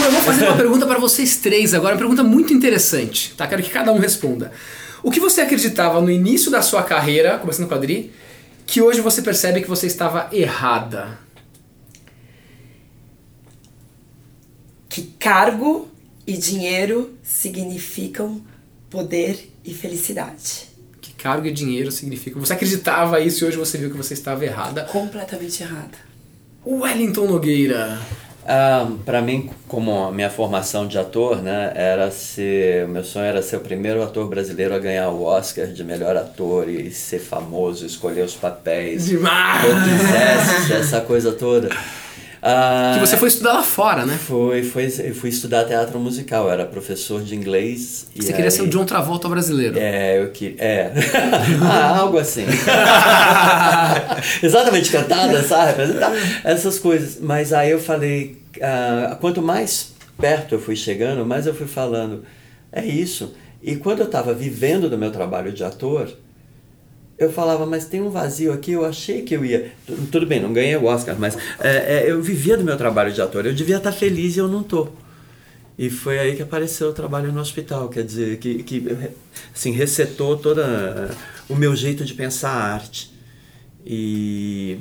Eu 0.05 0.11
vou 0.11 0.21
fazer 0.21 0.47
uma 0.47 0.55
pergunta 0.55 0.85
para 0.85 0.99
vocês 0.99 1.35
três 1.37 1.73
agora, 1.73 1.95
uma 1.95 1.99
pergunta 1.99 2.23
muito 2.23 2.53
interessante, 2.53 3.33
tá? 3.35 3.45
Quero 3.47 3.61
que 3.63 3.69
cada 3.69 3.91
um 3.91 3.99
responda. 3.99 4.51
O 5.01 5.11
que 5.11 5.19
você 5.19 5.41
acreditava 5.41 5.99
no 6.01 6.09
início 6.09 6.49
da 6.49 6.61
sua 6.61 6.81
carreira, 6.83 7.37
começando 7.37 7.67
com 7.67 7.73
a 7.73 7.77
Adri, 7.77 8.11
que 8.65 8.81
hoje 8.81 9.01
você 9.01 9.21
percebe 9.21 9.61
que 9.61 9.67
você 9.67 9.87
estava 9.87 10.29
errada? 10.31 11.23
que 14.93 15.01
cargo 15.17 15.89
e 16.27 16.37
dinheiro 16.37 17.17
significam 17.23 18.43
poder 18.91 19.51
e 19.65 19.73
felicidade. 19.73 20.67
Que 21.01 21.11
cargo 21.13 21.47
e 21.47 21.51
dinheiro 21.51 21.91
significam? 21.91 22.39
Você 22.39 22.53
acreditava 22.53 23.19
isso 23.19 23.43
e 23.43 23.47
hoje 23.47 23.57
você 23.57 23.75
viu 23.79 23.89
que 23.89 23.97
você 23.97 24.13
estava 24.13 24.45
errada. 24.45 24.83
Completamente 24.83 25.63
errada. 25.63 25.97
Wellington 26.63 27.25
Nogueira. 27.25 27.99
Ah, 28.45 28.87
para 29.05 29.21
mim, 29.21 29.49
como 29.67 30.05
a 30.05 30.11
minha 30.11 30.29
formação 30.29 30.87
de 30.87 30.97
ator, 30.97 31.41
né, 31.41 31.71
era 31.75 32.11
ser, 32.11 32.87
meu 32.87 33.03
sonho 33.03 33.25
era 33.25 33.41
ser 33.41 33.57
o 33.57 33.61
primeiro 33.61 34.03
ator 34.03 34.27
brasileiro 34.27 34.75
a 34.75 34.79
ganhar 34.79 35.09
o 35.09 35.23
Oscar 35.23 35.67
de 35.67 35.83
melhor 35.83 36.17
ator 36.17 36.67
e 36.67 36.91
ser 36.91 37.19
famoso, 37.19 37.85
escolher 37.85 38.23
os 38.23 38.35
papéis 38.35 39.05
Demais! 39.05 39.61
que 39.61 39.67
eu 39.67 39.75
quisesse, 39.75 40.73
essa 40.73 41.01
coisa 41.01 41.31
toda. 41.31 41.69
Ah, 42.45 42.95
Que 42.95 42.99
você 43.07 43.15
foi 43.15 43.29
estudar 43.29 43.53
lá 43.53 43.63
fora, 43.63 44.05
né? 44.05 44.17
foi, 44.17 44.63
foi, 44.63 44.93
eu 44.99 45.15
fui 45.15 45.29
estudar 45.29 45.63
teatro 45.63 45.97
musical, 45.97 46.47
eu 46.47 46.51
era 46.51 46.65
professor 46.65 47.23
de 47.23 47.33
inglês. 47.33 48.07
Você 48.13 48.33
queria 48.33 48.51
ser 48.51 48.63
o 48.63 48.67
John 48.67 48.83
Travolta 48.83 49.29
brasileiro. 49.29 49.79
É, 49.79 50.21
eu 50.21 50.29
queria. 50.31 50.61
É. 50.61 50.91
ah, 51.63 51.99
algo 51.99 52.17
assim. 52.17 52.45
Exatamente, 54.43 54.91
cantada, 54.91 55.41
sabe? 55.41 55.69
Representar 55.69 56.11
essas 56.43 56.77
coisas. 56.79 57.17
Mas 57.21 57.53
aí 57.53 57.71
eu 57.71 57.79
falei, 57.79 58.37
ah, 58.61 59.17
quanto 59.21 59.41
mais 59.41 59.93
perto 60.19 60.55
eu 60.55 60.59
fui 60.59 60.75
chegando, 60.75 61.25
mais 61.25 61.47
eu 61.47 61.55
fui 61.55 61.67
falando, 61.67 62.25
é 62.73 62.85
isso. 62.85 63.33
E 63.61 63.77
quando 63.77 63.99
eu 63.99 64.05
estava 64.05 64.33
vivendo 64.33 64.89
do 64.89 64.97
meu 64.97 65.11
trabalho 65.11 65.53
de 65.53 65.63
ator, 65.63 66.09
eu 67.17 67.31
falava, 67.31 67.65
mas 67.65 67.85
tem 67.85 68.01
um 68.01 68.09
vazio 68.09 68.51
aqui, 68.53 68.71
eu 68.71 68.85
achei 68.85 69.21
que 69.21 69.35
eu 69.35 69.45
ia. 69.45 69.71
Tu- 69.85 69.95
Tudo 70.11 70.25
bem, 70.25 70.41
não 70.41 70.51
ganhei 70.53 70.75
o 70.75 70.85
Oscar, 70.85 71.15
mas 71.17 71.37
é, 71.59 72.03
é, 72.05 72.11
eu 72.11 72.21
vivia 72.21 72.57
do 72.57 72.63
meu 72.63 72.77
trabalho 72.77 73.11
de 73.13 73.21
ator, 73.21 73.45
eu 73.45 73.53
devia 73.53 73.77
estar 73.77 73.91
feliz 73.91 74.35
e 74.35 74.39
eu 74.39 74.47
não 74.47 74.63
tô. 74.63 74.87
E 75.77 75.89
foi 75.89 76.19
aí 76.19 76.35
que 76.35 76.41
apareceu 76.43 76.89
o 76.89 76.93
trabalho 76.93 77.31
no 77.31 77.39
hospital, 77.41 77.89
quer 77.89 78.03
dizer, 78.03 78.37
que, 78.37 78.61
que 78.63 78.85
assim, 79.55 79.71
resetou 79.71 80.37
toda 80.37 81.09
o 81.49 81.55
meu 81.55 81.75
jeito 81.75 82.05
de 82.05 82.13
pensar 82.13 82.49
a 82.51 82.73
arte. 82.73 83.11
E 83.85 84.77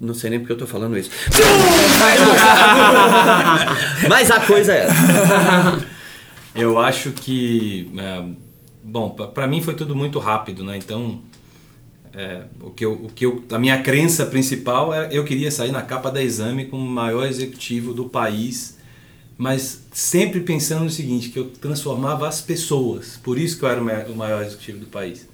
não 0.00 0.14
sei 0.14 0.30
nem 0.30 0.38
porque 0.38 0.52
eu 0.52 0.56
tô 0.58 0.66
falando 0.68 0.96
isso. 0.96 1.10
Mas 4.08 4.30
a 4.30 4.40
coisa 4.40 4.72
é 4.72 4.86
essa. 4.86 5.84
Eu 6.54 6.78
acho 6.78 7.10
que, 7.10 7.90
é, 7.98 8.24
bom, 8.82 9.10
pa- 9.10 9.26
pra 9.26 9.46
mim 9.46 9.60
foi 9.60 9.74
tudo 9.74 9.94
muito 9.96 10.18
rápido, 10.18 10.64
né? 10.64 10.76
Então, 10.76 11.20
é, 12.14 12.42
o 12.60 12.70
que 12.70 12.84
eu, 12.84 12.92
o 12.92 13.08
que 13.10 13.26
eu, 13.26 13.44
a 13.50 13.58
minha 13.58 13.82
crença 13.82 14.26
principal 14.26 14.92
é 14.94 15.08
eu 15.12 15.24
queria 15.24 15.50
sair 15.50 15.72
na 15.72 15.82
capa 15.82 16.10
da 16.10 16.22
exame 16.22 16.66
como 16.66 16.84
o 16.84 16.90
maior 16.90 17.26
executivo 17.26 17.92
do 17.92 18.08
país, 18.08 18.78
mas 19.36 19.82
sempre 19.92 20.40
pensando 20.40 20.84
no 20.84 20.90
seguinte, 20.90 21.30
que 21.30 21.38
eu 21.38 21.50
transformava 21.50 22.28
as 22.28 22.40
pessoas. 22.40 23.18
Por 23.22 23.38
isso 23.38 23.58
que 23.58 23.64
eu 23.64 23.68
era 23.68 23.80
o 23.80 23.84
ma- 23.84 24.04
o 24.08 24.16
maior 24.16 24.44
executivo 24.44 24.78
do 24.80 24.86
país. 24.86 25.28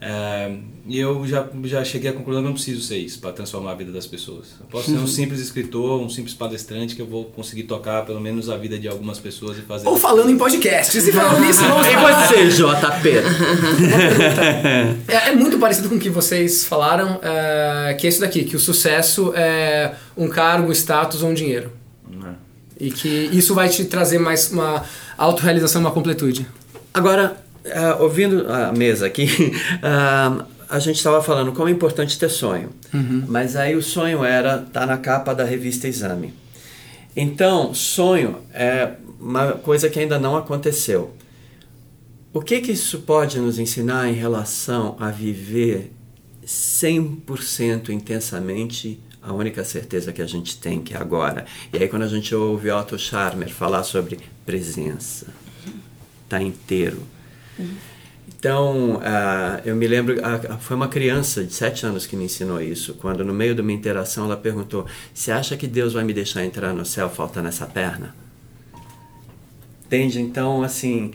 É, 0.00 0.56
e 0.86 0.98
eu 0.98 1.26
já, 1.26 1.48
já 1.64 1.84
cheguei 1.84 2.10
à 2.10 2.12
conclusão 2.12 2.42
que 2.42 2.46
eu 2.46 2.50
não 2.50 2.54
preciso 2.54 2.82
ser 2.82 2.98
isso 2.98 3.18
para 3.18 3.32
transformar 3.32 3.72
a 3.72 3.74
vida 3.74 3.90
das 3.90 4.06
pessoas. 4.06 4.54
Eu 4.60 4.66
posso 4.66 4.90
ser 4.90 4.96
um 4.96 5.06
simples 5.08 5.40
escritor, 5.40 6.00
um 6.00 6.10
simples 6.10 6.34
palestrante 6.34 6.94
que 6.94 7.02
eu 7.02 7.06
vou 7.06 7.24
conseguir 7.24 7.64
tocar 7.64 8.04
pelo 8.04 8.20
menos 8.20 8.50
a 8.50 8.56
vida 8.56 8.78
de 8.78 8.86
algumas 8.86 9.18
pessoas 9.18 9.58
e 9.58 9.62
fazer. 9.62 9.88
Ou 9.88 9.96
falando 9.96 10.30
em 10.30 10.36
podcasts. 10.36 11.06
E 11.06 11.12
falando 11.12 11.40
nisso, 11.40 11.62
vamos 11.68 11.86
E 11.86 11.96
você, 11.96 12.48
JP? 12.50 13.08
É, 15.08 15.30
é 15.30 15.34
muito 15.34 15.58
parecido 15.58 15.88
com 15.88 15.96
o 15.96 15.98
que 15.98 16.10
vocês 16.10 16.64
falaram, 16.64 17.18
é, 17.22 17.94
que 17.94 18.06
é 18.06 18.10
isso 18.10 18.20
daqui, 18.20 18.44
que 18.44 18.56
o 18.56 18.60
sucesso 18.60 19.32
é 19.34 19.94
um 20.16 20.28
cargo, 20.28 20.70
status 20.72 21.22
ou 21.22 21.30
um 21.30 21.34
dinheiro. 21.34 21.72
E 22.78 22.90
que 22.90 23.30
isso 23.32 23.54
vai 23.54 23.68
te 23.68 23.84
trazer 23.84 24.18
mais 24.18 24.50
uma 24.50 24.84
autorrealização, 25.16 25.80
uma 25.80 25.92
completude. 25.92 26.46
Agora, 26.92 27.43
ah, 27.72 27.96
ouvindo 28.00 28.50
a 28.50 28.72
mesa 28.72 29.06
aqui, 29.06 29.28
ah, 29.82 30.44
a 30.68 30.78
gente 30.78 30.96
estava 30.96 31.22
falando 31.22 31.52
como 31.52 31.68
é 31.68 31.72
importante 31.72 32.18
ter 32.18 32.28
sonho. 32.28 32.70
Mas 33.28 33.56
aí 33.56 33.76
o 33.76 33.82
sonho 33.82 34.24
era 34.24 34.62
estar 34.66 34.86
na 34.86 34.96
capa 34.96 35.34
da 35.34 35.44
revista 35.44 35.86
Exame. 35.86 36.34
Então, 37.16 37.72
sonho 37.72 38.38
é 38.52 38.92
uma 39.20 39.52
coisa 39.52 39.88
que 39.88 40.00
ainda 40.00 40.18
não 40.18 40.36
aconteceu. 40.36 41.14
O 42.32 42.40
que, 42.40 42.60
que 42.60 42.72
isso 42.72 43.00
pode 43.00 43.38
nos 43.38 43.58
ensinar 43.58 44.08
em 44.08 44.14
relação 44.14 44.96
a 44.98 45.10
viver 45.10 45.92
100% 46.44 47.90
intensamente 47.90 49.00
a 49.22 49.32
única 49.32 49.64
certeza 49.64 50.12
que 50.12 50.20
a 50.20 50.26
gente 50.26 50.58
tem 50.58 50.82
que 50.82 50.94
é 50.94 50.98
agora. 50.98 51.46
E 51.72 51.78
aí 51.78 51.88
quando 51.88 52.02
a 52.02 52.08
gente 52.08 52.34
ouve 52.34 52.70
Otto 52.70 52.98
Scharmer 52.98 53.48
falar 53.48 53.82
sobre 53.84 54.18
presença, 54.44 55.28
tá 56.28 56.42
inteiro. 56.42 57.13
Então, 58.26 58.96
uh, 58.96 59.60
eu 59.64 59.76
me 59.76 59.86
lembro, 59.86 60.16
uh, 60.18 60.58
foi 60.58 60.76
uma 60.76 60.88
criança 60.88 61.44
de 61.44 61.52
sete 61.52 61.84
anos 61.84 62.06
que 62.06 62.16
me 62.16 62.24
ensinou 62.24 62.60
isso. 62.60 62.94
Quando 62.94 63.24
no 63.24 63.34
meio 63.34 63.54
de 63.54 63.60
uma 63.60 63.72
interação 63.72 64.24
ela 64.24 64.36
perguntou: 64.36 64.86
"Você 65.12 65.30
acha 65.30 65.56
que 65.56 65.66
Deus 65.66 65.92
vai 65.92 66.04
me 66.04 66.12
deixar 66.12 66.44
entrar 66.44 66.72
no 66.72 66.84
céu 66.84 67.08
faltando 67.10 67.48
essa 67.48 67.66
perna?" 67.66 68.14
Entende? 69.86 70.20
Então, 70.20 70.62
assim, 70.62 71.12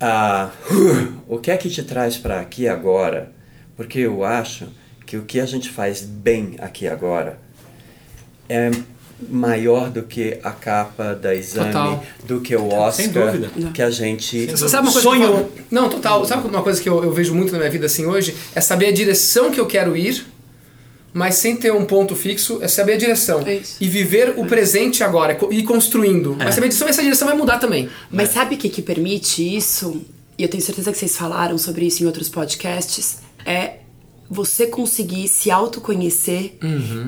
uh, 0.00 0.50
o 1.26 1.38
que 1.38 1.50
é 1.50 1.56
que 1.56 1.70
te 1.70 1.82
traz 1.82 2.16
para 2.16 2.40
aqui 2.40 2.68
agora? 2.68 3.32
Porque 3.76 4.00
eu 4.00 4.24
acho 4.24 4.68
que 5.06 5.16
o 5.16 5.24
que 5.24 5.40
a 5.40 5.46
gente 5.46 5.68
faz 5.68 6.02
bem 6.02 6.56
aqui 6.58 6.86
agora 6.86 7.38
é 8.48 8.70
maior 9.28 9.90
do 9.90 10.02
que 10.02 10.38
a 10.42 10.50
capa 10.50 11.14
da 11.14 11.34
exame, 11.34 11.72
Total. 11.72 12.04
do 12.26 12.40
que 12.40 12.54
o 12.56 12.66
Oscar 12.68 12.92
Sem 12.92 13.08
dúvida. 13.08 13.50
que 13.72 13.82
a 13.82 13.90
gente 13.90 14.56
Sabe 14.56 14.86
uma 14.88 14.92
coisa 14.92 14.92
que 14.92 14.96
eu 14.98 15.02
sonhou. 15.02 15.34
falo? 15.36 15.52
Não, 15.70 15.88
total. 15.88 16.24
Sabe 16.24 16.46
uma 16.48 16.62
coisa 16.62 16.80
que 16.82 16.88
eu, 16.88 17.02
eu 17.02 17.12
vejo 17.12 17.34
muito 17.34 17.52
na 17.52 17.58
minha 17.58 17.70
vida 17.70 17.86
assim 17.86 18.06
hoje? 18.06 18.34
É 18.54 18.60
saber 18.60 18.86
a 18.86 18.92
direção 18.92 19.50
que 19.50 19.58
eu 19.60 19.66
quero 19.66 19.96
ir, 19.96 20.24
mas 21.12 21.36
sem 21.36 21.54
ter 21.56 21.72
um 21.72 21.84
ponto 21.84 22.16
fixo, 22.16 22.58
é 22.60 22.68
saber 22.68 22.94
a 22.94 22.96
direção. 22.96 23.42
É 23.46 23.54
isso. 23.56 23.76
E 23.80 23.88
viver 23.88 24.34
o 24.36 24.44
presente 24.46 25.04
agora, 25.04 25.38
e 25.50 25.58
ir 25.60 25.62
construindo. 25.62 26.34
Mas 26.38 26.54
saber 26.54 26.66
a 26.66 26.68
direção, 26.70 26.88
essa 26.88 27.02
direção 27.02 27.28
vai 27.28 27.36
mudar 27.36 27.58
também. 27.58 27.88
Mas 28.10 28.30
sabe 28.30 28.56
o 28.56 28.58
que, 28.58 28.68
que 28.68 28.82
permite 28.82 29.42
isso? 29.56 30.02
E 30.36 30.42
eu 30.42 30.48
tenho 30.48 30.62
certeza 30.62 30.90
que 30.90 30.98
vocês 30.98 31.16
falaram 31.16 31.56
sobre 31.56 31.86
isso 31.86 32.02
em 32.02 32.06
outros 32.06 32.28
podcasts. 32.28 33.18
É 33.46 33.74
você 34.30 34.66
conseguir 34.66 35.28
se 35.28 35.50
autoconhecer 35.50 36.54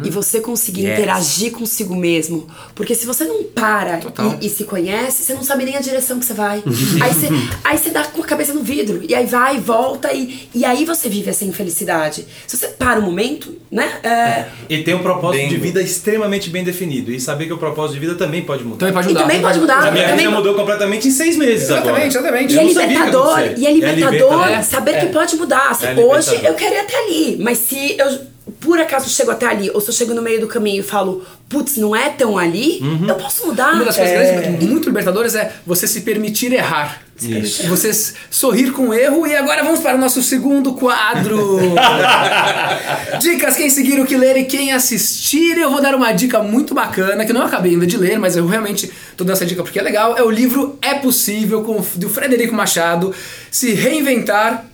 e 0.05 0.11
você 0.11 0.41
conseguir 0.41 0.83
Yes. 0.87 0.99
interagir 0.99 1.53
consigo 1.53 1.95
mesmo. 1.97 2.47
Porque 2.75 2.95
se 2.95 3.07
você 3.07 3.25
não 3.25 3.43
para 3.45 4.01
e, 4.41 4.47
e 4.47 4.51
se 4.51 4.65
conhece, 4.65 5.23
você 5.23 5.35
não 5.35 5.43
sabe 5.43 5.65
nem 5.65 5.77
a 5.77 5.81
direção 5.81 6.19
que 6.19 6.27
você 6.27 6.35
vai. 6.35 6.63
aí, 7.03 7.15
você, 7.15 7.29
aí 7.65 7.79
você 7.79 7.91
dá 7.91 8.05
com 8.05 8.23
a 8.23 8.25
cabeça 8.27 8.53
no 8.53 8.63
vidro. 8.63 9.03
E 9.09 9.15
aí 9.15 9.27
vai, 9.27 9.59
volta 9.59 10.13
e, 10.13 10.49
e 10.55 10.65
aí 10.65 10.85
você 10.85 11.09
vive 11.09 11.31
essa 11.31 11.45
infelicidade. 11.45 12.27
Se 12.47 12.57
você 12.57 12.69
para 12.69 13.01
um 13.01 13.03
momento, 13.03 13.55
né? 13.71 13.91
é, 14.03 14.45
E 14.69 14.83
tem 14.85 14.95
um 14.95 15.03
propósito 15.03 15.49
de 15.49 15.57
vida 15.57 15.81
extremamente 15.83 16.51
bem 16.51 16.63
definido. 16.65 17.11
E 17.11 17.19
saber 17.21 17.47
que 17.47 17.53
o 17.53 17.59
propósito 17.59 17.95
de 17.95 18.01
vida 18.01 18.15
também 18.15 18.43
pode 18.43 18.63
mudar. 18.63 18.79
Também 18.79 18.93
pode 18.95 19.07
E 19.09 19.13
mudar. 19.13 19.23
também 19.23 19.41
pode 19.41 19.59
mudar. 19.61 19.79
A 19.87 19.91
minha 19.91 20.05
também- 20.09 20.27
vida 20.27 20.37
mudou 20.37 20.55
completamente 20.55 21.09
em 21.09 21.11
seis 21.11 21.37
meses 21.37 21.71
agora. 21.71 22.05
Exatamente, 22.07 22.17
exatamente. 22.17 22.55
E 22.55 22.59
é 22.59 22.65
libertador, 22.65 23.39
e 23.57 23.67
é 23.67 23.71
É 23.71 23.73
libertador 23.73 24.13
libertador. 24.13 24.63
saber 24.65 24.91
É. 24.97 25.01
que 25.01 25.07
pode 25.07 25.37
mudar. 25.37 25.79
É 25.83 25.95
hoje 26.01 26.45
eu 26.45 26.55
quero 26.55 26.75
ir 26.75 26.79
até 26.81 27.06
ali, 27.07 27.37
mas 27.41 27.59
se 27.59 27.97
eu 27.99 28.37
por 28.61 28.79
acaso 28.79 29.11
chego 29.11 29.33
até 29.33 29.45
ali, 29.45 29.71
ou 29.75 29.81
se 29.81 29.89
eu 29.89 29.93
chego 29.93 30.15
no 30.15 30.23
meio 30.23 30.41
do 30.41 30.47
caminho 30.47 30.81
e 30.81 30.83
falo, 30.83 31.25
putz, 31.49 31.77
não 31.77 31.97
é 31.97 32.11
tão 32.11 32.39
ali, 32.39 32.79
Uhum. 32.81 33.09
eu 33.09 33.15
posso 33.17 33.45
mudar. 33.47 33.75
Uma 33.75 33.85
das 33.85 33.97
coisas 33.97 34.15
grandes, 34.15 34.69
muito 34.69 34.89
libertadoras 34.89 35.35
é 35.35 35.53
você 35.67 35.87
se 35.89 36.03
permitir 36.03 36.53
errar. 36.53 37.03
Isso. 37.21 37.67
Você 37.67 37.91
sorrir 38.31 38.71
com 38.71 38.95
erro. 38.95 39.27
E 39.27 39.35
agora 39.35 39.65
vamos 39.65 39.81
para 39.81 39.97
o 39.97 39.99
nosso 39.99 40.23
segundo 40.23 40.75
quadro. 40.75 41.59
Dicas, 43.21 43.57
quem 43.57 43.71
seguir 43.71 44.01
o 44.01 44.07
que 44.07 44.17
ler 44.17 44.37
e 44.37 44.45
quem 44.45 44.73
assistir. 44.73 45.59
Eu 45.59 45.71
vou 45.71 45.81
dar 45.81 45.95
uma 45.95 46.13
dica 46.13 46.43
muito 46.43 46.75
bacana, 46.75 47.25
que 47.25 47.31
eu 47.33 47.35
não 47.35 47.43
acabei 47.47 47.73
ainda 47.73 47.87
de 47.87 47.97
ler, 47.97 48.19
mas 48.19 48.37
eu 48.37 48.47
realmente 48.47 48.91
tô 49.17 49.25
dando 49.25 49.35
essa 49.35 49.47
dica 49.47 49.63
porque 49.63 49.79
é 49.79 49.83
legal. 49.83 50.17
É 50.17 50.23
o 50.23 50.31
livro 50.31 50.79
É 50.83 50.95
Possível, 50.95 51.63
com, 51.63 51.83
do 51.95 52.09
Frederico 52.09 52.55
Machado. 52.55 53.15
Se 53.51 53.73
reinventar, 53.73 54.67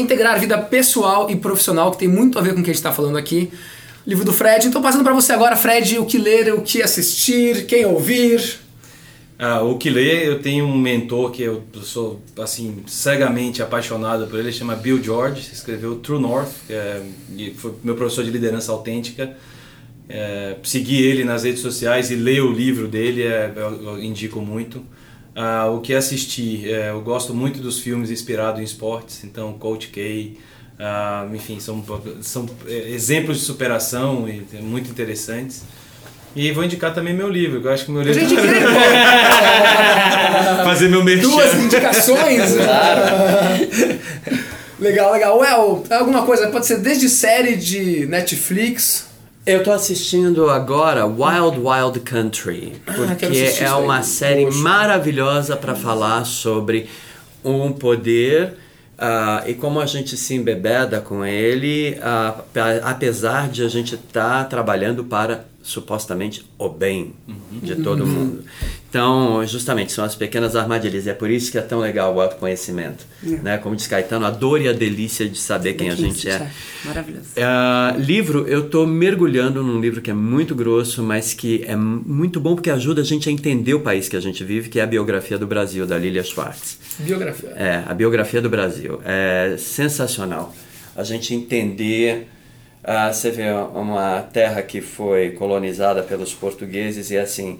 integrar 0.00 0.38
vida 0.38 0.58
pessoal 0.58 1.30
e 1.30 1.36
profissional, 1.36 1.90
que 1.90 1.98
tem 1.98 2.08
muito 2.08 2.38
a 2.38 2.42
ver 2.42 2.54
com 2.54 2.60
o 2.60 2.62
que 2.62 2.70
a 2.70 2.72
gente 2.72 2.80
está 2.80 2.92
falando 2.92 3.16
aqui. 3.16 3.50
Livro 4.06 4.24
do 4.24 4.32
Fred. 4.32 4.66
Então, 4.66 4.82
passando 4.82 5.02
para 5.02 5.14
você 5.14 5.32
agora, 5.32 5.56
Fred, 5.56 5.98
o 5.98 6.04
que 6.04 6.18
ler, 6.18 6.52
o 6.52 6.60
que 6.60 6.82
assistir, 6.82 7.66
quem 7.66 7.86
ouvir. 7.86 8.60
Ah, 9.38 9.62
o 9.62 9.76
que 9.76 9.90
lê, 9.90 10.28
eu 10.28 10.40
tenho 10.40 10.64
um 10.64 10.76
mentor 10.76 11.32
que 11.32 11.42
eu 11.42 11.64
sou 11.82 12.22
assim 12.38 12.84
cegamente 12.86 13.62
apaixonado 13.62 14.28
por 14.28 14.38
ele, 14.38 14.52
chama 14.52 14.76
Bill 14.76 15.02
George, 15.02 15.50
escreveu 15.52 15.96
True 15.96 16.20
North, 16.20 16.52
é, 16.70 17.02
e 17.36 17.50
foi 17.50 17.74
meu 17.82 17.96
professor 17.96 18.24
de 18.24 18.30
liderança 18.30 18.70
autêntica. 18.70 19.36
É, 20.08 20.56
segui 20.62 21.02
ele 21.02 21.24
nas 21.24 21.42
redes 21.42 21.62
sociais 21.62 22.10
e 22.10 22.14
ler 22.14 22.42
o 22.42 22.52
livro 22.52 22.86
dele, 22.86 23.22
é, 23.22 23.52
eu, 23.56 23.82
eu 23.82 24.02
indico 24.02 24.40
muito. 24.40 24.84
Ah, 25.36 25.66
o 25.66 25.80
que 25.80 25.92
assistir, 25.92 26.72
é, 26.72 26.90
eu 26.90 27.00
gosto 27.00 27.34
muito 27.34 27.60
dos 27.60 27.80
filmes 27.80 28.10
inspirados 28.10 28.60
em 28.60 28.64
esportes, 28.64 29.24
então 29.24 29.52
Coach 29.54 29.88
K, 29.88 30.36
ah, 30.78 31.26
enfim, 31.34 31.58
são, 31.58 31.84
são 32.22 32.46
é, 32.66 32.90
exemplos 32.90 33.38
de 33.38 33.44
superação 33.44 34.28
e 34.28 34.44
é, 34.56 34.60
muito 34.60 34.90
interessantes. 34.90 35.62
E 36.36 36.50
vou 36.52 36.64
indicar 36.64 36.92
também 36.92 37.14
meu 37.14 37.28
livro, 37.28 37.60
que 37.60 37.66
eu 37.66 37.72
acho 37.72 37.84
que 37.84 37.92
meu 37.92 38.02
livro 38.02 38.20
Gente, 38.20 38.34
que 38.34 38.40
legal. 38.40 38.72
fazer 40.64 40.88
meu 40.88 41.04
merchan. 41.04 41.28
Duas 41.28 41.54
indicações. 41.54 42.54
legal, 44.80 45.12
legal. 45.12 45.38
Well, 45.38 45.84
alguma 45.90 46.22
coisa, 46.22 46.48
pode 46.48 46.66
ser 46.66 46.78
desde 46.78 47.08
série 47.08 47.54
de 47.54 48.06
Netflix. 48.06 49.06
Eu 49.46 49.62
tô 49.62 49.72
assistindo 49.72 50.48
agora 50.48 51.04
Wild 51.04 51.58
Wild 51.60 52.00
Country, 52.00 52.80
quero 52.86 53.06
porque 53.08 53.26
isso 53.26 53.62
é 53.62 53.72
uma 53.74 54.02
série 54.02 54.46
Poxa. 54.46 54.58
maravilhosa 54.58 55.54
para 55.56 55.74
falar 55.74 56.24
sobre 56.24 56.88
um 57.44 57.70
poder 57.70 58.54
ah, 58.98 59.42
e 59.46 59.52
como 59.52 59.80
a 59.80 59.86
gente 59.86 60.16
se 60.16 60.34
embebeda 60.34 60.98
com 61.00 61.22
ele, 61.26 61.98
ah, 62.00 62.36
pa- 62.54 62.76
apesar 62.84 63.48
de 63.50 63.62
a 63.62 63.68
gente 63.68 63.96
estar 63.96 64.48
trabalhando 64.48 65.04
para 65.04 65.44
supostamente 65.64 66.44
o 66.58 66.68
bem 66.68 67.14
de 67.50 67.76
todo 67.76 68.06
mundo. 68.06 68.44
Então, 68.88 69.44
justamente, 69.46 69.90
são 69.92 70.04
as 70.04 70.14
pequenas 70.14 70.54
armadilhas. 70.54 71.06
E 71.06 71.10
é 71.10 71.14
por 71.14 71.30
isso 71.30 71.50
que 71.50 71.56
é 71.56 71.62
tão 71.62 71.80
legal 71.80 72.14
o 72.14 72.20
autoconhecimento. 72.20 73.04
Né? 73.22 73.56
Como 73.58 73.74
diz 73.74 73.86
Caetano, 73.86 74.26
a 74.26 74.30
dor 74.30 74.60
e 74.60 74.68
a 74.68 74.72
delícia 74.72 75.26
de 75.26 75.38
saber 75.38 75.72
quem 75.72 75.88
a 75.90 75.94
gente 75.94 76.28
é. 76.28 76.50
Maravilhoso. 76.84 77.28
Ah, 77.38 77.96
livro, 77.98 78.46
eu 78.46 78.68
tô 78.68 78.86
mergulhando 78.86 79.62
num 79.62 79.80
livro 79.80 80.02
que 80.02 80.10
é 80.10 80.14
muito 80.14 80.54
grosso, 80.54 81.02
mas 81.02 81.32
que 81.32 81.64
é 81.66 81.74
muito 81.74 82.38
bom 82.38 82.54
porque 82.54 82.70
ajuda 82.70 83.00
a 83.00 83.04
gente 83.04 83.28
a 83.28 83.32
entender 83.32 83.72
o 83.72 83.80
país 83.80 84.06
que 84.06 84.16
a 84.16 84.20
gente 84.20 84.44
vive, 84.44 84.68
que 84.68 84.78
é 84.78 84.82
a 84.82 84.86
biografia 84.86 85.38
do 85.38 85.46
Brasil, 85.46 85.86
da 85.86 85.98
Lilia 85.98 86.22
Schwartz. 86.22 86.78
Biografia. 86.98 87.48
É, 87.56 87.82
a 87.86 87.94
biografia 87.94 88.42
do 88.42 88.50
Brasil. 88.50 89.00
É 89.02 89.56
sensacional. 89.58 90.54
A 90.94 91.02
gente 91.02 91.34
entender. 91.34 92.28
Ah, 92.84 93.12
você 93.12 93.30
vê 93.30 93.50
uma 93.74 94.20
terra 94.22 94.62
que 94.62 94.80
foi 94.80 95.30
colonizada 95.32 96.02
pelos 96.02 96.34
portugueses 96.34 97.10
e 97.10 97.18
assim. 97.18 97.58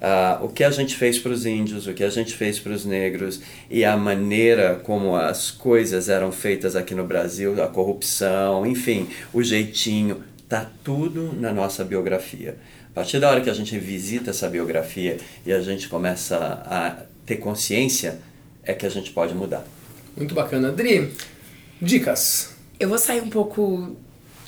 ah, 0.00 0.38
o 0.42 0.48
que 0.48 0.64
a 0.64 0.70
gente 0.70 0.96
fez 0.96 1.18
para 1.18 1.30
os 1.30 1.46
índios, 1.46 1.86
o 1.86 1.94
que 1.94 2.02
a 2.02 2.10
gente 2.10 2.34
fez 2.34 2.58
para 2.58 2.72
os 2.72 2.84
negros 2.84 3.40
e 3.70 3.84
a 3.84 3.96
maneira 3.96 4.80
como 4.82 5.14
as 5.14 5.50
coisas 5.50 6.08
eram 6.08 6.32
feitas 6.32 6.74
aqui 6.74 6.94
no 6.94 7.04
Brasil, 7.04 7.62
a 7.62 7.68
corrupção, 7.68 8.66
enfim, 8.66 9.08
o 9.32 9.42
jeitinho, 9.42 10.24
tá 10.48 10.68
tudo 10.82 11.32
na 11.38 11.52
nossa 11.52 11.84
biografia. 11.84 12.56
A 12.90 12.94
partir 12.94 13.20
da 13.20 13.30
hora 13.30 13.40
que 13.40 13.48
a 13.48 13.54
gente 13.54 13.78
visita 13.78 14.30
essa 14.30 14.48
biografia 14.48 15.16
e 15.46 15.52
a 15.52 15.60
gente 15.60 15.88
começa 15.88 16.36
a 16.36 17.04
ter 17.24 17.36
consciência, 17.36 18.18
é 18.64 18.74
que 18.74 18.84
a 18.84 18.90
gente 18.90 19.10
pode 19.12 19.34
mudar. 19.34 19.64
Muito 20.16 20.34
bacana. 20.34 20.68
Adri, 20.68 21.10
dicas. 21.80 22.54
Eu 22.78 22.88
vou 22.88 22.98
sair 22.98 23.22
um 23.22 23.30
pouco 23.30 23.96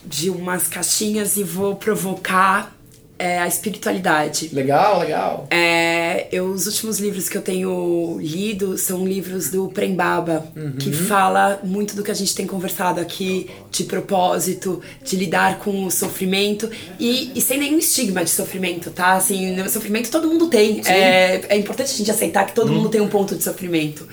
de 0.05 0.31
umas 0.31 0.69
caixinhas 0.69 1.37
e 1.37 1.43
vou 1.43 1.77
provocar 1.77 2.73
é, 3.19 3.39
a 3.39 3.47
espiritualidade. 3.47 4.51
Legal, 4.53 5.01
legal. 5.01 5.47
É, 5.51 6.27
eu, 6.33 6.47
os 6.47 6.67
últimos 6.67 6.99
livros 6.99 7.29
que 7.29 7.39
eu 7.39 7.43
tenho 7.43 8.19
lido 8.21 8.77
são 8.77 9.07
livros 9.07 9.51
do 9.51 9.69
Prembaba, 9.69 10.47
que 10.79 10.93
fala 10.93 11.61
muito 11.62 11.95
do 11.95 12.03
que 12.03 12.11
a 12.11 12.15
gente 12.15 12.35
tem 12.35 12.47
conversado 12.47 13.01
aqui, 13.01 13.49
de 13.71 13.85
propósito, 13.85 14.81
de 15.03 15.17
lidar 15.17 15.59
com 15.61 15.85
o 15.85 15.91
sofrimento 15.91 16.69
e, 16.99 17.31
e 17.35 17.41
sem 17.41 17.59
nenhum 17.59 17.79
estigma 17.79 18.25
de 18.25 18.31
sofrimento, 18.31 18.91
tá? 18.91 19.12
Assim, 19.12 19.57
sofrimento 19.69 20.11
todo 20.11 20.29
mundo 20.29 20.49
tem. 20.49 20.83
É, 20.87 21.55
é 21.55 21.57
importante 21.57 21.93
a 21.93 21.97
gente 21.97 22.11
aceitar 22.11 22.47
que 22.47 22.53
todo 22.53 22.73
mundo 22.73 22.89
tem 22.89 23.01
um 23.01 23.09
ponto 23.09 23.37
de 23.37 23.43
sofrimento. 23.43 24.07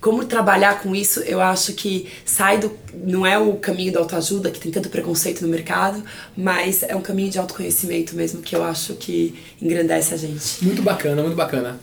Como 0.00 0.24
trabalhar 0.24 0.82
com 0.82 0.94
isso, 0.94 1.20
eu 1.20 1.40
acho 1.40 1.72
que 1.72 2.06
sai 2.24 2.58
do. 2.58 2.70
Não 2.94 3.26
é 3.26 3.38
o 3.38 3.54
caminho 3.54 3.92
da 3.92 3.98
autoajuda, 3.98 4.50
que 4.50 4.60
tem 4.60 4.70
tanto 4.70 4.88
preconceito 4.88 5.42
no 5.42 5.48
mercado, 5.48 6.02
mas 6.36 6.82
é 6.82 6.94
um 6.94 7.00
caminho 7.00 7.30
de 7.30 7.38
autoconhecimento 7.38 8.14
mesmo, 8.14 8.40
que 8.46 8.54
eu 8.54 8.62
acho 8.62 8.94
que 8.94 9.34
engrandece 9.60 10.14
a 10.14 10.16
gente. 10.16 10.64
Muito 10.64 10.80
bacana, 10.80 11.20
muito 11.20 11.34
bacana. 11.34 11.80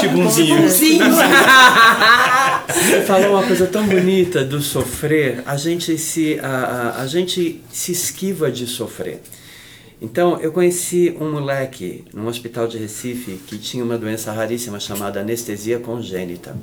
Tibunzinho. 0.00 0.70
Sim! 0.70 1.00
Você 2.68 3.02
falou 3.02 3.32
uma 3.32 3.42
coisa 3.42 3.66
tão 3.66 3.84
bonita 3.84 4.44
do 4.44 4.62
sofrer, 4.62 5.42
a 5.44 5.56
gente 5.56 5.98
se, 5.98 6.38
a, 6.40 6.46
a, 6.46 7.02
a 7.02 7.06
gente 7.08 7.60
se 7.72 7.90
esquiva 7.90 8.52
de 8.52 8.68
sofrer. 8.68 9.20
Então, 10.00 10.38
eu 10.40 10.52
conheci 10.52 11.16
um 11.20 11.32
moleque 11.32 12.04
num 12.14 12.28
hospital 12.28 12.68
de 12.68 12.78
Recife 12.78 13.40
que 13.46 13.58
tinha 13.58 13.82
uma 13.82 13.98
doença 13.98 14.32
raríssima 14.32 14.78
chamada 14.78 15.20
anestesia 15.20 15.80
congênita. 15.80 16.56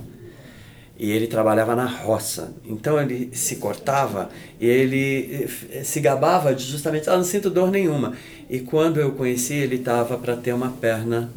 E 0.99 1.09
ele 1.11 1.27
trabalhava 1.27 1.75
na 1.75 1.85
roça. 1.85 2.53
Então 2.65 3.01
ele 3.01 3.29
se 3.31 3.55
cortava 3.55 4.29
e 4.59 4.67
ele 4.67 5.47
eh, 5.71 5.83
se 5.83 6.01
gabava 6.01 6.53
de 6.53 6.65
justamente, 6.65 7.09
ah, 7.09 7.15
não 7.15 7.23
sinto 7.23 7.49
dor 7.49 7.71
nenhuma. 7.71 8.13
E 8.49 8.59
quando 8.59 8.99
eu 8.99 9.13
conheci, 9.13 9.53
ele 9.53 9.77
estava 9.77 10.17
para 10.17 10.35
ter 10.35 10.53
uma 10.53 10.69
perna 10.69 11.31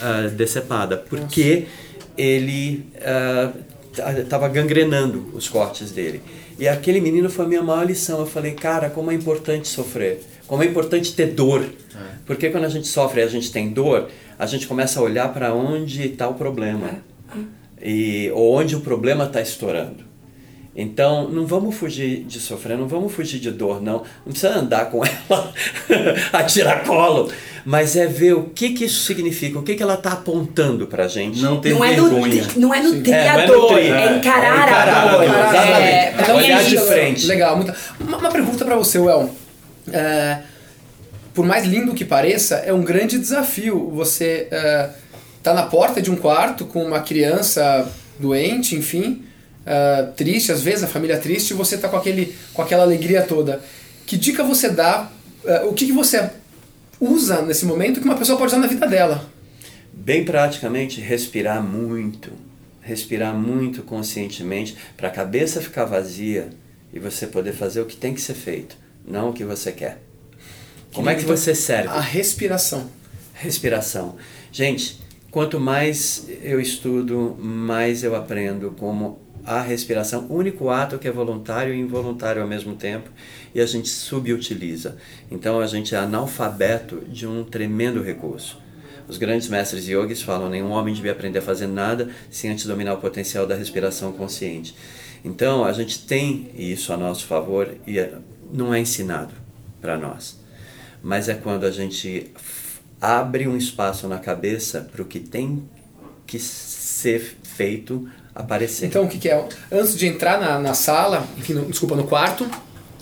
uh, 0.00 0.28
decepada, 0.30 0.96
porque 0.96 1.66
ele 2.18 2.86
estava 4.22 4.48
uh, 4.48 4.50
gangrenando 4.50 5.30
os 5.32 5.48
cortes 5.48 5.92
dele. 5.92 6.20
E 6.58 6.66
aquele 6.66 7.00
menino 7.00 7.30
foi 7.30 7.44
a 7.44 7.48
minha 7.48 7.62
maior 7.62 7.86
lição. 7.86 8.18
Eu 8.18 8.26
falei, 8.26 8.52
cara, 8.52 8.90
como 8.90 9.10
é 9.10 9.14
importante 9.14 9.68
sofrer, 9.68 10.22
como 10.46 10.62
é 10.62 10.66
importante 10.66 11.14
ter 11.14 11.26
dor. 11.26 11.62
É. 11.62 12.14
Porque 12.26 12.48
quando 12.50 12.64
a 12.64 12.68
gente 12.68 12.88
sofre 12.88 13.20
e 13.20 13.24
a 13.24 13.28
gente 13.28 13.52
tem 13.52 13.68
dor, 13.68 14.08
a 14.38 14.46
gente 14.46 14.66
começa 14.66 14.98
a 14.98 15.02
olhar 15.02 15.32
para 15.32 15.52
onde 15.54 16.08
está 16.08 16.26
o 16.28 16.34
problema. 16.34 16.88
É. 17.36 17.63
E, 17.84 18.30
ou 18.32 18.58
onde 18.58 18.74
o 18.74 18.80
problema 18.80 19.24
está 19.24 19.40
estourando. 19.40 20.04
Então, 20.76 21.28
não 21.28 21.46
vamos 21.46 21.76
fugir 21.76 22.24
de 22.24 22.40
sofrer, 22.40 22.76
não 22.76 22.88
vamos 22.88 23.12
fugir 23.12 23.38
de 23.38 23.52
dor, 23.52 23.80
não. 23.80 24.02
Não 24.26 24.32
precisa 24.32 24.58
andar 24.58 24.90
com 24.90 25.02
ela 25.06 25.52
a 26.32 26.42
tiracolo, 26.42 27.30
mas 27.64 27.94
é 27.94 28.06
ver 28.06 28.34
o 28.34 28.44
que, 28.44 28.70
que 28.70 28.84
isso 28.86 29.04
significa, 29.04 29.56
o 29.56 29.62
que, 29.62 29.76
que 29.76 29.82
ela 29.82 29.94
está 29.94 30.12
apontando 30.12 30.88
para 30.88 31.06
gente. 31.06 31.40
Não 31.40 31.60
ter 31.60 31.74
não 31.74 31.80
vergonha. 31.80 32.42
É 32.42 32.58
não 32.58 32.74
é 32.74 32.82
nutrir 32.82 33.14
é, 33.14 33.28
a 33.28 33.46
dor, 33.46 33.78
é, 33.78 33.86
é, 33.86 34.16
encarar, 34.16 34.58
é 34.58 34.66
encarar 34.66 34.96
a 34.96 35.16
dor. 35.16 35.22
É, 35.54 36.14
é, 36.28 36.34
olhar 36.34 36.64
de 36.64 36.78
frente. 36.78 37.26
Legal. 37.26 37.56
Muita... 37.56 37.76
Uma, 38.00 38.16
uma 38.16 38.30
pergunta 38.30 38.64
para 38.64 38.74
você, 38.74 38.98
Well. 38.98 39.30
É, 39.92 40.38
por 41.32 41.46
mais 41.46 41.66
lindo 41.66 41.94
que 41.94 42.04
pareça, 42.04 42.56
é 42.56 42.72
um 42.72 42.82
grande 42.82 43.18
desafio 43.18 43.90
você 43.90 44.48
é, 44.50 44.90
tá 45.44 45.54
na 45.54 45.62
porta 45.62 46.02
de 46.02 46.10
um 46.10 46.16
quarto 46.16 46.64
com 46.64 46.84
uma 46.84 47.00
criança 47.00 47.88
doente, 48.18 48.74
enfim 48.74 49.24
uh, 49.64 50.12
triste, 50.12 50.52
às 50.52 50.62
vezes 50.62 50.84
a 50.84 50.88
família 50.88 51.18
triste, 51.18 51.50
e 51.50 51.54
você 51.54 51.74
está 51.74 51.88
com, 51.88 51.96
aquele, 51.96 52.34
com 52.52 52.62
aquela 52.62 52.82
alegria 52.82 53.22
toda. 53.22 53.60
Que 54.06 54.16
dica 54.16 54.44
você 54.44 54.68
dá? 54.68 55.10
Uh, 55.44 55.68
o 55.68 55.74
que, 55.74 55.86
que 55.86 55.92
você 55.92 56.30
usa 57.00 57.42
nesse 57.42 57.64
momento 57.64 58.00
que 58.00 58.06
uma 58.06 58.16
pessoa 58.16 58.38
pode 58.38 58.52
usar 58.52 58.60
na 58.60 58.66
vida 58.66 58.86
dela? 58.86 59.28
Bem 59.92 60.24
praticamente, 60.24 61.00
respirar 61.00 61.62
muito. 61.62 62.32
Respirar 62.80 63.34
muito 63.34 63.82
conscientemente 63.82 64.76
para 64.96 65.08
a 65.08 65.10
cabeça 65.10 65.60
ficar 65.60 65.86
vazia 65.86 66.50
e 66.92 66.98
você 66.98 67.26
poder 67.26 67.52
fazer 67.52 67.80
o 67.80 67.86
que 67.86 67.96
tem 67.96 68.12
que 68.12 68.20
ser 68.20 68.34
feito, 68.34 68.76
não 69.06 69.30
o 69.30 69.32
que 69.32 69.42
você 69.42 69.72
quer. 69.72 70.00
Como 70.92 71.08
é 71.08 71.14
que 71.14 71.24
você 71.24 71.54
serve? 71.54 71.88
A 71.88 72.00
respiração. 72.00 72.88
Respiração. 73.32 74.16
Gente, 74.52 75.00
quanto 75.34 75.58
mais 75.58 76.28
eu 76.44 76.60
estudo, 76.60 77.36
mais 77.40 78.04
eu 78.04 78.14
aprendo 78.14 78.70
como 78.78 79.18
a 79.44 79.60
respiração, 79.60 80.28
único 80.30 80.70
ato 80.70 80.96
que 80.96 81.08
é 81.08 81.10
voluntário 81.10 81.74
e 81.74 81.80
involuntário 81.80 82.40
ao 82.40 82.46
mesmo 82.46 82.76
tempo, 82.76 83.10
e 83.52 83.60
a 83.60 83.66
gente 83.66 83.88
subutiliza. 83.88 84.96
Então 85.28 85.58
a 85.58 85.66
gente 85.66 85.92
é 85.92 85.98
analfabeto 85.98 87.02
de 87.08 87.26
um 87.26 87.42
tremendo 87.42 88.00
recurso. 88.00 88.62
Os 89.08 89.18
grandes 89.18 89.48
mestres 89.48 89.88
yogis 89.88 90.22
falam: 90.22 90.48
nenhum 90.48 90.70
homem 90.70 90.94
devia 90.94 91.10
aprender 91.10 91.40
a 91.40 91.42
fazer 91.42 91.66
nada 91.66 92.10
sem 92.30 92.52
antes 92.52 92.64
dominar 92.64 92.94
o 92.94 92.98
potencial 92.98 93.44
da 93.44 93.56
respiração 93.56 94.12
consciente. 94.12 94.76
Então 95.24 95.64
a 95.64 95.72
gente 95.72 96.06
tem 96.06 96.52
isso 96.56 96.92
a 96.92 96.96
nosso 96.96 97.26
favor 97.26 97.74
e 97.88 97.98
é, 97.98 98.14
não 98.52 98.72
é 98.72 98.78
ensinado 98.78 99.34
para 99.80 99.98
nós, 99.98 100.38
mas 101.02 101.28
é 101.28 101.34
quando 101.34 101.64
a 101.64 101.72
gente 101.72 102.30
abre 103.04 103.46
um 103.46 103.56
espaço 103.56 104.08
na 104.08 104.18
cabeça 104.18 104.80
para 104.80 105.02
o 105.02 105.04
que 105.04 105.20
tem 105.20 105.68
que 106.26 106.38
ser 106.38 107.36
feito 107.42 108.08
aparecer. 108.34 108.86
Então 108.86 109.04
o 109.04 109.08
que, 109.08 109.18
que 109.18 109.28
é? 109.28 109.46
Antes 109.70 109.94
de 109.94 110.06
entrar 110.06 110.40
na, 110.40 110.58
na 110.58 110.72
sala, 110.72 111.26
enfim, 111.36 111.52
no, 111.52 111.66
desculpa, 111.66 111.94
no 111.94 112.04
quarto, 112.04 112.48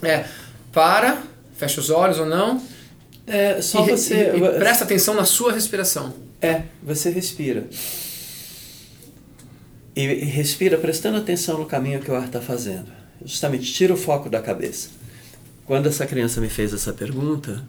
é 0.02 0.24
para, 0.72 1.22
fecha 1.56 1.80
os 1.80 1.88
olhos 1.88 2.18
ou 2.18 2.26
não. 2.26 2.60
É 3.26 3.62
só 3.62 3.86
e, 3.86 3.90
você. 3.90 4.32
E, 4.34 4.36
e 4.38 4.58
presta 4.58 4.82
atenção 4.82 5.14
na 5.14 5.24
sua 5.24 5.52
respiração. 5.52 6.12
É, 6.40 6.62
você 6.82 7.08
respira. 7.08 7.68
E, 9.94 10.02
e 10.02 10.24
respira 10.24 10.76
prestando 10.78 11.18
atenção 11.18 11.58
no 11.58 11.66
caminho 11.66 12.00
que 12.00 12.10
o 12.10 12.16
ar 12.16 12.24
está 12.24 12.40
fazendo. 12.40 12.90
Justamente, 13.24 13.72
tira 13.72 13.94
o 13.94 13.96
foco 13.96 14.28
da 14.28 14.42
cabeça. 14.42 14.88
Quando 15.64 15.88
essa 15.88 16.04
criança 16.04 16.40
me 16.40 16.48
fez 16.48 16.74
essa 16.74 16.92
pergunta, 16.92 17.62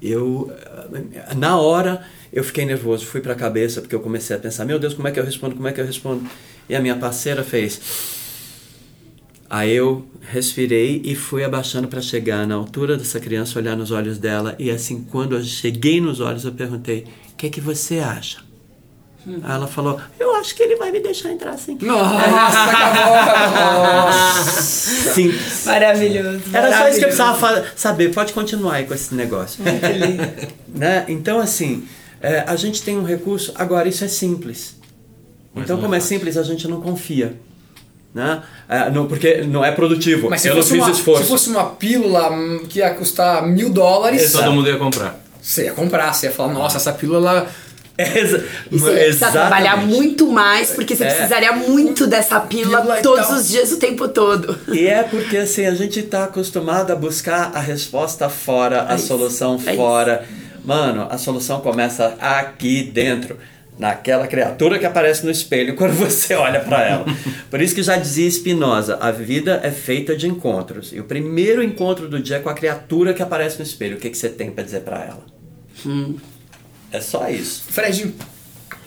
eu 0.00 0.52
na 1.36 1.58
hora 1.58 2.04
eu 2.32 2.44
fiquei 2.44 2.64
nervoso, 2.64 3.06
fui 3.06 3.20
para 3.20 3.32
a 3.32 3.36
cabeça 3.36 3.80
porque 3.80 3.94
eu 3.94 4.00
comecei 4.00 4.36
a 4.36 4.38
pensar, 4.38 4.64
meu 4.64 4.78
Deus, 4.78 4.94
como 4.94 5.08
é 5.08 5.10
que 5.10 5.18
eu 5.18 5.24
respondo? 5.24 5.54
Como 5.54 5.66
é 5.66 5.72
que 5.72 5.80
eu 5.80 5.86
respondo? 5.86 6.28
E 6.68 6.74
a 6.74 6.80
minha 6.80 6.96
parceira 6.96 7.42
fez. 7.42 7.80
Aí 9.48 9.72
eu 9.72 10.04
respirei 10.20 11.00
e 11.04 11.14
fui 11.14 11.44
abaixando 11.44 11.86
para 11.86 12.00
chegar 12.00 12.46
na 12.46 12.56
altura 12.56 12.96
dessa 12.96 13.20
criança, 13.20 13.58
olhar 13.58 13.76
nos 13.76 13.90
olhos 13.90 14.18
dela 14.18 14.56
e 14.58 14.70
assim 14.70 15.04
quando 15.04 15.36
eu 15.36 15.42
cheguei 15.42 16.00
nos 16.00 16.20
olhos 16.20 16.44
eu 16.44 16.52
perguntei: 16.52 17.06
"O 17.32 17.36
que 17.36 17.46
é 17.46 17.50
que 17.50 17.60
você 17.60 18.00
acha?" 18.00 18.45
Hum. 19.26 19.40
Aí 19.42 19.54
ela 19.54 19.66
falou: 19.66 20.00
Eu 20.20 20.36
acho 20.36 20.54
que 20.54 20.62
ele 20.62 20.76
vai 20.76 20.92
me 20.92 21.00
deixar 21.00 21.32
entrar 21.32 21.50
assim. 21.50 21.76
Nossa, 21.82 22.62
acabou! 22.70 24.12
Sim. 24.62 25.34
Maravilhoso. 25.64 26.42
Era 26.52 26.78
só 26.78 26.88
isso 26.88 26.98
que 26.98 27.04
eu 27.04 27.08
precisava 27.08 27.64
saber. 27.74 28.14
Pode 28.14 28.32
continuar 28.32 28.74
aí 28.74 28.84
com 28.84 28.94
esse 28.94 29.14
negócio. 29.14 29.64
né? 30.68 31.04
Então, 31.08 31.40
assim, 31.40 31.88
é, 32.20 32.44
a 32.46 32.54
gente 32.54 32.82
tem 32.82 32.96
um 32.96 33.02
recurso. 33.02 33.52
Agora, 33.56 33.88
isso 33.88 34.04
é 34.04 34.08
simples. 34.08 34.76
Mas 35.52 35.64
então, 35.64 35.80
como 35.80 35.94
é, 35.94 35.98
é 35.98 36.00
simples, 36.00 36.36
a 36.36 36.42
gente 36.44 36.68
não 36.68 36.80
confia. 36.80 37.34
Né? 38.14 38.42
É, 38.68 38.90
não, 38.90 39.06
porque 39.06 39.42
não 39.42 39.64
é 39.64 39.72
produtivo. 39.72 40.30
Mas 40.30 40.40
se, 40.40 40.48
eu 40.48 40.54
fosse 40.54 40.76
não 40.76 40.76
fiz 40.76 40.86
uma, 40.86 40.98
esforço. 40.98 41.22
se 41.22 41.28
fosse 41.28 41.50
uma 41.50 41.64
pílula 41.64 42.30
que 42.68 42.78
ia 42.78 42.94
custar 42.94 43.46
mil 43.46 43.70
dólares. 43.70 44.32
Todo 44.32 44.52
mundo 44.52 44.68
ia 44.68 44.76
comprar. 44.76 45.20
Você 45.42 45.64
ia 45.64 45.72
comprar, 45.72 46.12
você 46.12 46.26
ia 46.26 46.32
falar, 46.32 46.52
nossa, 46.52 46.76
essa 46.76 46.92
pílula. 46.92 47.48
É, 47.98 48.18
exa 48.18 48.44
você 48.70 48.90
precisa 48.90 49.30
trabalhar 49.30 49.76
muito 49.78 50.26
mais, 50.26 50.70
porque 50.70 50.94
você 50.94 51.04
é. 51.04 51.08
precisaria 51.08 51.52
muito 51.52 52.06
dessa 52.06 52.40
pílula, 52.40 52.80
pílula 52.80 53.02
todos 53.02 53.30
os 53.30 53.48
dias, 53.48 53.72
o 53.72 53.78
tempo 53.78 54.08
todo. 54.08 54.58
E 54.72 54.86
é 54.86 55.02
porque 55.02 55.36
assim, 55.38 55.66
a 55.66 55.74
gente 55.74 56.00
está 56.00 56.24
acostumado 56.24 56.92
a 56.92 56.96
buscar 56.96 57.52
a 57.54 57.60
resposta 57.60 58.28
fora, 58.28 58.86
a 58.88 58.94
é 58.94 58.98
solução 58.98 59.60
é 59.66 59.74
fora. 59.74 60.24
Mano, 60.64 61.06
a 61.10 61.16
solução 61.16 61.60
começa 61.60 62.16
aqui 62.20 62.82
dentro 62.82 63.38
naquela 63.78 64.26
criatura 64.26 64.78
que 64.78 64.86
aparece 64.86 65.24
no 65.24 65.30
espelho 65.30 65.74
quando 65.76 65.92
você 65.92 66.34
olha 66.34 66.60
para 66.60 66.82
ela. 66.82 67.04
Por 67.50 67.60
isso 67.60 67.74
que 67.74 67.82
já 67.82 67.96
dizia 67.96 68.30
Spinoza, 68.30 68.98
a 69.00 69.10
vida 69.10 69.60
é 69.62 69.70
feita 69.70 70.16
de 70.16 70.26
encontros. 70.26 70.92
E 70.92 71.00
o 71.00 71.04
primeiro 71.04 71.62
encontro 71.62 72.08
do 72.08 72.20
dia 72.20 72.36
é 72.36 72.40
com 72.40 72.48
a 72.48 72.54
criatura 72.54 73.14
que 73.14 73.22
aparece 73.22 73.58
no 73.58 73.64
espelho. 73.64 73.96
O 73.96 74.00
que, 74.00 74.10
que 74.10 74.18
você 74.18 74.28
tem 74.28 74.50
para 74.50 74.64
dizer 74.64 74.80
para 74.80 75.04
ela? 75.04 75.24
Hum. 75.84 76.16
É 76.96 77.00
só 77.00 77.28
isso. 77.28 77.64
Fred, 77.68 78.14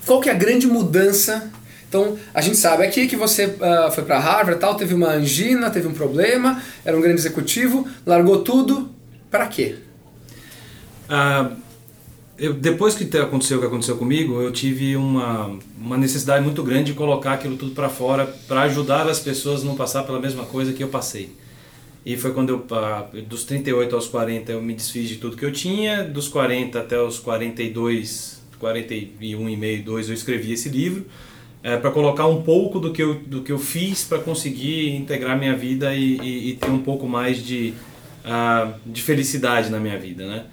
qual 0.04 0.20
que 0.20 0.28
é 0.28 0.32
a 0.32 0.34
grande 0.34 0.66
mudança? 0.66 1.48
Então, 1.88 2.18
a 2.34 2.40
gente 2.40 2.56
sabe 2.56 2.84
aqui 2.84 3.06
que 3.06 3.14
você 3.14 3.46
uh, 3.46 3.90
foi 3.92 4.02
para 4.02 4.18
Harvard, 4.18 4.60
tal, 4.60 4.74
teve 4.74 4.94
uma 4.94 5.10
angina, 5.10 5.70
teve 5.70 5.86
um 5.86 5.94
problema, 5.94 6.60
era 6.84 6.96
um 6.96 7.00
grande 7.00 7.20
executivo, 7.20 7.86
largou 8.04 8.42
tudo, 8.42 8.90
para 9.30 9.46
quê? 9.46 9.76
Uh, 11.08 11.56
eu, 12.36 12.52
depois 12.54 12.96
que 12.96 13.16
aconteceu 13.16 13.58
o 13.58 13.60
que 13.60 13.66
aconteceu 13.68 13.96
comigo, 13.96 14.40
eu 14.40 14.50
tive 14.50 14.96
uma, 14.96 15.56
uma 15.80 15.96
necessidade 15.96 16.42
muito 16.42 16.64
grande 16.64 16.86
de 16.86 16.94
colocar 16.94 17.34
aquilo 17.34 17.56
tudo 17.56 17.76
para 17.76 17.88
fora 17.88 18.26
para 18.48 18.62
ajudar 18.62 19.08
as 19.08 19.20
pessoas 19.20 19.62
a 19.62 19.64
não 19.64 19.76
passar 19.76 20.02
pela 20.02 20.18
mesma 20.18 20.44
coisa 20.44 20.72
que 20.72 20.82
eu 20.82 20.88
passei. 20.88 21.36
E 22.04 22.16
foi 22.16 22.32
quando 22.32 22.50
eu, 22.50 23.22
dos 23.22 23.44
38 23.44 23.94
aos 23.94 24.08
40, 24.08 24.52
eu 24.52 24.62
me 24.62 24.74
desfiz 24.74 25.08
de 25.08 25.16
tudo 25.16 25.36
que 25.36 25.44
eu 25.44 25.52
tinha, 25.52 26.02
dos 26.02 26.28
40 26.28 26.78
até 26.78 27.00
os 27.00 27.18
42, 27.18 28.42
41 28.58 29.48
e 29.48 29.56
meio, 29.56 29.82
2, 29.84 30.08
eu 30.08 30.14
escrevi 30.14 30.52
esse 30.52 30.68
livro 30.68 31.04
é, 31.62 31.76
para 31.76 31.90
colocar 31.90 32.26
um 32.26 32.42
pouco 32.42 32.78
do 32.80 32.92
que 32.92 33.02
eu, 33.02 33.14
do 33.14 33.42
que 33.42 33.52
eu 33.52 33.58
fiz 33.58 34.04
para 34.04 34.18
conseguir 34.18 34.94
integrar 34.96 35.38
minha 35.38 35.54
vida 35.54 35.94
e, 35.94 36.18
e, 36.18 36.50
e, 36.50 36.56
ter 36.56 36.70
um 36.70 36.80
pouco 36.80 37.06
mais 37.06 37.44
de, 37.44 37.74
uh, 38.24 38.72
de 38.86 39.02
felicidade 39.02 39.68
na 39.68 39.78
minha 39.78 39.98
vida, 39.98 40.26
né? 40.26 40.46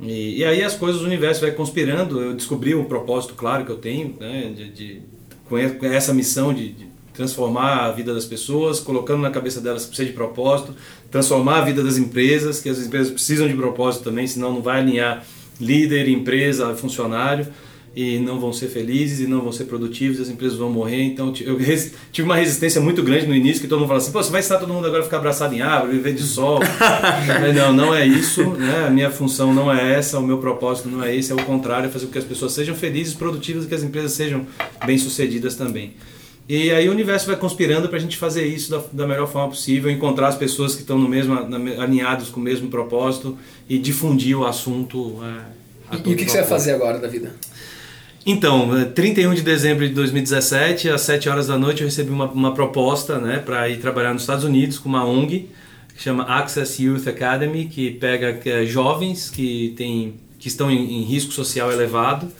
E, 0.00 0.38
e, 0.38 0.44
aí 0.44 0.62
as 0.62 0.74
coisas, 0.74 1.02
o 1.02 1.04
universo 1.04 1.40
vai 1.40 1.50
conspirando. 1.50 2.20
Eu 2.22 2.34
descobri 2.34 2.74
o 2.74 2.84
propósito 2.84 3.34
claro 3.34 3.64
que 3.64 3.72
eu 3.72 3.76
tenho, 3.76 4.16
né, 4.18 4.52
de, 4.54 4.70
de 4.70 5.02
com 5.48 5.58
essa 5.58 6.12
missão 6.14 6.52
de, 6.52 6.72
de, 6.72 6.87
transformar 7.18 7.86
a 7.86 7.90
vida 7.90 8.14
das 8.14 8.24
pessoas, 8.24 8.78
colocando 8.78 9.20
na 9.20 9.30
cabeça 9.30 9.60
delas 9.60 9.82
que 9.82 9.88
precisa 9.88 10.08
de 10.08 10.14
propósito, 10.14 10.72
transformar 11.10 11.58
a 11.58 11.60
vida 11.62 11.82
das 11.82 11.96
empresas, 11.96 12.60
que 12.60 12.68
as 12.68 12.78
empresas 12.78 13.10
precisam 13.10 13.48
de 13.48 13.54
propósito 13.54 14.04
também, 14.04 14.24
senão 14.24 14.52
não 14.52 14.62
vai 14.62 14.78
alinhar 14.78 15.26
líder, 15.60 16.08
empresa, 16.08 16.72
funcionário 16.76 17.48
e 17.96 18.20
não 18.20 18.38
vão 18.38 18.52
ser 18.52 18.68
felizes 18.68 19.18
e 19.18 19.26
não 19.26 19.40
vão 19.40 19.50
ser 19.50 19.64
produtivos, 19.64 20.20
as 20.20 20.28
empresas 20.28 20.56
vão 20.56 20.70
morrer. 20.70 21.02
Então 21.02 21.34
eu 21.40 21.56
tive 22.12 22.22
uma 22.22 22.36
resistência 22.36 22.80
muito 22.80 23.02
grande 23.02 23.26
no 23.26 23.34
início, 23.34 23.60
que 23.60 23.66
todo 23.66 23.80
mundo 23.80 23.88
fala 23.88 23.98
assim: 23.98 24.12
Pô, 24.12 24.22
você 24.22 24.30
vai 24.30 24.38
ensinar 24.38 24.58
todo 24.58 24.72
mundo 24.72 24.86
agora 24.86 25.00
a 25.00 25.04
ficar 25.04 25.16
abraçado 25.16 25.52
em 25.56 25.60
árvore, 25.60 25.96
viver 25.96 26.14
de 26.14 26.22
sol. 26.22 26.60
Mas 27.40 27.52
não, 27.52 27.72
não 27.72 27.92
é 27.92 28.06
isso. 28.06 28.44
Né? 28.50 28.86
A 28.86 28.90
minha 28.90 29.10
função 29.10 29.52
não 29.52 29.72
é 29.72 29.94
essa, 29.94 30.20
o 30.20 30.22
meu 30.22 30.38
propósito 30.38 30.88
não 30.88 31.02
é 31.02 31.16
esse, 31.16 31.32
é 31.32 31.34
o 31.34 31.42
contrário, 31.42 31.88
é 31.88 31.90
fazer 31.90 32.06
com 32.06 32.12
que 32.12 32.18
as 32.18 32.24
pessoas 32.24 32.52
sejam 32.52 32.76
felizes, 32.76 33.14
produtivas 33.14 33.64
e 33.64 33.66
que 33.66 33.74
as 33.74 33.82
empresas 33.82 34.12
sejam 34.12 34.46
bem-sucedidas 34.86 35.56
também. 35.56 35.94
E 36.48 36.70
aí 36.70 36.88
o 36.88 36.92
universo 36.92 37.26
vai 37.26 37.36
conspirando 37.36 37.88
para 37.88 37.98
a 37.98 38.00
gente 38.00 38.16
fazer 38.16 38.46
isso 38.46 38.70
da, 38.70 38.82
da, 38.90 39.06
melhor 39.06 39.28
forma 39.28 39.50
possível, 39.50 39.90
encontrar 39.90 40.28
as 40.28 40.36
pessoas 40.36 40.74
que 40.74 40.80
estão 40.80 40.98
no 40.98 41.06
mesmo, 41.06 41.34
na, 41.34 41.82
alinhados 41.82 42.30
com 42.30 42.40
o 42.40 42.42
mesmo 42.42 42.70
propósito 42.70 43.36
e 43.68 43.78
difundir 43.78 44.38
o 44.38 44.46
assunto. 44.46 45.18
É, 45.22 45.96
e, 45.96 46.08
e 46.08 46.14
o 46.14 46.16
que, 46.16 46.24
que 46.24 46.30
você 46.30 46.38
vai 46.38 46.46
fazer 46.46 46.72
agora 46.72 46.98
da 46.98 47.06
vida? 47.06 47.34
Então, 48.24 48.70
31 48.94 49.34
de 49.34 49.42
dezembro 49.42 49.86
de 49.86 49.92
2017, 49.94 50.88
às 50.88 51.02
7 51.02 51.28
horas 51.28 51.48
da 51.48 51.58
noite, 51.58 51.82
eu 51.82 51.86
recebi 51.86 52.10
uma, 52.10 52.30
uma 52.30 52.54
proposta 52.54 53.18
né, 53.18 53.38
para 53.44 53.68
ir 53.68 53.76
trabalhar 53.78 54.14
nos 54.14 54.22
Estados 54.22 54.44
Unidos 54.44 54.78
com 54.78 54.88
uma 54.88 55.04
ONG 55.04 55.50
que 55.94 56.02
chama 56.02 56.24
Access 56.24 56.82
Youth 56.82 57.06
Academy, 57.08 57.66
que 57.66 57.90
pega 57.90 58.40
é, 58.46 58.64
jovens 58.64 59.28
que, 59.28 59.74
tem, 59.76 60.14
que 60.38 60.48
estão 60.48 60.70
em, 60.70 61.00
em 61.00 61.02
risco 61.02 61.32
social 61.32 61.70
elevado 61.70 62.30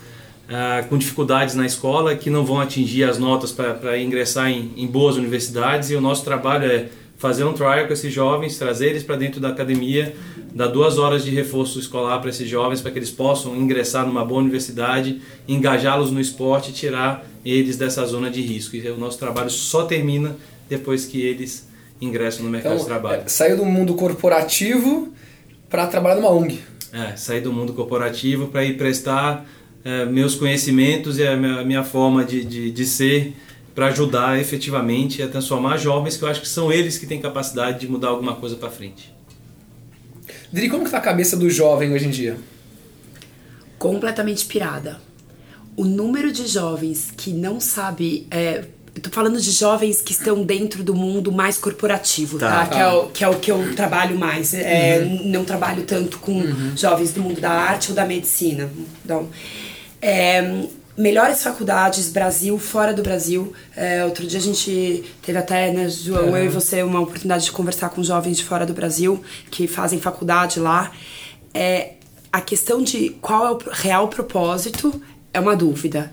ah, 0.51 0.83
com 0.89 0.97
dificuldades 0.97 1.55
na 1.55 1.67
escola 1.67 2.17
que 2.17 2.31
não 2.31 2.45
vão 2.45 2.59
atingir 2.59 3.05
as 3.05 3.19
notas 3.19 3.53
para 3.53 3.99
ingressar 3.99 4.51
em, 4.51 4.73
em, 4.77 4.87
boas 4.87 5.17
universidades 5.17 5.91
e 5.91 5.95
o 5.95 6.01
nosso 6.01 6.25
trabalho 6.25 6.65
é 6.65 6.89
fazer 7.19 7.45
um 7.45 7.53
trial 7.53 7.87
com 7.87 7.93
esses 7.93 8.11
jovens, 8.11 8.57
trazer 8.57 8.91
eles 8.91 9.03
para 9.03 9.17
dentro 9.17 9.41
da 9.41 9.49
academia, 9.49 10.15
dar 10.55 10.69
duas 10.69 10.97
horas 10.97 11.23
de 11.23 11.31
reforço 11.31 11.79
escolar 11.79 12.19
para 12.21 12.31
esses 12.31 12.49
jovens 12.49 12.81
para 12.81 12.91
que 12.91 12.99
eles 12.99 13.11
possam 13.11 13.55
ingressar 13.57 14.07
numa 14.07 14.25
boa 14.25 14.41
universidade, 14.41 15.21
engajá-los 15.47 16.11
no 16.11 16.21
esporte 16.21 16.71
e 16.71 16.73
tirar 16.73 17.27
eles 17.45 17.77
dessa 17.77 18.07
zona 18.07 18.31
de 18.31 18.41
risco. 18.41 18.75
E 18.75 18.89
o 18.89 18.97
nosso 18.97 19.19
trabalho 19.19 19.51
só 19.51 19.85
termina 19.85 20.35
depois 20.67 21.05
que 21.05 21.21
eles 21.21 21.69
ingressam 22.01 22.45
no 22.45 22.51
mercado 22.51 22.75
então, 22.75 22.85
de 22.85 22.91
trabalho. 22.91 23.23
É, 23.27 23.29
saiu 23.29 23.57
do 23.57 23.67
mundo 23.67 23.95
corporativo 23.95 25.13
para 25.69 25.87
trabalhar 25.89 26.17
numa 26.17 26.31
ONG. 26.31 26.61
É, 26.91 27.17
sair 27.17 27.43
do 27.43 27.53
mundo 27.53 27.75
corporativo 27.75 28.47
para 28.47 28.65
ir 28.65 28.79
prestar 28.79 29.47
é, 29.89 30.05
meus 30.05 30.35
conhecimentos 30.35 31.17
e 31.17 31.27
a 31.27 31.35
minha, 31.35 31.61
a 31.61 31.65
minha 31.65 31.83
forma 31.83 32.23
de, 32.23 32.45
de, 32.45 32.71
de 32.71 32.85
ser 32.85 33.35
para 33.75 33.87
ajudar 33.87 34.39
efetivamente 34.39 35.23
a 35.23 35.29
transformar 35.29 35.79
jovens 35.79 36.19
que 36.19 36.23
eu 36.25 36.29
acho 36.29 36.43
que 36.43 36.49
são 36.49 36.71
eles 36.71 36.99
que 36.99 37.07
têm 37.07 37.19
capacidade 37.19 37.81
de 37.81 37.89
mudar 37.89 38.09
alguma 38.09 38.37
coisa 38.37 38.55
para 38.55 38.69
frente. 38.69 39.15
Dri, 40.53 40.69
como 40.69 40.85
que 40.85 40.91
tá 40.91 40.99
a 40.99 41.01
cabeça 41.01 41.39
do 41.39 41.49
jovem 41.49 41.91
hoje 41.91 42.07
em 42.07 42.11
dia? 42.11 42.37
Completamente 43.79 44.45
pirada. 44.45 45.01
O 45.75 45.85
número 45.85 46.31
de 46.33 46.47
jovens 46.47 47.11
que 47.17 47.31
não 47.31 47.59
sabe 47.59 48.27
é, 48.31 48.65
tô 49.01 49.09
falando 49.09 49.41
de 49.41 49.51
jovens 49.51 50.03
que 50.03 50.13
estão 50.13 50.43
dentro 50.43 50.83
do 50.83 50.95
mundo 50.95 51.33
mais 51.33 51.57
corporativo, 51.57 52.39
tá? 52.39 52.67
tá? 52.67 52.67
Que, 52.67 52.79
é 52.79 52.89
o, 52.89 53.07
que 53.07 53.25
é 53.25 53.29
o 53.29 53.39
que 53.39 53.51
eu 53.51 53.75
trabalho 53.75 54.19
mais. 54.19 54.53
É, 54.53 54.99
uhum. 54.99 55.31
Não 55.31 55.45
trabalho 55.45 55.85
tanto 55.85 56.19
com 56.19 56.33
uhum. 56.33 56.77
jovens 56.77 57.13
do 57.13 57.23
mundo 57.23 57.41
da 57.41 57.51
arte 57.51 57.91
ou 57.91 57.95
da 57.95 58.05
medicina. 58.05 58.69
Então, 59.03 59.29
é, 60.01 60.67
melhores 60.97 61.43
faculdades, 61.43 62.11
Brasil, 62.11 62.59
fora 62.59 62.93
do 62.93 63.03
Brasil. 63.03 63.53
É, 63.77 64.05
outro 64.05 64.27
dia 64.27 64.39
a 64.39 64.43
gente 64.43 65.05
teve 65.23 65.39
até, 65.39 65.73
né, 65.73 65.89
João, 65.89 66.37
eu 66.37 66.45
e 66.45 66.49
você, 66.49 66.83
uma 66.83 67.01
oportunidade 67.01 67.45
de 67.45 67.53
conversar 67.53 67.91
com 67.91 68.03
jovens 68.03 68.37
de 68.37 68.45
fora 68.45 68.67
do 68.67 68.73
Brasil 68.73 69.23
que 69.51 69.67
fazem 69.67 70.01
faculdade 70.01 70.59
lá. 70.59 70.91
É, 71.55 71.93
a 72.33 72.41
questão 72.41 72.83
de 72.83 73.11
qual 73.21 73.47
é 73.47 73.51
o 73.53 73.59
real 73.71 74.09
propósito 74.09 75.01
é 75.33 75.41
uma 75.41 75.55
dúvida 75.55 76.13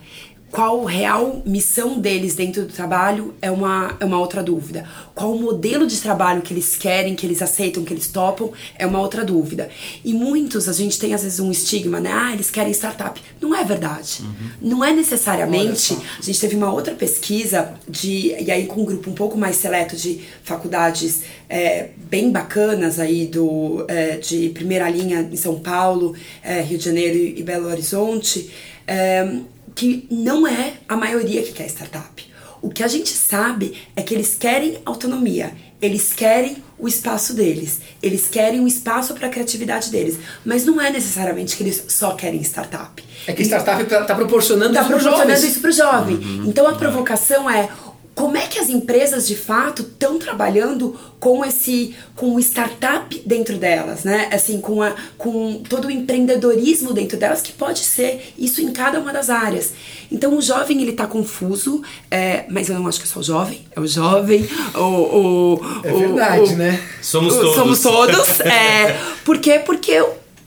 qual 0.56 0.86
real 0.86 1.42
missão 1.46 2.00
deles 2.00 2.34
dentro 2.34 2.62
do 2.62 2.72
trabalho 2.72 3.36
é 3.42 3.52
uma, 3.52 3.98
é 4.00 4.06
uma 4.06 4.18
outra 4.18 4.42
dúvida. 4.42 4.88
Qual 5.14 5.34
o 5.34 5.42
modelo 5.42 5.86
de 5.86 6.00
trabalho 6.00 6.42
que 6.42 6.54
eles 6.54 6.78
querem, 6.78 7.14
que 7.14 7.26
eles 7.26 7.42
aceitam, 7.42 7.84
que 7.84 7.94
eles 7.94 8.08
topam, 8.08 8.54
é 8.80 8.88
uma 8.88 9.02
outra 9.02 9.26
dúvida. 9.26 9.70
E 10.02 10.14
muitos, 10.14 10.70
a 10.70 10.72
gente 10.72 10.98
tem 10.98 11.14
às 11.14 11.24
vezes 11.24 11.42
um 11.42 11.52
estigma, 11.52 12.00
né? 12.00 12.10
Ah, 12.14 12.32
eles 12.32 12.50
querem 12.50 12.72
startup. 12.72 13.22
Não 13.42 13.54
é 13.54 13.66
verdade. 13.66 14.22
Uhum. 14.22 14.50
Não 14.62 14.86
é 14.86 14.94
necessariamente. 14.94 15.98
A 16.18 16.22
gente 16.22 16.40
teve 16.40 16.56
uma 16.56 16.72
outra 16.72 16.94
pesquisa, 16.94 17.74
de, 17.90 18.34
e 18.42 18.50
aí 18.50 18.66
com 18.66 18.84
um 18.84 18.86
grupo 18.86 19.10
um 19.10 19.14
pouco 19.14 19.38
mais 19.38 19.58
seleto 19.58 19.98
de 19.98 20.22
faculdades 20.42 21.24
é, 21.50 21.90
bem 22.10 22.32
bacanas 22.32 22.98
aí 22.98 23.28
do, 23.28 23.84
é, 23.90 24.16
de 24.16 24.48
primeira 24.52 24.90
linha 24.90 25.20
em 25.20 25.36
São 25.36 25.60
Paulo, 25.60 26.16
é, 26.42 26.62
Rio 26.62 26.78
de 26.78 26.86
Janeiro 26.86 27.18
e 27.18 27.44
Belo 27.44 27.68
Horizonte. 27.68 28.50
É, 28.88 29.42
que 29.76 30.08
não 30.10 30.48
é 30.48 30.74
a 30.88 30.96
maioria 30.96 31.44
que 31.44 31.52
quer 31.52 31.68
startup. 31.68 32.34
O 32.62 32.70
que 32.70 32.82
a 32.82 32.88
gente 32.88 33.10
sabe 33.10 33.78
é 33.96 34.02
que 34.02 34.14
eles 34.14 34.34
querem 34.34 34.80
autonomia, 34.86 35.54
eles 35.80 36.14
querem 36.14 36.64
o 36.80 36.88
espaço 36.88 37.34
deles, 37.34 37.80
eles 38.02 38.28
querem 38.28 38.60
um 38.60 38.68
espaço 38.68 39.14
para 39.14 39.28
a 39.28 39.30
criatividade 39.30 39.92
deles, 39.92 40.18
mas 40.44 40.66
não 40.66 40.82
é 40.82 40.90
necessariamente 40.90 41.56
que 41.56 41.64
eles 41.64 41.86
só 41.90 42.16
querem 42.16 42.42
startup. 42.42 43.04
É 43.28 43.34
que 43.34 43.44
startup 43.44 43.84
está 43.84 44.16
proporcionando, 44.16 44.74
tá 44.74 44.82
isso 44.82 44.90
proporcionando 44.90 45.46
isso 45.46 45.60
para 45.60 45.70
o 45.70 45.74
jovem. 45.74 46.16
Uhum. 46.16 46.46
Então 46.48 46.68
a 46.68 46.74
provocação 46.74 47.50
é 47.50 47.70
como 48.16 48.38
é 48.38 48.48
que 48.48 48.58
as 48.58 48.70
empresas 48.70 49.28
de 49.28 49.36
fato 49.36 49.82
estão 49.82 50.18
trabalhando 50.18 50.98
com 51.20 51.44
esse 51.44 51.94
com 52.16 52.34
o 52.34 52.40
startup 52.40 53.22
dentro 53.26 53.58
delas, 53.58 54.06
né? 54.06 54.30
Assim, 54.32 54.62
com, 54.62 54.82
a, 54.82 54.96
com 55.18 55.62
todo 55.68 55.90
o 55.90 55.92
empreendedorismo 55.92 56.94
dentro 56.94 57.18
delas, 57.18 57.42
que 57.42 57.52
pode 57.52 57.80
ser 57.80 58.34
isso 58.38 58.62
em 58.62 58.72
cada 58.72 59.00
uma 59.02 59.12
das 59.12 59.30
áreas. 59.30 59.74
Então 60.10 60.38
o 60.38 60.42
jovem 60.42 60.82
ele 60.82 60.94
tá 60.94 61.06
confuso, 61.06 61.84
é, 62.10 62.46
mas 62.50 62.70
eu 62.70 62.80
não 62.80 62.88
acho 62.88 63.00
que 63.00 63.06
é 63.06 63.10
só 63.10 63.20
o 63.20 63.24
jovem, 63.24 63.66
é 63.76 63.80
o 63.82 63.86
jovem, 63.86 64.48
o. 64.74 64.80
o 64.80 65.62
é 65.84 65.92
verdade, 65.92 66.54
o, 66.54 66.58
né? 66.58 66.82
Somos 67.02 67.36
todos. 67.36 67.56
Somos 67.56 67.82
todos. 67.82 68.40
é, 68.42 68.98
por 69.26 69.40
quê? 69.40 69.60
Porque 69.60 70.02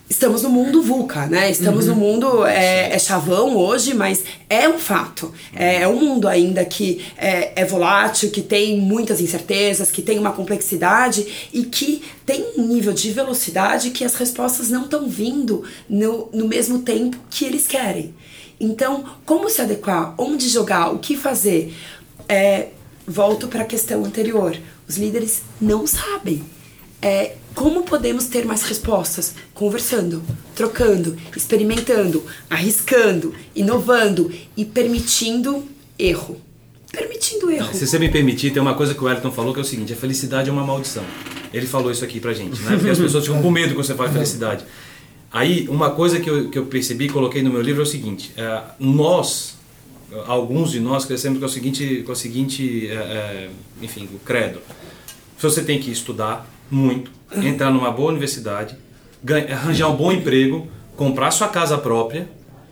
estamos 0.09 0.43
no 0.43 0.49
mundo 0.49 0.83
VUCA, 0.83 1.27
né? 1.27 1.51
Estamos 1.51 1.87
uhum. 1.87 1.95
no 1.95 2.01
mundo 2.01 2.47
é, 2.47 2.95
é, 2.95 2.99
chavão 2.99 3.57
hoje, 3.57 3.95
mas 3.95 4.25
é 4.49 4.69
um 4.69 4.79
fato. 4.79 5.33
É, 5.55 5.83
é 5.83 5.89
um 5.89 5.97
mundo 5.97 6.27
ainda 6.27 6.65
que 6.65 7.05
é, 7.17 7.61
é, 7.61 7.65
volátil, 7.65 8.31
que 8.31 8.41
tem 8.41 8.81
muitas 8.81 9.21
incertezas, 9.21 9.91
que 9.91 10.01
tem 10.01 10.19
uma 10.19 10.33
complexidade 10.33 11.49
e 11.53 11.65
que 11.65 12.03
tem 12.25 12.53
um 12.57 12.67
nível 12.67 12.93
de 12.93 13.11
velocidade 13.13 13.91
que 13.91 14.05
as 14.05 14.15
respostas 14.15 14.71
não 14.71 14.85
estão 14.85 15.09
vindo 15.09 15.65
no, 15.89 16.29
no 16.33 16.49
mesmo 16.49 16.81
tempo 16.81 17.19
que 17.29 17.45
eles 17.45 17.67
querem. 17.67 18.15
Então, 18.59 19.05
como 19.25 19.49
se 19.49 19.61
adequar? 19.61 20.15
Onde 20.19 20.49
jogar? 20.49 20.93
O 20.93 20.99
que 20.99 21.17
fazer? 21.17 21.75
É, 22.29 22.69
volto 23.07 23.47
para 23.47 23.63
a 23.63 23.67
questão 23.67 24.05
anterior. 24.05 24.57
Os 24.89 24.97
líderes 24.97 25.43
não 25.61 25.87
sabem. 25.87 26.43
É, 27.01 27.37
como 27.55 27.83
podemos 27.83 28.27
ter 28.27 28.45
mais 28.45 28.63
respostas? 28.63 29.35
Conversando, 29.55 30.23
trocando, 30.55 31.17
experimentando, 31.37 32.25
arriscando, 32.49 33.35
inovando 33.55 34.33
e 34.57 34.65
permitindo 34.65 35.65
erro. 35.99 36.41
Permitindo 36.91 37.51
erro. 37.51 37.73
Se 37.75 37.87
você 37.87 37.99
me 37.99 38.09
permitir, 38.09 38.53
tem 38.53 38.63
uma 38.63 38.75
coisa 38.75 38.95
que 38.95 39.01
o 39.01 39.05
Wellington 39.05 39.31
falou 39.31 39.53
que 39.53 39.61
é 39.61 39.63
o 39.63 39.65
seguinte: 39.65 39.93
a 39.93 39.97
felicidade 39.97 40.49
é 40.49 40.53
uma 40.53 40.65
maldição. 40.65 41.05
Ele 41.53 41.67
falou 41.67 41.91
isso 41.91 42.05
aqui 42.05 42.21
pra 42.21 42.33
gente, 42.33 42.61
né? 42.63 42.77
Porque 42.77 42.91
as 42.91 42.99
pessoas 42.99 43.25
ficam 43.25 43.43
com 43.43 43.51
medo 43.51 43.75
quando 43.75 43.87
você 43.87 43.95
fala 43.95 44.11
felicidade. 44.11 44.65
Aí, 45.31 45.69
uma 45.69 45.91
coisa 45.91 46.19
que 46.19 46.29
eu, 46.29 46.49
que 46.51 46.59
eu 46.59 46.67
percebi 46.67 47.07
e 47.07 47.11
coloquei 47.11 47.43
no 47.43 47.51
meu 47.51 47.61
livro 47.61 47.83
é 47.83 47.85
o 47.85 47.87
seguinte: 47.87 48.33
é, 48.37 48.63
nós, 48.79 49.57
alguns 50.27 50.71
de 50.71 50.81
nós, 50.81 51.05
crescemos 51.05 51.39
com 51.39 51.45
o 51.45 51.49
seguinte, 51.49 52.03
com 52.07 52.13
o 52.13 52.17
seguinte 52.17 52.89
é, 52.89 52.95
é, 52.95 53.51
enfim, 53.83 54.09
o 54.15 54.19
credo. 54.19 54.61
Você 55.39 55.63
tem 55.63 55.79
que 55.79 55.91
estudar 55.91 56.49
muito, 56.71 57.11
entrar 57.37 57.71
numa 57.71 57.91
boa 57.91 58.11
universidade, 58.11 58.77
ganhar, 59.23 59.53
arranjar 59.53 59.89
um 59.89 59.97
bom 59.97 60.13
emprego, 60.13 60.69
comprar 60.97 61.31
sua 61.31 61.49
casa 61.49 61.79
própria 61.79 62.29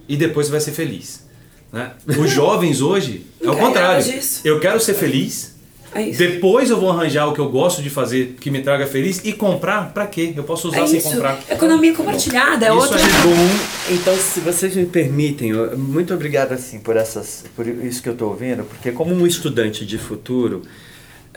e 0.08 0.16
depois 0.16 0.48
vai 0.48 0.60
ser 0.60 0.72
feliz. 0.72 1.26
Né? 1.72 1.92
Os 2.06 2.30
jovens 2.30 2.80
hoje 2.80 3.26
é 3.42 3.50
o 3.50 3.56
contrário. 3.56 4.04
Eu 4.44 4.60
quero 4.60 4.80
ser 4.80 4.94
feliz. 4.94 5.56
É 5.94 6.10
depois 6.10 6.68
eu 6.68 6.78
vou 6.78 6.90
arranjar 6.90 7.26
o 7.26 7.32
que 7.32 7.38
eu 7.38 7.48
gosto 7.48 7.82
de 7.82 7.88
fazer 7.88 8.36
que 8.38 8.50
me 8.50 8.60
traga 8.60 8.86
feliz 8.86 9.22
e 9.24 9.32
comprar 9.32 9.94
para 9.94 10.06
quê? 10.06 10.34
Eu 10.36 10.44
posso 10.44 10.68
usar 10.68 10.82
é 10.82 10.86
sem 10.86 11.00
comprar. 11.00 11.38
Economia 11.48 11.94
compartilhada 11.94 12.66
é 12.66 12.68
isso 12.68 12.78
outra. 12.78 13.00
É 13.00 13.02
bom. 13.02 13.94
Então, 13.94 14.14
se 14.16 14.40
vocês 14.40 14.76
me 14.76 14.84
permitem, 14.84 15.54
muito 15.74 16.12
obrigado 16.12 16.52
assim 16.52 16.80
por 16.80 16.96
essas, 16.96 17.44
por 17.54 17.66
isso 17.66 18.02
que 18.02 18.08
eu 18.10 18.12
estou 18.12 18.28
ouvindo, 18.28 18.64
porque 18.64 18.92
como 18.92 19.14
um 19.14 19.26
estudante 19.26 19.86
de 19.86 19.96
futuro, 19.96 20.62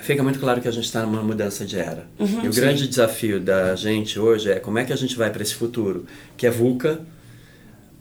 fica 0.02 0.24
muito 0.24 0.40
claro 0.40 0.62
que 0.62 0.68
a 0.68 0.72
gente 0.72 0.86
está 0.86 1.02
numa 1.04 1.22
mudança 1.22 1.66
de 1.66 1.78
era. 1.78 2.06
Uhum, 2.20 2.46
e 2.46 2.48
o 2.48 2.54
sim. 2.54 2.62
grande 2.62 2.88
desafio 2.88 3.40
da 3.40 3.76
gente 3.76 4.20
hoje 4.20 4.52
é 4.52 4.60
como 4.60 4.80
é 4.80 4.86
que 4.86 4.94
a 4.94 4.96
gente 4.96 5.16
vai 5.16 5.30
para 5.30 5.42
esse 5.42 5.56
futuro, 5.56 6.06
que 6.38 6.46
é 6.48 6.50
VUCA. 6.50 7.00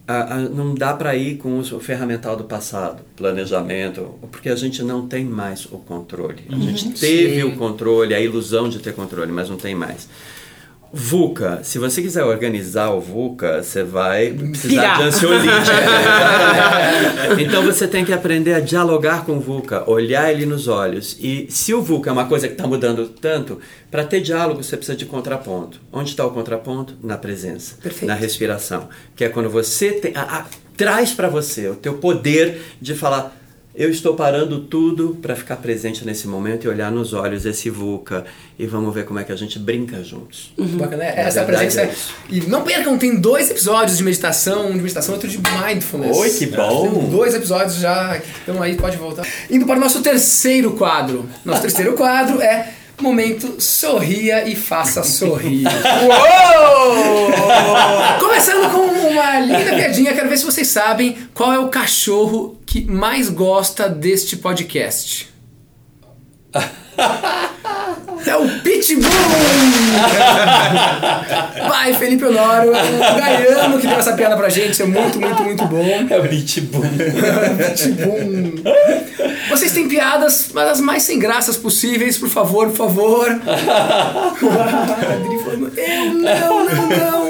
A, 0.07 0.37
a, 0.37 0.39
não 0.39 0.75
dá 0.75 0.95
para 0.95 1.15
ir 1.15 1.37
com 1.37 1.59
o 1.59 1.81
ferramental 1.81 2.35
do 2.35 2.45
passado, 2.45 3.03
planejamento, 3.15 4.19
porque 4.33 4.49
a 4.49 4.57
gente 4.57 4.83
não 4.83 5.07
tem 5.07 5.25
mais 5.25 5.67
o 5.67 5.79
controle. 5.79 6.45
A 6.51 6.55
uhum, 6.55 6.63
gente 6.63 6.99
teve 6.99 7.43
sim. 7.43 7.43
o 7.43 7.57
controle, 7.57 8.15
a 8.15 8.21
ilusão 8.21 8.71
de 8.71 8.79
ter 8.79 8.95
controle, 8.95 9.31
mas 9.31 9.51
não 9.51 9.59
tem 9.59 9.75
mais. 9.75 10.09
VUCA, 10.93 11.61
se 11.63 11.79
você 11.79 12.01
quiser 12.01 12.25
organizar 12.25 12.91
o 12.91 13.01
VUCA, 13.01 13.63
você 13.63 13.83
vai 13.83 14.33
precisar 14.33 14.69
Pirar. 14.69 14.99
de 14.99 15.03
ansiolítico. 15.05 15.77
então 17.39 17.63
você 17.63 17.87
tem 17.87 18.05
que 18.05 18.13
aprender 18.13 18.55
a 18.55 18.61
dialogar 18.61 19.25
com 19.27 19.33
o 19.33 19.41
VUCA, 19.41 19.89
olhar 19.89 20.33
ele 20.33 20.47
nos 20.47 20.67
olhos. 20.67 21.17
E 21.21 21.47
se 21.51 21.75
o 21.75 21.83
VUCA 21.83 22.09
é 22.09 22.13
uma 22.13 22.27
coisa 22.27 22.49
que 22.49 22.55
está 22.55 22.67
mudando 22.67 23.07
tanto, 23.07 23.61
para 23.91 24.03
ter 24.05 24.21
diálogo 24.21 24.63
você 24.63 24.77
precisa 24.77 24.97
de 24.97 25.05
contraponto. 25.05 25.81
Onde 25.93 26.11
está 26.11 26.25
o 26.25 26.31
contraponto? 26.31 26.97
Na 27.03 27.19
presença, 27.19 27.77
Perfeito. 27.83 28.07
na 28.07 28.15
respiração. 28.15 28.89
Que 29.15 29.25
é 29.25 29.29
quando 29.29 29.51
você 29.51 29.93
tem, 29.93 30.13
a, 30.15 30.23
a, 30.23 30.47
traz 30.77 31.13
para 31.13 31.29
você 31.29 31.69
o 31.69 31.75
teu 31.75 31.95
poder 31.95 32.63
de 32.81 32.95
falar 32.95 33.38
Eu 33.79 33.91
estou 33.91 34.17
parando 34.17 34.59
tudo 34.59 35.17
para 35.23 35.37
ficar 35.37 35.55
presente 35.55 36.05
nesse 36.05 36.27
momento 36.27 36.65
e 36.65 36.69
olhar 36.69 36.91
nos 36.91 37.13
olhos 37.13 37.47
esse 37.47 37.71
VUCA 37.71 38.25
e 38.59 38.67
vamos 38.67 38.93
ver 38.93 39.05
como 39.05 39.21
é 39.21 39.25
que 39.25 39.31
a 39.31 39.37
gente 39.37 39.57
brinca 39.57 40.03
juntos. 40.03 40.53
Muito 40.59 40.77
bacana. 40.77 41.05
É, 41.05 41.21
Essa 41.21 41.45
presença. 41.45 41.83
é 41.83 41.95
e 42.29 42.41
não 42.41 42.65
percam, 42.65 42.99
tem 42.99 43.15
dois 43.21 43.49
episódios 43.49 43.97
de 43.97 44.03
meditação, 44.03 44.67
um 44.67 44.73
de 44.73 44.81
meditação 44.83 45.15
e 45.15 45.19
outro 45.19 45.31
de 45.31 45.39
mindfulness. 45.39 46.17
Oi, 46.17 46.31
que 46.31 46.47
bom! 46.47 46.91
Tem 46.91 47.11
dois 47.11 47.35
episódios 47.37 47.77
já 47.77 48.19
que 48.19 48.29
estão 48.41 48.61
aí, 48.61 48.75
pode 48.75 48.97
voltar. 48.97 49.25
Indo 49.49 49.65
para 49.65 49.77
o 49.77 49.81
nosso 49.81 50.03
terceiro 50.03 50.73
quadro. 50.73 51.25
Nosso 51.45 51.63
terceiro 51.63 51.93
quadro 51.93 52.43
é 52.43 52.75
Momento 53.01 53.61
Sorria 53.61 54.49
e 54.49 54.57
Faça 54.57 55.03
Sorrir. 55.03 55.67
Começando 58.21 58.71
com 58.73 59.09
uma 59.09 59.41
linda 59.41 59.75
piadinha, 59.75 60.15
quero 60.15 60.29
ver 60.29 60.37
se 60.37 60.45
vocês 60.45 60.69
sabem 60.69 61.17
qual 61.35 61.53
é 61.53 61.59
o 61.59 61.69
cachorro 61.69 62.59
que 62.67 62.85
mais 62.85 63.29
gosta 63.29 63.89
deste 63.89 64.37
podcast. 64.37 65.29
É 68.27 68.37
o 68.37 68.49
Pitbull! 68.61 69.09
Vai, 71.69 71.95
Felipe 71.95 72.25
Honório, 72.25 72.73
é 72.75 72.83
um 72.83 72.99
gaiano 73.19 73.79
que 73.79 73.87
deu 73.87 73.99
essa 73.99 74.13
piada 74.13 74.37
pra 74.37 74.49
gente, 74.49 74.83
é 74.83 74.87
muito, 74.87 75.21
muito, 75.21 75.43
muito 75.43 75.65
bom. 75.67 76.07
É 76.11 76.19
o 76.19 76.29
Pitbull. 76.29 76.83
Pitbull. 77.75 78.63
Vocês 79.51 79.73
têm 79.73 79.89
piadas, 79.89 80.51
mas 80.53 80.69
as 80.69 80.81
mais 80.81 81.03
sem 81.03 81.19
graças 81.19 81.57
possíveis, 81.57 82.17
por 82.19 82.29
favor, 82.29 82.69
por 82.69 82.77
favor. 82.77 83.41
Eu 85.77 86.15
não, 86.15 86.65
não, 86.65 86.89
não. 86.89 87.29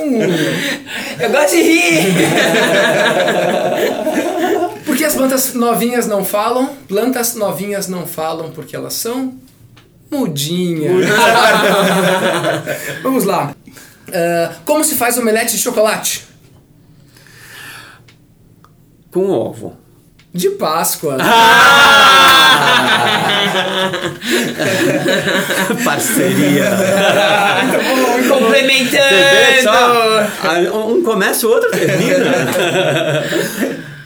Eu 1.21 1.31
gosto 1.31 1.51
de 1.55 1.63
rir! 1.63 2.15
Porque 4.85 5.05
as 5.05 5.15
plantas 5.15 5.55
novinhas 5.55 6.07
não 6.07 6.25
falam, 6.25 6.71
plantas 6.89 7.35
novinhas 7.35 7.89
não 7.89 8.07
falam 8.07 8.51
porque 8.51 8.75
elas 8.75 8.95
são 8.95 9.35
mudinhas. 10.11 11.07
Vamos 13.03 13.25
lá. 13.25 13.55
Ah, 14.13 14.53
como 14.65 14.83
se 14.85 14.95
faz 14.97 15.19
omelete 15.19 15.57
de 15.57 15.63
chocolate? 15.63 16.27
Com 19.13 19.31
ovo. 19.31 19.77
De 20.33 20.51
Páscoa. 20.51 21.17
Parceria. 25.85 26.71
Complementando! 28.29 28.99
Você 28.99 29.55
vê 29.55 29.63
só? 29.63 29.73
Ah, 30.45 30.59
Um 30.87 31.03
começa, 31.03 31.47
o 31.47 31.51
outro 31.51 31.71
termina. 31.71 32.19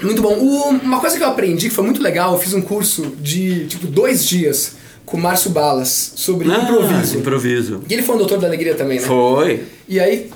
Muito 0.01 0.23
bom. 0.23 0.35
Uma 0.35 1.01
coisa 1.01 1.17
que 1.17 1.23
eu 1.23 1.29
aprendi 1.29 1.69
que 1.69 1.75
foi 1.75 1.85
muito 1.85 2.03
legal, 2.03 2.33
eu 2.33 2.39
fiz 2.39 2.55
um 2.55 2.63
curso 2.63 3.15
de 3.21 3.67
tipo 3.67 3.87
dois 3.87 4.25
dias 4.27 4.77
com 5.05 5.17
o 5.17 5.21
Márcio 5.21 5.51
Balas 5.51 6.13
sobre 6.17 6.49
improviso. 6.49 7.17
Ah, 7.17 7.21
improviso. 7.21 7.83
E 7.89 7.93
ele 7.93 8.03
foi 8.03 8.15
um 8.15 8.19
doutor 8.19 8.39
da 8.39 8.47
alegria 8.47 8.75
também, 8.75 9.01
né? 9.01 9.07
Foi. 9.07 9.65
E 9.89 10.01
aí, 10.01 10.31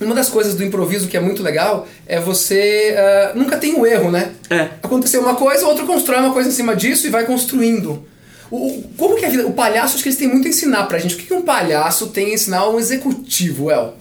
uma 0.00 0.14
das 0.14 0.28
coisas 0.28 0.54
do 0.54 0.64
improviso 0.64 1.08
que 1.08 1.16
é 1.16 1.20
muito 1.20 1.42
legal 1.42 1.86
é 2.06 2.20
você 2.20 2.94
ah, 2.96 3.32
nunca 3.34 3.56
tem 3.56 3.74
um 3.74 3.86
erro, 3.86 4.10
né? 4.10 4.32
É. 4.50 4.68
Aconteceu 4.82 5.20
uma 5.20 5.34
coisa, 5.34 5.64
o 5.64 5.68
outro 5.68 5.86
constrói 5.86 6.20
uma 6.20 6.32
coisa 6.32 6.48
em 6.48 6.52
cima 6.52 6.74
disso 6.74 7.06
e 7.06 7.10
vai 7.10 7.24
construindo. 7.24 8.06
O, 8.50 8.82
como 8.98 9.16
que 9.16 9.24
é 9.24 9.28
a 9.28 9.30
vida? 9.30 9.46
O 9.46 9.54
palhaço, 9.54 9.94
acho 9.94 10.02
que 10.02 10.10
eles 10.10 10.18
têm 10.18 10.28
muito 10.28 10.46
a 10.46 10.50
ensinar 10.50 10.84
pra 10.84 10.98
gente. 10.98 11.14
O 11.14 11.18
que, 11.18 11.24
que 11.24 11.34
um 11.34 11.42
palhaço 11.42 12.08
tem 12.08 12.26
a 12.26 12.34
ensinar 12.34 12.58
a 12.58 12.70
um 12.70 12.78
executivo, 12.78 13.70
El? 13.70 13.94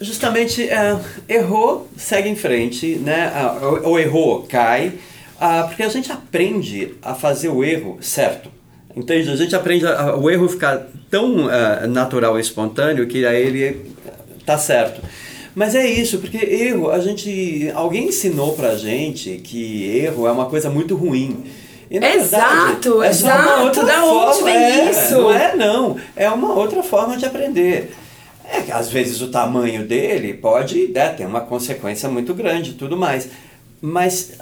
Justamente, 0.00 0.68
é, 0.68 0.98
errou, 1.28 1.88
segue 1.96 2.28
em 2.28 2.36
frente, 2.36 2.96
né? 2.96 3.32
Ah, 3.34 3.58
ou, 3.62 3.90
ou 3.90 3.98
errou, 4.00 4.42
cai. 4.42 4.94
Ah, 5.40 5.64
porque 5.68 5.82
a 5.82 5.88
gente 5.88 6.10
aprende 6.10 6.94
a 7.00 7.14
fazer 7.14 7.48
o 7.48 7.62
erro 7.62 7.98
certo. 8.00 8.50
Entende? 8.96 9.30
A 9.30 9.36
gente 9.36 9.54
aprende 9.54 9.86
a- 9.86 10.00
a- 10.00 10.16
o 10.16 10.30
erro 10.30 10.48
ficar 10.48 10.86
tão 11.10 11.48
ah, 11.48 11.86
natural 11.86 12.38
e 12.38 12.40
espontâneo 12.40 13.06
que 13.06 13.26
aí 13.26 13.42
ele 13.42 13.92
tá 14.46 14.56
certo. 14.56 15.02
Mas 15.54 15.74
é 15.74 15.86
isso, 15.86 16.18
porque 16.18 16.36
erro, 16.38 16.90
a 16.90 16.98
gente. 16.98 17.70
Alguém 17.74 18.08
ensinou 18.08 18.54
pra 18.54 18.74
gente 18.76 19.38
que 19.44 19.84
erro 19.98 20.26
é 20.26 20.32
uma 20.32 20.46
coisa 20.46 20.68
muito 20.70 20.94
ruim. 20.96 21.44
E, 21.90 21.98
Exato, 21.98 22.98
verdade, 22.98 23.06
é 23.06 23.08
exato. 23.10 23.62
outra 23.62 23.84
Da 23.84 24.04
onde 24.04 24.34
forma, 24.40 24.44
vem 24.44 24.56
é, 24.56 24.90
isso? 24.90 25.12
Não 25.14 25.32
é, 25.32 25.54
não. 25.56 25.96
É 26.16 26.28
uma 26.28 26.52
outra 26.54 26.82
forma 26.82 27.16
de 27.16 27.24
aprender. 27.24 27.94
É 28.50 28.60
que 28.60 28.72
às 28.72 28.90
vezes 28.90 29.20
o 29.22 29.28
tamanho 29.28 29.86
dele 29.86 30.34
pode 30.34 30.88
né, 30.88 31.08
ter 31.10 31.26
uma 31.26 31.40
consequência 31.40 32.08
muito 32.08 32.34
grande 32.34 32.70
e 32.70 32.74
tudo 32.74 32.96
mais. 32.96 33.28
Mas 33.80 34.32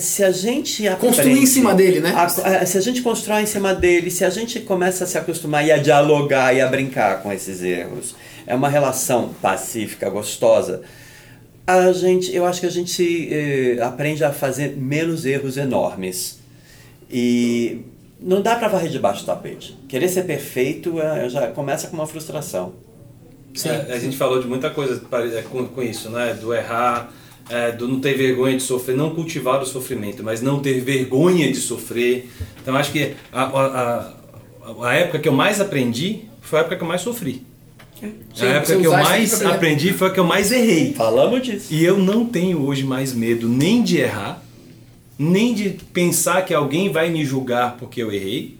se 0.00 0.22
a 0.24 0.30
gente 0.30 0.86
aprende, 0.86 1.14
Construir 1.16 1.38
em 1.42 1.46
cima 1.46 1.74
dele, 1.74 2.00
né? 2.00 2.12
a- 2.16 2.24
a- 2.24 2.66
se 2.66 2.76
a 2.78 2.80
gente 2.80 3.02
constrói 3.02 3.42
em 3.42 3.46
cima 3.46 3.74
dele, 3.74 4.10
se 4.10 4.24
a 4.24 4.30
gente 4.30 4.60
começa 4.60 5.04
a 5.04 5.06
se 5.06 5.16
acostumar 5.18 5.64
e 5.66 5.72
a 5.72 5.76
dialogar 5.78 6.54
e 6.54 6.60
a 6.60 6.66
brincar 6.68 7.22
com 7.22 7.32
esses 7.32 7.62
erros, 7.62 8.14
é 8.46 8.54
uma 8.54 8.68
relação 8.68 9.30
pacífica, 9.40 10.08
gostosa. 10.10 10.82
A 11.66 11.92
gente, 11.92 12.34
eu 12.34 12.44
acho 12.44 12.60
que 12.60 12.66
a 12.66 12.70
gente 12.70 13.28
eh, 13.32 13.78
aprende 13.82 14.22
a 14.22 14.30
fazer 14.32 14.76
menos 14.76 15.24
erros 15.24 15.56
enormes. 15.56 16.38
E 17.10 17.82
não 18.20 18.42
dá 18.42 18.56
para 18.56 18.68
varrer 18.68 18.90
debaixo 18.90 19.22
do 19.22 19.26
tapete. 19.26 19.76
Querer 19.88 20.08
ser 20.08 20.24
perfeito 20.24 21.00
eh, 21.00 21.28
já 21.28 21.46
começa 21.48 21.86
com 21.88 21.94
uma 21.96 22.06
frustração. 22.06 22.74
É, 23.64 23.92
a 23.94 23.98
gente 23.98 24.16
falou 24.16 24.40
de 24.42 24.48
muita 24.48 24.68
coisa 24.70 25.00
é, 25.38 25.42
com, 25.42 25.64
com 25.68 25.82
isso, 25.82 26.10
né? 26.10 26.34
Do 26.34 26.52
errar, 26.52 27.10
é, 27.48 27.72
do 27.72 27.86
não 27.88 28.00
ter 28.00 28.14
vergonha 28.16 28.56
de 28.56 28.62
sofrer, 28.62 28.96
não 28.96 29.14
cultivar 29.14 29.62
o 29.62 29.66
sofrimento, 29.66 30.22
mas 30.22 30.40
não 30.40 30.60
ter 30.60 30.80
vergonha 30.80 31.50
de 31.50 31.58
sofrer. 31.58 32.30
Então 32.60 32.74
acho 32.76 32.92
que 32.92 33.14
a, 33.32 33.42
a, 33.42 34.14
a, 34.66 34.88
a 34.88 34.94
época 34.94 35.18
que 35.18 35.28
eu 35.28 35.32
mais 35.32 35.60
aprendi 35.60 36.22
foi 36.40 36.58
a 36.58 36.62
época 36.62 36.76
que 36.76 36.82
eu 36.82 36.88
mais 36.88 37.00
sofri. 37.00 37.42
Sim, 38.00 38.12
a 38.40 38.46
época 38.46 38.76
que 38.76 38.86
eu 38.86 38.92
mais 38.92 39.42
aprendi 39.44 39.92
foi 39.92 40.08
a 40.08 40.10
que 40.10 40.20
eu 40.20 40.24
mais 40.24 40.52
errei. 40.52 40.92
Falamos 40.94 41.42
disso. 41.42 41.72
E 41.72 41.84
eu 41.84 41.96
não 41.98 42.26
tenho 42.26 42.66
hoje 42.66 42.84
mais 42.84 43.12
medo 43.14 43.48
nem 43.48 43.82
de 43.82 43.98
errar, 43.98 44.42
nem 45.18 45.54
de 45.54 45.70
pensar 45.92 46.44
que 46.44 46.52
alguém 46.52 46.90
vai 46.90 47.08
me 47.10 47.24
julgar 47.24 47.76
porque 47.78 48.02
eu 48.02 48.12
errei, 48.12 48.58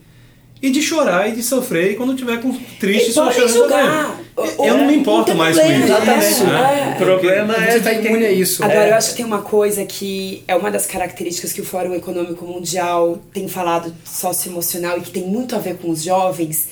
e 0.66 0.70
de 0.70 0.80
chorar 0.80 1.28
e 1.28 1.32
de 1.32 1.42
sofrer 1.42 1.92
e 1.92 1.94
quando 1.94 2.14
tiver 2.16 2.40
com 2.40 2.52
triste 2.80 3.12
só 3.12 3.30
chorando. 3.30 4.24
O- 4.36 4.64
Eu 4.64 4.78
não 4.78 4.86
me 4.86 4.96
importo 4.96 5.34
mais 5.34 5.56
com 5.58 5.64
isso. 5.66 5.82
Exatamente. 5.84 6.26
nisso, 6.26 6.44
né? 6.44 6.88
é. 6.90 6.94
O 6.94 7.04
problema 7.04 7.54
é 7.54 7.70
Você 7.72 7.80
tá 7.80 7.92
imune 7.92 8.24
a 8.24 8.32
isso. 8.32 8.64
Agora, 8.64 8.86
É. 8.86 8.90
eu 8.90 8.94
acho 8.94 9.10
que 9.10 9.16
tem 9.16 9.24
uma 9.26 9.42
coisa 9.42 9.84
que 9.84 10.42
é 10.48 10.56
uma 10.56 10.70
das 10.70 10.86
características 10.86 11.52
que 11.52 11.60
o 11.60 11.64
Fórum 11.64 11.94
Econômico 11.94 12.44
Mundial 12.46 13.18
tem 13.32 13.46
falado 13.46 13.94
socioemocional 14.04 14.98
e 14.98 15.02
que 15.02 15.10
tem 15.10 15.22
muito 15.24 15.54
a 15.54 15.58
ver 15.58 15.76
com 15.76 15.90
os 15.90 16.02
jovens, 16.02 16.68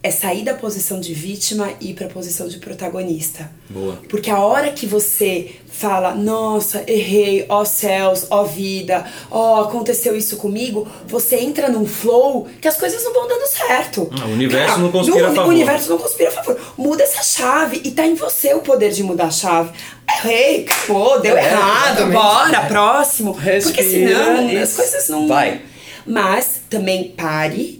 é 0.00 0.12
sair 0.12 0.44
da 0.44 0.54
posição 0.54 1.00
de 1.00 1.12
vítima 1.12 1.70
e 1.80 1.90
ir 1.90 1.94
pra 1.94 2.06
posição 2.06 2.46
de 2.46 2.58
protagonista. 2.58 3.50
Boa. 3.68 3.98
Porque 4.08 4.30
a 4.30 4.38
hora 4.38 4.70
que 4.70 4.86
você 4.86 5.56
fala, 5.68 6.14
nossa, 6.14 6.84
errei, 6.86 7.44
ó 7.48 7.64
céus, 7.64 8.26
ó 8.30 8.44
vida, 8.44 9.04
ó, 9.28 9.62
aconteceu 9.64 10.16
isso 10.16 10.36
comigo, 10.36 10.86
você 11.06 11.36
entra 11.40 11.68
num 11.68 11.84
flow 11.84 12.46
que 12.60 12.68
as 12.68 12.76
coisas 12.76 13.02
não 13.02 13.12
vão 13.12 13.26
dando 13.26 13.46
certo. 13.48 14.08
Ah, 14.22 14.26
o 14.26 14.32
universo 14.32 14.78
não 14.78 14.92
conspira 14.92 15.18
no- 15.26 15.32
a 15.32 15.34
favor. 15.34 15.46
O 15.46 15.50
universo 15.54 15.90
não 15.90 15.98
conspira 15.98 16.28
a 16.28 16.32
favor. 16.32 16.60
Muda 16.76 17.02
essa 17.02 17.22
chave 17.24 17.80
e 17.84 17.90
tá 17.90 18.06
em 18.06 18.14
você 18.14 18.54
o 18.54 18.60
poder 18.60 18.92
de 18.92 19.02
mudar 19.02 19.26
a 19.26 19.30
chave. 19.32 19.70
Errei, 20.08 20.64
acabou, 20.64 21.20
deu 21.20 21.36
É, 21.36 21.44
errado, 21.44 21.86
exatamente. 21.98 22.12
bora, 22.12 22.60
próximo. 22.66 23.34
Porque 23.34 23.50
Respira 23.82 23.84
senão 24.14 24.48
e 24.48 24.56
as 24.58 24.74
coisas 24.74 25.08
não. 25.08 25.26
vai. 25.26 25.60
Mas 26.06 26.60
também 26.70 27.08
pare, 27.16 27.77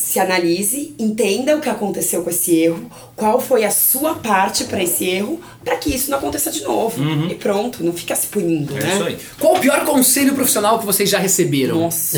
se 0.00 0.18
analise, 0.18 0.94
entenda 0.98 1.54
o 1.56 1.60
que 1.60 1.68
aconteceu 1.68 2.22
com 2.22 2.30
esse 2.30 2.56
erro, 2.56 2.90
qual 3.14 3.38
foi 3.38 3.64
a 3.64 3.70
sua 3.70 4.14
parte 4.14 4.64
pra 4.64 4.82
esse 4.82 5.04
erro, 5.04 5.38
pra 5.62 5.76
que 5.76 5.94
isso 5.94 6.10
não 6.10 6.16
aconteça 6.18 6.50
de 6.50 6.62
novo. 6.62 7.02
E 7.30 7.34
pronto, 7.34 7.84
não 7.84 7.92
fica 7.92 8.14
se 8.14 8.26
punindo, 8.28 8.72
Uhum. 8.72 8.78
É 8.78 8.82
né? 8.82 8.94
isso 8.94 9.04
aí. 9.04 9.18
Qual 9.38 9.56
o 9.56 9.60
pior 9.60 9.84
conselho 9.84 10.34
profissional 10.34 10.78
que 10.78 10.86
vocês 10.86 11.10
já 11.10 11.18
receberam? 11.18 11.80
Nossa. 11.80 12.16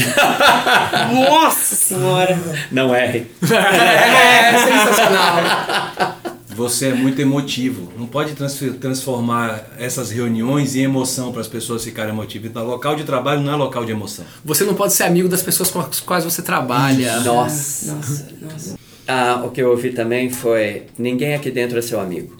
Nossa 1.13 1.75
senhora. 1.75 2.39
Não 2.71 2.95
erre. 2.95 3.27
É, 3.43 4.59
sensacional. 4.59 6.17
Você 6.55 6.87
é 6.87 6.95
muito 6.95 7.21
emotivo. 7.21 7.93
Não 7.97 8.07
pode 8.07 8.35
transformar 8.35 9.73
essas 9.79 10.11
reuniões 10.11 10.77
em 10.77 10.83
emoção 10.83 11.33
para 11.33 11.41
as 11.41 11.49
pessoas 11.49 11.85
ficarem 11.85 12.13
emotivas. 12.13 12.51
Então, 12.51 12.65
local 12.67 12.95
de 12.97 13.05
trabalho 13.05 13.41
não 13.41 13.53
é 13.53 13.57
local 13.57 13.85
de 13.85 13.93
emoção. 13.93 14.25
Você 14.45 14.65
não 14.65 14.75
pode 14.75 14.93
ser 14.93 15.05
amigo 15.05 15.29
das 15.29 15.43
pessoas 15.43 15.71
com 15.71 15.81
as 15.81 16.01
quais 16.01 16.25
você 16.25 16.43
trabalha. 16.43 17.21
Nossa. 17.21 17.95
Nossa, 17.95 18.29
nossa. 18.41 18.79
Ah, 19.07 19.43
o 19.45 19.51
que 19.51 19.61
eu 19.61 19.71
ouvi 19.71 19.91
também 19.93 20.31
foi: 20.31 20.85
ninguém 20.99 21.35
aqui 21.35 21.51
dentro 21.51 21.79
é 21.79 21.83
seu 21.83 22.01
amigo. 22.01 22.37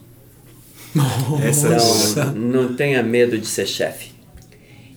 Essa 1.43 1.69
Então, 1.69 2.35
não 2.35 2.75
tenha 2.75 3.03
medo 3.03 3.39
de 3.39 3.47
ser 3.47 3.67
chefe. 3.67 4.13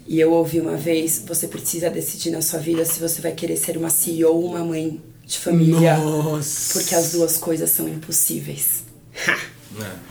E 0.08 0.20
eu 0.20 0.32
ouvi 0.34 0.60
uma 0.60 0.78
vez, 0.78 1.24
você 1.26 1.48
precisa 1.48 1.90
decidir 1.90 2.30
na 2.30 2.42
sua 2.42 2.60
vida 2.60 2.86
se 2.86 3.00
você 3.00 3.22
vai 3.22 3.32
querer 3.32 3.58
ser 3.58 3.76
uma 3.76 3.90
CEO 3.90 4.36
ou 4.36 4.46
uma 4.46 4.64
mãe 4.64 5.02
de 5.26 5.40
família. 5.40 5.98
Nossa. 5.98 6.74
Porque 6.74 6.94
as 6.94 7.12
duas 7.12 7.38
coisas 7.38 7.72
são 7.72 7.88
impossíveis. 7.88 8.85
É. 9.16 10.06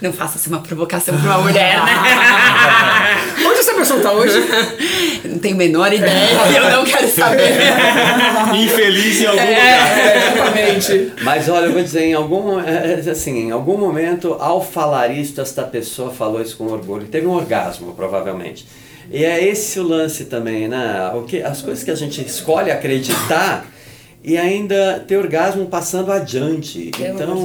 Não 0.00 0.12
faça-se 0.12 0.48
uma 0.48 0.60
provocação 0.60 1.14
pra 1.20 1.36
uma 1.36 1.42
mulher, 1.42 1.76
né? 1.84 1.92
Onde 3.46 3.58
essa 3.60 3.74
pessoa 3.74 4.00
tá 4.00 4.12
hoje? 4.12 4.42
Não 5.24 5.38
tenho 5.38 5.54
a 5.54 5.58
menor 5.58 5.92
ideia, 5.92 6.30
eu 6.56 6.70
não 6.70 6.84
quero 6.84 7.06
saber. 7.06 7.52
Infeliz 8.56 9.20
em 9.20 9.26
algum 9.26 9.40
lugar. 9.40 9.58
É, 9.58 10.32
exatamente. 10.32 11.12
Mas 11.22 11.48
olha, 11.50 11.66
eu 11.66 11.72
vou 11.72 11.82
dizer, 11.82 12.04
em 12.04 12.14
algum, 12.14 12.58
é, 12.58 13.02
é, 13.04 13.10
assim, 13.10 13.48
em 13.48 13.50
algum 13.50 13.76
momento, 13.76 14.36
ao 14.40 14.64
falar 14.64 15.08
isso, 15.08 15.38
esta 15.38 15.64
pessoa 15.64 16.10
falou 16.10 16.40
isso 16.40 16.56
com 16.56 16.64
orgulho. 16.66 17.06
Teve 17.06 17.26
um 17.26 17.32
orgasmo, 17.32 17.92
provavelmente. 17.92 18.66
E 19.10 19.22
é 19.24 19.44
esse 19.44 19.78
o 19.78 19.82
lance 19.82 20.24
também, 20.24 20.66
né? 20.66 21.10
O 21.14 21.22
que, 21.22 21.42
as 21.42 21.60
coisas 21.60 21.84
que 21.84 21.90
a 21.90 21.94
gente 21.94 22.24
escolhe 22.24 22.70
acreditar 22.70 23.66
e 24.22 24.36
ainda 24.36 25.02
ter 25.08 25.16
orgasmo 25.16 25.66
passando 25.66 26.12
adiante. 26.12 26.90
Então, 26.98 27.42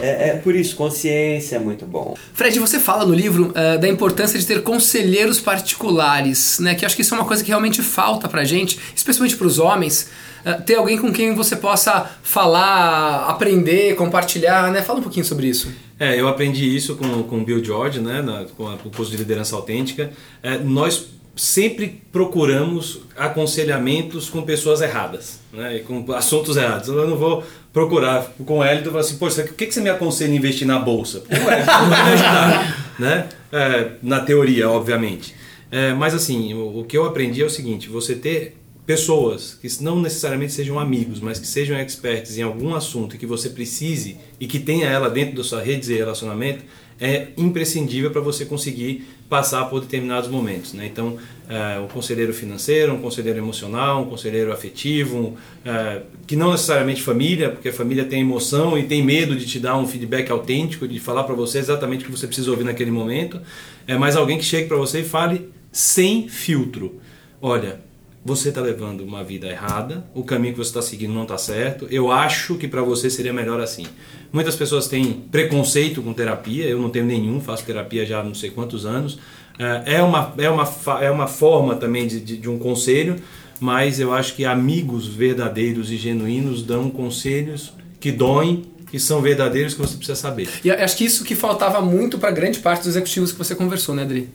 é, 0.00 0.30
é 0.30 0.40
por 0.42 0.54
isso, 0.54 0.74
consciência 0.74 1.56
é 1.56 1.58
muito 1.58 1.86
bom. 1.86 2.16
Fred, 2.34 2.58
você 2.58 2.78
fala 2.80 3.06
no 3.06 3.14
livro 3.14 3.52
eh, 3.54 3.78
da 3.78 3.88
importância 3.88 4.38
de 4.38 4.44
ter 4.46 4.62
conselheiros 4.62 5.38
particulares, 5.40 6.58
né? 6.58 6.74
Que 6.74 6.84
acho 6.84 6.96
que 6.96 7.02
isso 7.02 7.14
é 7.14 7.18
uma 7.18 7.26
coisa 7.26 7.42
que 7.42 7.48
realmente 7.50 7.82
falta 7.82 8.28
pra 8.28 8.44
gente, 8.44 8.78
especialmente 8.94 9.36
pros 9.36 9.58
homens. 9.58 10.10
eh, 10.44 10.52
ter 10.54 10.76
alguém 10.76 10.96
com 10.98 11.12
quem 11.12 11.34
você 11.34 11.56
possa 11.56 12.08
falar, 12.22 13.26
aprender, 13.28 13.94
compartilhar, 13.96 14.70
né? 14.72 14.82
Fala 14.82 14.98
um 15.00 15.02
pouquinho 15.02 15.24
sobre 15.24 15.46
isso. 15.48 15.68
É, 15.98 16.18
eu 16.20 16.28
aprendi 16.28 16.64
isso 16.76 16.94
com, 16.96 17.24
com 17.24 17.38
o 17.38 17.44
Bill 17.44 17.62
George, 17.64 17.98
né, 18.00 18.22
na, 18.22 18.44
com 18.56 18.68
a- 18.68 18.74
o 18.84 18.90
curso 18.90 19.10
de 19.10 19.16
liderança 19.16 19.56
autêntica. 19.56 20.10
É, 20.42 20.56
nós 20.58 21.06
sempre 21.38 22.02
procuramos 22.10 23.00
aconselhamentos 23.16 24.28
com 24.28 24.42
pessoas 24.42 24.80
erradas, 24.80 25.38
né, 25.52 25.78
com 25.86 26.12
assuntos 26.12 26.56
errados. 26.56 26.88
Eu 26.88 27.06
não 27.06 27.16
vou 27.16 27.44
procurar 27.72 28.32
com 28.44 28.58
o 28.58 28.64
Hélio 28.64 28.82
e 28.82 28.84
falar 28.86 29.00
assim, 29.00 29.16
poxa, 29.18 29.42
o 29.42 29.54
que, 29.54 29.66
que 29.66 29.72
você 29.72 29.80
me 29.80 29.88
aconselha 29.88 30.32
a 30.32 30.36
investir 30.36 30.66
na 30.66 30.80
bolsa? 30.80 31.20
Porque 31.20 31.36
Hélio 31.36 31.66
não 31.66 31.90
vai 31.90 32.04
me 32.04 32.12
ajudar, 32.12 32.94
né? 32.98 33.28
É, 33.52 33.90
na 34.02 34.20
teoria, 34.20 34.68
obviamente. 34.68 35.34
É, 35.70 35.92
mas 35.94 36.12
assim, 36.12 36.54
o, 36.54 36.80
o 36.80 36.84
que 36.84 36.98
eu 36.98 37.06
aprendi 37.06 37.40
é 37.40 37.46
o 37.46 37.50
seguinte, 37.50 37.88
você 37.88 38.16
ter 38.16 38.56
pessoas 38.84 39.54
que 39.54 39.68
não 39.82 40.00
necessariamente 40.00 40.52
sejam 40.52 40.78
amigos, 40.78 41.20
mas 41.20 41.38
que 41.38 41.46
sejam 41.46 41.78
experts 41.78 42.36
em 42.36 42.42
algum 42.42 42.74
assunto 42.74 43.16
que 43.16 43.26
você 43.26 43.50
precise 43.50 44.16
e 44.40 44.46
que 44.46 44.58
tenha 44.58 44.88
ela 44.88 45.08
dentro 45.08 45.36
da 45.36 45.44
sua 45.44 45.62
rede 45.62 45.86
de 45.86 45.94
relacionamento 45.94 46.64
é 47.00 47.28
imprescindível 47.36 48.10
para 48.10 48.20
você 48.20 48.44
conseguir 48.44 49.06
passar 49.28 49.66
por 49.66 49.80
determinados 49.80 50.28
momentos. 50.28 50.72
Né? 50.72 50.86
Então, 50.86 51.18
é, 51.48 51.78
um 51.78 51.86
conselheiro 51.86 52.32
financeiro, 52.32 52.94
um 52.94 53.00
conselheiro 53.00 53.38
emocional, 53.38 54.02
um 54.02 54.06
conselheiro 54.06 54.52
afetivo, 54.52 55.36
é, 55.64 56.02
que 56.26 56.34
não 56.34 56.52
necessariamente 56.52 57.02
família, 57.02 57.50
porque 57.50 57.68
a 57.68 57.72
família 57.72 58.04
tem 58.04 58.20
emoção 58.20 58.78
e 58.78 58.84
tem 58.84 59.02
medo 59.02 59.36
de 59.36 59.46
te 59.46 59.58
dar 59.58 59.76
um 59.76 59.86
feedback 59.86 60.30
autêntico, 60.30 60.88
de 60.88 60.98
falar 60.98 61.24
para 61.24 61.34
você 61.34 61.58
exatamente 61.58 62.02
o 62.02 62.06
que 62.06 62.10
você 62.10 62.26
precisa 62.26 62.50
ouvir 62.50 62.64
naquele 62.64 62.90
momento, 62.90 63.40
é, 63.86 63.96
mas 63.96 64.16
alguém 64.16 64.38
que 64.38 64.44
chegue 64.44 64.68
para 64.68 64.76
você 64.76 65.00
e 65.00 65.04
fale 65.04 65.50
sem 65.70 66.28
filtro. 66.28 67.00
Olha, 67.40 67.80
você 68.24 68.50
está 68.50 68.60
levando 68.60 69.02
uma 69.02 69.22
vida 69.22 69.46
errada, 69.46 70.04
o 70.14 70.22
caminho 70.22 70.52
que 70.52 70.58
você 70.58 70.70
está 70.70 70.82
seguindo 70.82 71.14
não 71.14 71.22
está 71.22 71.38
certo. 71.38 71.86
Eu 71.90 72.10
acho 72.10 72.56
que 72.56 72.68
para 72.68 72.82
você 72.82 73.08
seria 73.08 73.32
melhor 73.32 73.60
assim. 73.60 73.86
Muitas 74.32 74.56
pessoas 74.56 74.88
têm 74.88 75.12
preconceito 75.30 76.02
com 76.02 76.12
terapia, 76.12 76.66
eu 76.66 76.78
não 76.78 76.90
tenho 76.90 77.06
nenhum, 77.06 77.40
faço 77.40 77.64
terapia 77.64 78.04
já 78.04 78.20
há 78.20 78.24
não 78.24 78.34
sei 78.34 78.50
quantos 78.50 78.84
anos. 78.84 79.18
É 79.58 79.94
é 79.94 80.02
uma, 80.02 80.34
é 80.38 80.48
uma, 80.48 80.68
é 81.00 81.10
uma 81.10 81.26
forma 81.26 81.74
também 81.74 82.06
de, 82.06 82.20
de, 82.20 82.36
de 82.36 82.48
um 82.48 82.58
conselho, 82.58 83.16
mas 83.60 83.98
eu 83.98 84.12
acho 84.12 84.34
que 84.34 84.44
amigos 84.44 85.06
verdadeiros 85.06 85.90
e 85.90 85.96
genuínos 85.96 86.62
dão 86.62 86.90
conselhos 86.90 87.72
que 87.98 88.12
doem, 88.12 88.64
que 88.90 88.98
são 88.98 89.20
verdadeiros, 89.20 89.74
que 89.74 89.80
você 89.80 89.96
precisa 89.96 90.16
saber. 90.16 90.48
E 90.64 90.70
acho 90.70 90.96
que 90.96 91.04
isso 91.04 91.24
que 91.24 91.34
faltava 91.34 91.80
muito 91.80 92.18
pra 92.18 92.30
grande 92.30 92.60
parte 92.60 92.80
dos 92.80 92.88
executivos 92.88 93.32
que 93.32 93.38
você 93.38 93.54
conversou, 93.54 93.94
né, 93.94 94.02
Adri? 94.02 94.28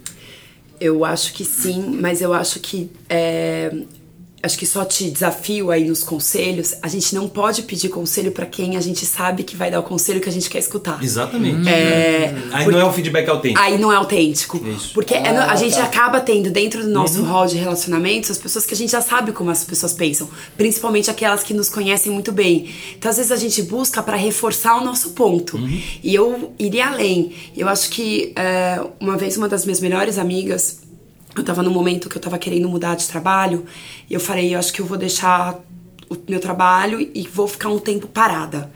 Eu 0.83 1.05
acho 1.05 1.33
que 1.33 1.45
sim, 1.45 1.97
mas 2.01 2.21
eu 2.21 2.33
acho 2.33 2.59
que 2.59 2.91
é, 3.07 3.73
acho 4.43 4.57
que 4.57 4.65
só 4.65 4.83
te 4.83 5.09
desafio 5.09 5.71
aí 5.71 5.85
nos 5.87 6.03
conselhos. 6.03 6.73
A 6.81 6.87
gente 6.89 7.15
não 7.15 7.27
pode 7.29 7.63
pedir 7.63 7.87
conselho 7.89 8.31
pra 8.31 8.45
quem 8.45 8.75
a 8.75 8.81
gente 8.81 9.05
sabe 9.05 9.43
que 9.43 9.55
vai 9.55 9.71
dar 9.71 9.79
o 9.79 9.83
conselho 9.83 10.19
que 10.19 10.27
a 10.27 10.31
gente 10.31 10.49
quer 10.49 10.59
escutar. 10.59 11.01
Exatamente. 11.01 11.67
É, 11.69 12.35
Aí 12.51 12.67
não 12.67 12.79
é 12.79 12.85
um 12.85 12.91
feedback 12.91 13.29
autêntico. 13.29 13.61
Aí 13.61 13.77
não 13.77 13.91
é 13.91 13.95
autêntico. 13.95 14.57
Isso. 14.67 14.91
Porque 14.93 15.13
é 15.13 15.31
no- 15.31 15.39
a 15.49 15.55
gente 15.55 15.79
acaba 15.79 16.19
tendo 16.19 16.51
dentro 16.51 16.81
do 16.83 16.89
nosso 16.89 17.19
Uhum. 17.21 17.25
hall 17.27 17.45
de 17.47 17.55
relacionamentos 17.55 18.29
as 18.31 18.37
pessoas 18.37 18.65
que 18.65 18.73
a 18.73 18.77
gente 18.77 18.91
já 18.91 19.01
sabe 19.01 19.31
como 19.31 19.49
as 19.49 19.63
pessoas 19.63 19.93
pensam. 19.93 20.27
Principalmente 20.57 21.09
aquelas 21.09 21.41
que 21.41 21.53
nos 21.53 21.69
conhecem 21.69 22.11
muito 22.11 22.31
bem. 22.31 22.69
Então, 22.97 23.09
às 23.09 23.17
vezes, 23.17 23.31
a 23.31 23.37
gente 23.37 23.61
busca 23.63 24.03
para 24.03 24.17
reforçar 24.17 24.75
o 24.75 24.83
nosso 24.83 25.11
ponto. 25.11 25.55
Uhum. 25.57 25.81
E 26.03 26.13
eu 26.13 26.53
iria 26.59 26.87
além. 26.87 27.31
Eu 27.55 27.69
acho 27.69 27.89
que 27.89 28.33
é, 28.35 28.79
uma 28.99 29.15
vez 29.17 29.37
uma 29.37 29.47
das 29.47 29.63
minhas 29.65 29.79
melhores 29.79 30.17
amigas. 30.17 30.82
Eu 31.35 31.43
tava 31.43 31.63
num 31.63 31.71
momento 31.71 32.09
que 32.09 32.17
eu 32.17 32.21
tava 32.21 32.37
querendo 32.37 32.69
mudar 32.69 32.95
de 32.95 33.07
trabalho. 33.07 33.65
E 34.09 34.13
eu 34.13 34.19
falei, 34.19 34.53
eu 34.53 34.59
acho 34.59 34.71
que 34.71 34.81
eu 34.81 34.85
vou 34.85 34.97
deixar 34.97 35.59
o 36.09 36.17
meu 36.27 36.39
trabalho 36.39 36.99
e 37.13 37.27
vou 37.27 37.47
ficar 37.47 37.69
um 37.69 37.79
tempo 37.79 38.07
parada. 38.07 38.71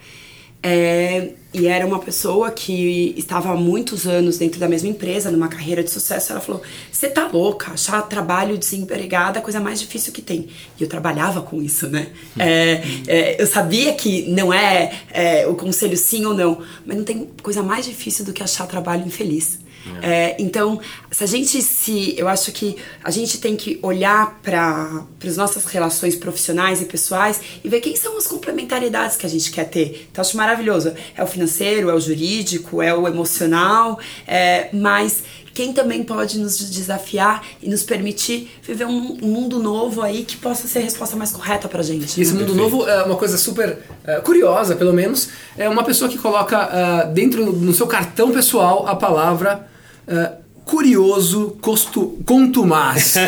É, 0.62 1.30
e 1.54 1.68
era 1.68 1.86
uma 1.86 2.00
pessoa 2.00 2.52
que 2.52 3.14
estava 3.16 3.52
há 3.52 3.56
muitos 3.56 4.08
anos 4.08 4.38
dentro 4.38 4.60
da 4.60 4.68
mesma 4.68 4.90
empresa, 4.90 5.32
numa 5.32 5.48
carreira 5.48 5.84
de 5.84 5.90
sucesso. 5.90 6.32
Ela 6.32 6.42
falou: 6.42 6.62
Você 6.92 7.08
tá 7.08 7.28
louca? 7.32 7.72
Achar 7.72 8.02
trabalho 8.02 8.58
desempregada 8.58 9.38
é 9.38 9.40
a 9.40 9.44
coisa 9.44 9.60
mais 9.60 9.80
difícil 9.80 10.12
que 10.12 10.22
tem. 10.22 10.50
E 10.80 10.84
eu 10.84 10.90
trabalhava 10.90 11.42
com 11.42 11.62
isso, 11.62 11.88
né? 11.88 12.08
É, 12.38 12.82
é, 13.08 13.42
eu 13.42 13.48
sabia 13.48 13.94
que 13.94 14.24
não 14.30 14.52
é, 14.52 14.94
é, 15.12 15.48
o 15.48 15.56
conselho 15.56 15.96
sim 15.96 16.26
ou 16.26 16.34
não, 16.34 16.60
mas 16.86 16.98
não 16.98 17.04
tem 17.04 17.30
coisa 17.42 17.64
mais 17.64 17.86
difícil 17.86 18.26
do 18.26 18.34
que 18.34 18.44
achar 18.44 18.68
trabalho 18.68 19.06
infeliz. 19.06 19.60
É, 20.02 20.36
então, 20.40 20.80
se 21.12 21.24
a 21.24 21.28
gente 21.28 21.62
se. 21.62 22.16
Eu 22.18 22.28
acho 22.28 22.52
que 22.52 22.76
a 23.04 23.12
gente 23.12 23.40
tem 23.40 23.56
que 23.56 23.80
olhar 23.82 24.40
para 24.42 25.04
as 25.26 25.38
nossas 25.38 25.66
relações 25.66 26.16
profissionais 26.16 26.82
e 26.82 26.86
pessoais 26.86 27.42
e 27.64 27.70
ver 27.70 27.82
quem 27.82 27.96
são 27.96 28.18
as 28.18 28.28
complementaridades 28.28 29.18
que 29.18 29.26
a 29.26 29.30
gente 29.30 29.52
quer 29.52 29.66
ter. 29.66 30.08
Então, 30.12 30.22
acho 30.22 30.38
maravilhoso. 30.38 30.94
É 31.16 31.24
o 31.24 31.28
financeiro, 31.28 31.90
é 31.90 31.94
o 31.94 32.00
jurídico, 32.00 32.82
é 32.82 32.94
o 32.94 33.08
emocional, 33.08 34.00
é, 34.28 34.70
mas 34.74 35.24
quem 35.58 35.74
também 35.74 36.04
pode 36.04 36.38
nos 36.38 36.60
desafiar 36.70 37.44
e 37.64 37.68
nos 37.68 37.82
permitir 37.82 38.48
viver 38.62 38.86
um, 38.86 39.18
um 39.24 39.28
mundo 39.28 39.58
novo 39.58 40.04
aí 40.04 40.24
que 40.24 40.38
possa 40.38 40.68
ser 40.68 40.78
a 40.78 40.82
resposta 40.84 41.16
mais 41.16 41.32
correta 41.32 41.68
pra 41.68 41.82
gente. 41.82 42.20
E 42.20 42.22
esse 42.22 42.34
né? 42.34 42.42
mundo 42.42 42.54
novo 42.54 42.88
é 42.88 43.02
uma 43.02 43.16
coisa 43.16 43.40
super 43.40 43.80
é, 44.06 44.20
curiosa, 44.20 44.76
pelo 44.76 44.94
menos. 44.94 45.30
É 45.58 45.68
uma 45.68 45.84
pessoa 45.84 46.12
que 46.12 46.20
coloca 46.20 46.58
ah, 46.58 47.04
dentro 47.06 47.52
no 47.52 47.74
seu 47.74 47.88
cartão 47.88 48.32
pessoal 48.32 48.88
a 48.88 48.96
palavra 48.96 49.68
ah, 50.08 50.38
curioso 50.68 51.58
costu, 51.62 52.20
contumaz. 52.26 53.16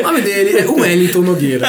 o 0.00 0.02
nome 0.02 0.20
dele 0.22 0.58
é 0.58 0.66
Wellington 0.66 1.20
Nogueira. 1.20 1.66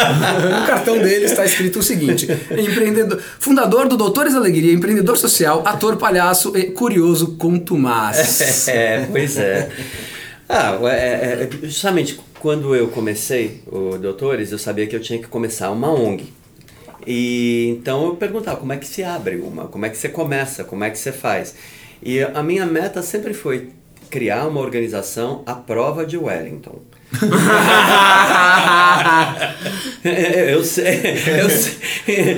No 0.59 0.66
cartão 0.68 0.97
dele 0.99 1.26
está 1.26 1.43
escrito 1.43 1.80
o 1.80 1.84
seguinte: 1.84 2.28
empreendedor, 2.51 3.20
fundador 3.39 3.88
do 3.88 3.97
Doutores 3.97 4.36
Alegria, 4.36 4.72
empreendedor 4.72 5.18
social, 5.18 5.64
ator 5.66 5.97
palhaço 5.97 6.55
e 6.55 6.66
curioso 6.72 7.36
contumaz. 7.38 8.68
É, 8.74 9.05
pois 9.11 9.38
é. 9.38 9.70
Ah, 10.47 10.78
é, 10.84 10.88
é, 10.88 11.43
é, 11.43 11.68
justamente 11.68 12.20
quando 12.39 12.76
eu 12.76 12.88
comecei 12.89 13.61
o 13.68 13.97
Doutores, 13.97 14.51
eu 14.51 14.59
sabia 14.59 14.86
que 14.86 14.95
eu 14.95 14.99
tinha 14.99 15.20
que 15.20 15.28
começar 15.28 15.72
uma 15.72 15.89
ONG. 15.89 16.32
E 17.05 17.76
então 17.80 18.05
eu 18.05 18.16
perguntava 18.16 18.57
como 18.57 18.72
é 18.72 18.78
que 18.78 18.88
se 18.88 19.03
abre 19.03 19.38
uma, 19.38 19.68
como 19.68 19.86
é 19.86 19.89
que 19.89 19.97
você 19.97 20.09
começa, 20.09 20.64
como 20.64 20.84
é 20.84 20.89
que 20.89 20.97
você 20.97 21.11
faz. 21.11 21.55
E 22.05 22.21
a 22.21 22.43
minha 22.43 22.65
meta 22.65 23.01
sempre 23.01 23.33
foi 23.33 23.69
criar 24.09 24.45
uma 24.47 24.59
organização 24.59 25.41
à 25.45 25.55
prova 25.55 26.05
de 26.05 26.17
Wellington. 26.17 26.81
Eu 30.03 30.64
sei, 30.64 30.99
eu 31.39 31.49
sei. 31.49 31.74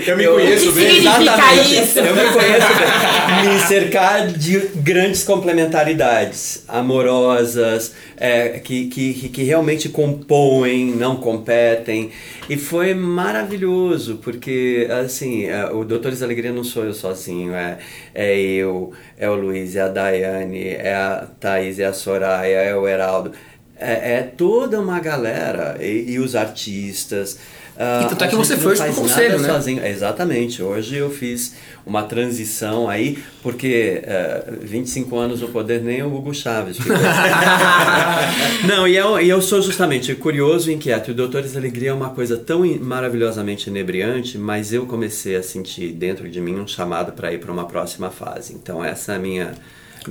Eu 0.07 0.17
me 0.17 0.27
conheço 0.27 0.67
que 0.67 0.73
bem. 0.73 0.91
significa 0.91 1.21
Exatamente. 1.21 1.79
isso? 1.79 1.99
Eu 1.99 2.15
me 2.15 2.23
conheço 2.31 2.67
bem. 2.77 3.53
Me 3.53 3.59
cercar 3.59 4.27
de 4.27 4.59
grandes 4.75 5.23
complementaridades 5.23 6.63
amorosas, 6.67 7.93
é, 8.17 8.59
que, 8.59 8.87
que, 8.87 9.29
que 9.29 9.43
realmente 9.43 9.89
compõem, 9.89 10.91
não 10.95 11.15
competem. 11.15 12.11
E 12.49 12.57
foi 12.57 12.93
maravilhoso, 12.93 14.19
porque 14.21 14.87
assim, 15.03 15.45
é, 15.45 15.65
o 15.71 15.83
Doutores 15.83 16.21
Alegria 16.21 16.51
não 16.51 16.63
sou 16.63 16.85
eu 16.85 16.93
sozinho, 16.93 17.55
é, 17.55 17.79
é 18.13 18.37
eu, 18.39 18.91
é 19.17 19.27
o 19.29 19.35
Luiz, 19.35 19.75
é 19.75 19.81
a 19.81 19.87
Daiane, 19.87 20.67
é 20.67 20.93
a 20.93 21.27
Thaís, 21.39 21.79
é 21.79 21.85
a 21.85 21.93
Soraya, 21.93 22.57
é 22.57 22.75
o 22.75 22.87
Heraldo. 22.87 23.31
É, 23.77 24.15
é 24.15 24.21
toda 24.21 24.79
uma 24.79 24.99
galera, 24.99 25.77
e, 25.79 26.11
e 26.13 26.19
os 26.19 26.35
artistas. 26.35 27.37
E 27.77 28.07
tanto 28.07 28.23
é 28.23 28.27
a 28.27 28.29
que 28.29 28.35
você 28.37 28.55
foi 28.55 28.73
pro 28.73 28.85
nada 28.85 28.93
conselho, 28.93 29.39
né? 29.39 29.49
sozinho. 29.49 29.85
Exatamente. 29.85 30.63
Hoje 30.63 30.95
eu 30.95 31.09
fiz 31.09 31.55
uma 31.85 32.03
transição 32.03 32.89
aí, 32.89 33.19
porque 33.43 34.01
eh, 34.01 34.45
25 34.61 35.17
anos 35.17 35.41
no 35.41 35.49
poder 35.49 35.81
nem 35.81 36.01
o 36.01 36.15
Hugo 36.15 36.33
Chaves 36.33 36.77
ficou. 36.77 36.95
Não, 38.65 38.87
e 38.87 38.95
eu, 38.95 39.19
e 39.19 39.27
eu 39.27 39.41
sou 39.41 39.61
justamente 39.61 40.15
curioso 40.15 40.71
e 40.71 40.73
inquieto. 40.73 41.09
E 41.09 41.11
o 41.11 41.13
Doutores 41.13 41.57
Alegria 41.57 41.89
é 41.89 41.93
uma 41.93 42.11
coisa 42.11 42.37
tão 42.37 42.65
maravilhosamente 42.79 43.69
inebriante, 43.69 44.37
mas 44.37 44.71
eu 44.71 44.85
comecei 44.85 45.35
a 45.35 45.43
sentir 45.43 45.91
dentro 45.91 46.29
de 46.29 46.39
mim 46.39 46.55
um 46.55 46.67
chamado 46.67 47.11
para 47.11 47.33
ir 47.33 47.39
para 47.39 47.51
uma 47.51 47.65
próxima 47.65 48.09
fase. 48.09 48.53
Então 48.53 48.83
essa 48.83 49.11
é 49.11 49.15
a 49.17 49.19
minha 49.19 49.53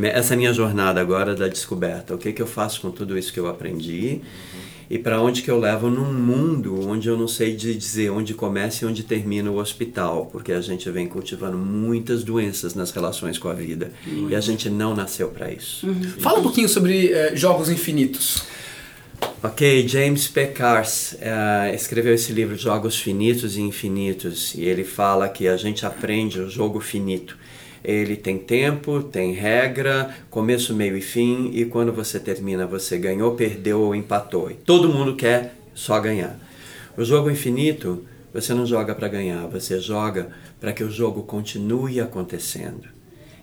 essa 0.02 0.36
minha 0.36 0.52
jornada 0.52 1.00
agora 1.00 1.34
da 1.34 1.48
descoberta. 1.48 2.14
O 2.14 2.18
que, 2.18 2.32
que 2.32 2.42
eu 2.42 2.46
faço 2.46 2.80
com 2.80 2.90
tudo 2.90 3.16
isso 3.18 3.32
que 3.32 3.40
eu 3.40 3.48
aprendi? 3.48 4.20
E 4.90 4.98
para 4.98 5.20
onde 5.20 5.42
que 5.42 5.50
eu 5.50 5.58
levo 5.58 5.88
num 5.88 6.12
mundo 6.12 6.86
onde 6.88 7.08
eu 7.08 7.16
não 7.16 7.26
sei 7.26 7.56
dizer 7.56 8.10
onde 8.10 8.34
começa 8.34 8.84
e 8.84 8.88
onde 8.88 9.02
termina 9.02 9.50
o 9.50 9.56
hospital, 9.56 10.26
porque 10.26 10.52
a 10.52 10.60
gente 10.60 10.90
vem 10.90 11.06
cultivando 11.06 11.56
muitas 11.56 12.22
doenças 12.22 12.74
nas 12.74 12.90
relações 12.90 13.38
com 13.38 13.48
a 13.48 13.54
vida 13.54 13.90
uhum. 14.06 14.28
e 14.30 14.34
a 14.34 14.40
gente 14.40 14.68
não 14.68 14.94
nasceu 14.94 15.28
para 15.28 15.50
isso. 15.50 15.86
Uhum. 15.86 16.02
Fala 16.20 16.40
um 16.40 16.42
pouquinho 16.42 16.68
sobre 16.68 17.12
uh, 17.12 17.36
jogos 17.36 17.70
infinitos. 17.70 18.44
Ok, 19.42 19.86
James 19.88 20.28
P. 20.28 20.46
Cars 20.48 21.14
uh, 21.14 21.74
escreveu 21.74 22.14
esse 22.14 22.32
livro 22.32 22.56
Jogos 22.56 22.98
Finitos 22.98 23.56
e 23.56 23.62
Infinitos 23.62 24.54
e 24.54 24.64
ele 24.64 24.84
fala 24.84 25.28
que 25.28 25.48
a 25.48 25.56
gente 25.56 25.84
aprende 25.86 26.40
o 26.40 26.48
jogo 26.48 26.80
finito. 26.80 27.36
Ele 27.84 28.16
tem 28.16 28.38
tempo, 28.38 29.02
tem 29.02 29.32
regra, 29.32 30.16
começo, 30.30 30.74
meio 30.74 30.96
e 30.96 31.02
fim, 31.02 31.50
e 31.52 31.66
quando 31.66 31.92
você 31.92 32.18
termina, 32.18 32.66
você 32.66 32.96
ganhou, 32.96 33.34
perdeu 33.34 33.82
ou 33.82 33.94
empatou. 33.94 34.50
E 34.50 34.54
todo 34.54 34.88
mundo 34.88 35.14
quer 35.14 35.54
só 35.74 36.00
ganhar. 36.00 36.40
O 36.96 37.04
jogo 37.04 37.30
infinito, 37.30 38.02
você 38.32 38.54
não 38.54 38.64
joga 38.64 38.94
para 38.94 39.08
ganhar, 39.08 39.46
você 39.48 39.78
joga 39.78 40.30
para 40.58 40.72
que 40.72 40.82
o 40.82 40.90
jogo 40.90 41.24
continue 41.24 42.00
acontecendo. 42.00 42.88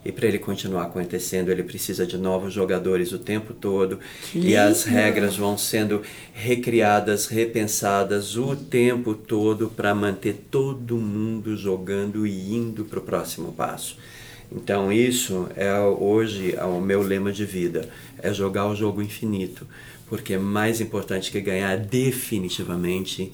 E 0.04 0.12
para 0.12 0.28
ele 0.28 0.39
continuar 0.39 0.86
acontecendo, 0.86 1.52
ele 1.52 1.62
precisa 1.62 2.08
de 2.08 2.18
novos 2.18 2.52
jogadores 2.52 3.12
o 3.12 3.20
tempo 3.20 3.54
todo. 3.54 4.00
e 4.34 4.56
as 4.56 4.84
regras 4.84 5.38
vão 5.38 5.56
sendo 5.56 6.02
recriadas, 6.34 7.28
repensadas 7.28 8.36
o 8.36 8.56
tempo 8.56 9.14
todo 9.14 9.70
para 9.70 9.94
manter 9.94 10.48
todo 10.50 10.98
mundo 10.98 11.56
jogando 11.56 12.26
e 12.26 12.56
indo 12.56 12.86
para 12.86 12.98
o 12.98 13.04
próximo 13.04 13.52
passo. 13.54 13.96
Então 14.54 14.91
isso 14.91 15.47
é 15.56 15.74
hoje 15.80 16.54
é 16.58 16.64
o 16.66 16.82
meu 16.82 17.02
lema 17.02 17.32
de 17.32 17.45
vida, 17.45 17.88
é 18.22 18.34
jogar 18.34 18.68
o 18.68 18.76
jogo 18.76 19.02
infinito, 19.02 19.66
porque 20.08 20.38
mais 20.38 20.82
importante 20.82 21.32
que 21.32 21.39
ganhar 21.39 21.78
definitivamente 21.78 23.32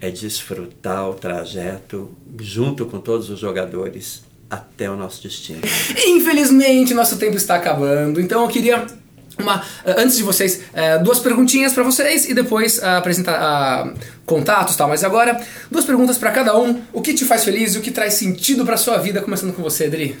é 0.00 0.10
desfrutar 0.10 1.10
o 1.10 1.14
trajeto 1.14 2.10
junto 2.40 2.86
com 2.86 3.00
todos 3.00 3.28
os 3.28 3.38
jogadores 3.38 4.24
até 4.48 4.90
o 4.90 4.96
nosso 4.96 5.22
destino. 5.22 5.60
Infelizmente, 6.06 6.94
nosso 6.94 7.18
tempo 7.18 7.36
está 7.36 7.56
acabando, 7.56 8.20
então 8.20 8.42
eu 8.42 8.48
queria 8.48 8.86
uma, 9.38 9.62
eh, 9.84 9.94
antes 9.98 10.16
de 10.16 10.22
vocês, 10.22 10.62
eh, 10.72 10.98
duas 10.98 11.18
perguntinhas 11.18 11.74
para 11.74 11.82
vocês 11.82 12.26
e 12.26 12.32
depois 12.32 12.78
uh, 12.78 12.96
apresentar 12.96 13.86
uh, 13.86 13.94
contatos 14.24 14.74
tal. 14.76 14.88
Mas 14.88 15.04
agora, 15.04 15.38
duas 15.70 15.84
perguntas 15.84 16.16
para 16.16 16.30
cada 16.30 16.58
um. 16.58 16.80
O 16.90 17.02
que 17.02 17.12
te 17.12 17.26
faz 17.26 17.44
feliz 17.44 17.74
e 17.74 17.78
o 17.78 17.82
que 17.82 17.90
traz 17.90 18.14
sentido 18.14 18.64
para 18.64 18.78
sua 18.78 18.96
vida? 18.96 19.20
Começando 19.20 19.52
com 19.52 19.62
você, 19.62 19.84
Adri 19.84 20.16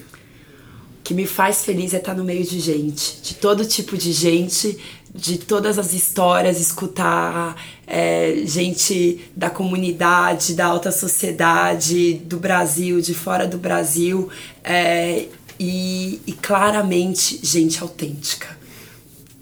que 1.06 1.14
me 1.14 1.24
faz 1.24 1.64
feliz 1.64 1.94
é 1.94 1.98
estar 1.98 2.14
no 2.14 2.24
meio 2.24 2.42
de 2.42 2.58
gente, 2.58 3.20
de 3.22 3.34
todo 3.36 3.64
tipo 3.64 3.96
de 3.96 4.10
gente, 4.10 4.76
de 5.14 5.38
todas 5.38 5.78
as 5.78 5.94
histórias, 5.94 6.60
escutar 6.60 7.54
é, 7.86 8.42
gente 8.44 9.20
da 9.36 9.48
comunidade, 9.48 10.54
da 10.54 10.66
alta 10.66 10.90
sociedade, 10.90 12.14
do 12.14 12.38
Brasil, 12.38 13.00
de 13.00 13.14
fora 13.14 13.46
do 13.46 13.56
Brasil, 13.56 14.28
é, 14.64 15.26
e, 15.60 16.20
e 16.26 16.32
claramente 16.32 17.38
gente 17.40 17.80
autêntica. 17.80 18.58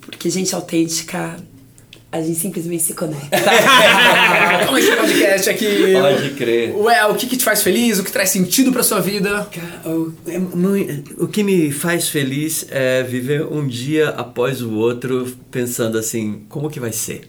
Porque 0.02 0.28
gente 0.28 0.54
autêntica 0.54 1.34
a 2.14 2.22
gente 2.22 2.38
simplesmente 2.38 2.84
se 2.84 2.94
conecta. 2.94 3.28
Como 4.66 4.78
esse 4.78 4.94
podcast 4.94 5.50
aqui. 5.50 5.94
Pode 6.00 6.30
crer. 6.34 6.72
Ué, 6.76 7.06
o 7.06 7.16
que, 7.16 7.26
que 7.26 7.36
te 7.36 7.44
faz 7.44 7.60
feliz? 7.60 7.98
O 7.98 8.04
que 8.04 8.12
traz 8.12 8.30
sentido 8.30 8.70
pra 8.70 8.84
sua 8.84 9.00
vida? 9.00 9.48
O, 9.84 11.24
o 11.24 11.26
que 11.26 11.42
me 11.42 11.72
faz 11.72 12.08
feliz 12.08 12.66
é 12.70 13.02
viver 13.02 13.44
um 13.44 13.66
dia 13.66 14.10
após 14.10 14.62
o 14.62 14.74
outro 14.74 15.36
pensando 15.50 15.98
assim, 15.98 16.44
como 16.48 16.70
que 16.70 16.78
vai 16.78 16.92
ser? 16.92 17.28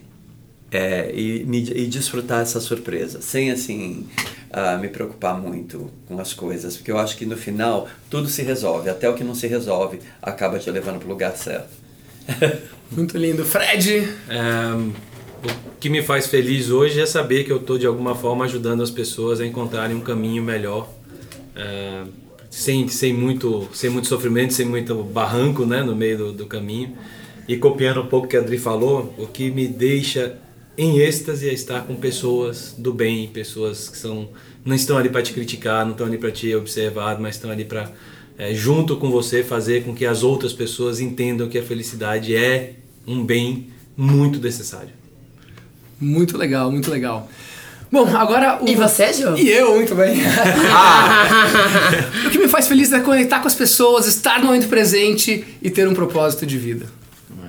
É, 0.70 1.10
e, 1.12 1.42
e 1.42 1.86
desfrutar 1.86 2.42
essa 2.42 2.60
surpresa, 2.60 3.20
sem 3.20 3.50
assim 3.50 4.06
uh, 4.52 4.78
me 4.78 4.88
preocupar 4.88 5.36
muito 5.36 5.90
com 6.06 6.20
as 6.20 6.32
coisas, 6.32 6.76
porque 6.76 6.92
eu 6.92 6.98
acho 6.98 7.16
que 7.16 7.26
no 7.26 7.36
final 7.36 7.88
tudo 8.08 8.28
se 8.28 8.42
resolve, 8.42 8.88
até 8.88 9.08
o 9.08 9.14
que 9.14 9.24
não 9.24 9.34
se 9.34 9.48
resolve 9.48 9.98
acaba 10.22 10.60
te 10.60 10.70
levando 10.70 10.98
para 10.98 11.06
o 11.06 11.10
lugar 11.10 11.36
certo. 11.36 11.85
Muito 12.90 13.16
lindo. 13.16 13.44
Fred? 13.44 14.08
É, 14.28 14.74
o 15.44 15.78
que 15.80 15.88
me 15.88 16.02
faz 16.02 16.26
feliz 16.26 16.70
hoje 16.70 17.00
é 17.00 17.06
saber 17.06 17.44
que 17.44 17.52
eu 17.52 17.58
estou 17.58 17.78
de 17.78 17.86
alguma 17.86 18.14
forma 18.14 18.44
ajudando 18.44 18.82
as 18.82 18.90
pessoas 18.90 19.40
a 19.40 19.46
encontrarem 19.46 19.96
um 19.96 20.00
caminho 20.00 20.42
melhor. 20.42 20.88
É, 21.54 22.04
sem, 22.50 22.88
sem, 22.88 23.12
muito, 23.12 23.68
sem 23.72 23.90
muito 23.90 24.08
sofrimento, 24.08 24.54
sem 24.54 24.64
muito 24.64 24.94
barranco 25.02 25.66
né, 25.66 25.82
no 25.82 25.94
meio 25.94 26.18
do, 26.18 26.32
do 26.32 26.46
caminho. 26.46 26.96
E 27.48 27.56
copiando 27.56 28.00
um 28.00 28.06
pouco 28.06 28.26
o 28.26 28.28
que 28.28 28.36
a 28.36 28.40
Adri 28.40 28.58
falou, 28.58 29.14
o 29.18 29.26
que 29.26 29.50
me 29.50 29.68
deixa 29.68 30.36
em 30.76 30.98
êxtase 30.98 31.48
é 31.48 31.52
estar 31.52 31.86
com 31.86 31.94
pessoas 31.94 32.74
do 32.76 32.92
bem, 32.92 33.28
pessoas 33.28 33.88
que 33.88 33.96
são, 33.96 34.28
não 34.64 34.74
estão 34.74 34.98
ali 34.98 35.08
para 35.08 35.22
te 35.22 35.32
criticar, 35.32 35.84
não 35.84 35.92
estão 35.92 36.06
ali 36.06 36.18
para 36.18 36.30
te 36.30 36.54
observar, 36.54 37.18
mas 37.18 37.36
estão 37.36 37.50
ali 37.50 37.64
para 37.64 37.90
é, 38.38 38.54
junto 38.54 38.96
com 38.96 39.10
você, 39.10 39.42
fazer 39.42 39.84
com 39.84 39.94
que 39.94 40.04
as 40.04 40.22
outras 40.22 40.52
pessoas 40.52 41.00
entendam 41.00 41.48
que 41.48 41.58
a 41.58 41.62
felicidade 41.62 42.36
é 42.36 42.74
um 43.06 43.24
bem 43.24 43.68
muito 43.96 44.40
necessário. 44.40 44.90
Muito 46.00 46.36
legal, 46.36 46.70
muito 46.70 46.90
legal. 46.90 47.28
Bom, 47.90 48.06
agora 48.14 48.62
o... 48.62 48.68
E 48.68 48.74
você, 48.74 49.12
João? 49.12 49.38
E 49.38 49.48
eu, 49.48 49.76
muito 49.76 49.94
bem. 49.94 50.18
o 52.26 52.30
que 52.30 52.38
me 52.38 52.48
faz 52.48 52.68
feliz 52.68 52.92
é 52.92 53.00
conectar 53.00 53.40
com 53.40 53.48
as 53.48 53.54
pessoas, 53.54 54.06
estar 54.06 54.40
no 54.40 54.46
momento 54.46 54.68
presente 54.68 55.44
e 55.62 55.70
ter 55.70 55.88
um 55.88 55.94
propósito 55.94 56.44
de 56.44 56.58
vida. 56.58 56.86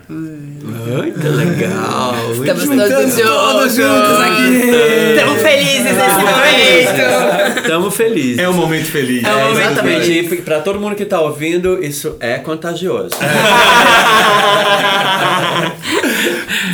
Ai, 0.09 1.11
que 1.11 1.27
legal! 1.27 2.15
Estamos 2.31 2.63
todos 2.63 3.13
juntos, 3.13 3.21
todos 3.21 3.75
juntos 3.75 4.21
aqui. 4.21 4.71
Estamos 5.17 5.41
felizes 5.41 5.83
nesse 5.83 6.19
momento. 6.19 7.57
Estamos 7.57 7.93
felizes. 7.93 8.39
É 8.39 8.47
um 8.47 8.53
momento 8.53 8.85
feliz. 8.85 9.25
É, 9.25 9.35
um 9.35 9.51
exatamente. 9.51 10.05
Feliz. 10.05 10.31
E 10.31 10.37
para 10.43 10.61
todo 10.61 10.79
mundo 10.79 10.95
que 10.95 11.03
está 11.03 11.19
ouvindo, 11.19 11.83
isso 11.83 12.15
é 12.21 12.37
contagioso. 12.37 13.17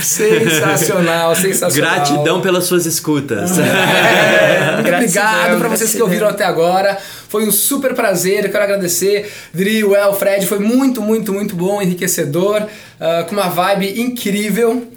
sensacional, 0.01 1.35
sensacional. 1.37 1.95
Gratidão 1.95 2.41
pelas 2.41 2.65
suas 2.65 2.85
escutas. 2.85 3.57
É, 3.57 4.75
muito 4.81 4.93
obrigado 4.93 5.57
para 5.57 5.69
vocês 5.69 5.93
que 5.93 6.01
ouviram 6.01 6.27
até 6.27 6.43
agora. 6.45 6.97
Foi 7.29 7.47
um 7.47 7.51
super 7.51 7.93
prazer, 7.93 8.45
eu 8.45 8.51
quero 8.51 8.63
agradecer. 8.63 9.31
Dri, 9.53 9.83
Well, 9.83 10.13
Fred, 10.13 10.45
foi 10.45 10.59
muito, 10.59 11.01
muito, 11.01 11.33
muito 11.33 11.55
bom, 11.55 11.81
enriquecedor, 11.81 12.61
uh, 12.61 13.25
com 13.25 13.31
uma 13.31 13.49
vibe 13.49 13.99
incrível. 14.01 14.87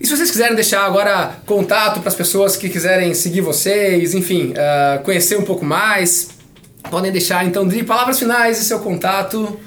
E 0.00 0.06
se 0.06 0.16
vocês 0.16 0.30
quiserem 0.30 0.54
deixar 0.54 0.86
agora 0.86 1.34
contato 1.44 2.00
para 2.00 2.08
as 2.08 2.14
pessoas 2.14 2.56
que 2.56 2.70
quiserem 2.70 3.12
seguir 3.12 3.42
vocês, 3.42 4.14
enfim, 4.14 4.52
uh, 4.52 5.02
conhecer 5.02 5.36
um 5.36 5.42
pouco 5.42 5.64
mais, 5.64 6.28
podem 6.90 7.12
deixar. 7.12 7.44
Então, 7.44 7.66
Dri, 7.66 7.82
palavras 7.82 8.18
finais 8.18 8.58
e 8.58 8.64
seu 8.64 8.78
contato. 8.80 9.60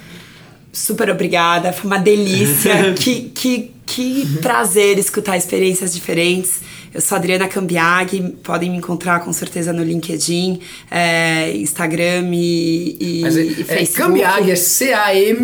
Super 0.71 1.11
obrigada, 1.11 1.71
foi 1.71 1.85
uma 1.85 1.99
delícia. 1.99 2.93
que, 2.97 3.29
que, 3.29 3.72
que 3.93 4.25
prazer 4.41 4.97
escutar 4.97 5.37
experiências 5.37 5.93
diferentes. 5.93 6.61
Eu 6.91 6.99
sou 6.99 7.15
Adriana 7.15 7.47
Cambiag, 7.47 8.37
podem 8.43 8.71
me 8.71 8.77
encontrar 8.77 9.23
com 9.23 9.31
certeza 9.31 9.71
no 9.71 9.83
LinkedIn, 9.83 10.59
é, 10.89 11.55
Instagram 11.55 12.31
e, 12.33 12.97
e, 12.99 13.21
Mas 13.21 13.37
é, 13.37 13.43
e 13.43 13.51
é 13.51 13.55
Facebook. 13.63 13.75
É 13.75 13.85
Cambiag 13.85 14.49
é 14.51 14.55
C-A-M-B-I-A-G-H-I. 14.55 15.43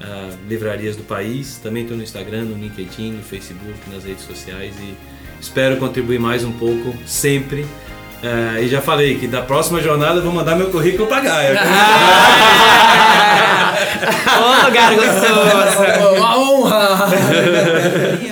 uh, 0.00 0.36
livrarias 0.48 0.96
do 0.96 1.02
país. 1.02 1.58
Também 1.62 1.82
estou 1.82 1.96
no 1.96 2.02
Instagram, 2.02 2.44
no 2.44 2.56
LinkedIn, 2.56 3.12
no 3.12 3.22
Facebook, 3.22 3.78
nas 3.92 4.04
redes 4.04 4.24
sociais 4.24 4.74
e 4.80 4.94
espero 5.40 5.76
contribuir 5.76 6.18
mais 6.18 6.44
um 6.44 6.52
pouco 6.52 6.94
sempre. 7.06 7.62
Uh, 7.62 8.58
e 8.62 8.68
já 8.68 8.80
falei 8.80 9.18
que 9.18 9.26
da 9.26 9.42
próxima 9.42 9.82
jornada 9.82 10.20
eu 10.20 10.22
vou 10.22 10.32
mandar 10.32 10.56
meu 10.56 10.70
currículo 10.70 11.06
para 11.06 11.20
Gaia. 11.20 11.60
Ô, 14.40 14.66
lugar 14.66 14.94
gostoso! 14.94 16.16
Uma 16.16 16.38
honra! 16.38 17.08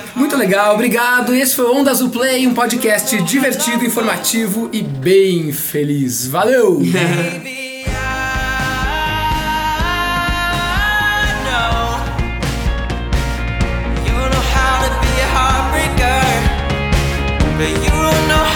Muito 0.15 0.35
legal, 0.35 0.73
obrigado. 0.73 1.33
Esse 1.33 1.55
foi 1.55 1.65
o 1.65 1.75
Onda 1.75 1.91
Azul 1.91 2.09
Play, 2.09 2.47
um 2.47 2.53
podcast 2.53 3.21
divertido, 3.21 3.85
informativo 3.85 4.69
e 4.73 4.81
bem 4.81 5.51
feliz. 5.51 6.25
Valeu! 6.25 6.81
but 17.63 17.81
you 17.81 17.89
don't 17.91 18.27
know 18.27 18.52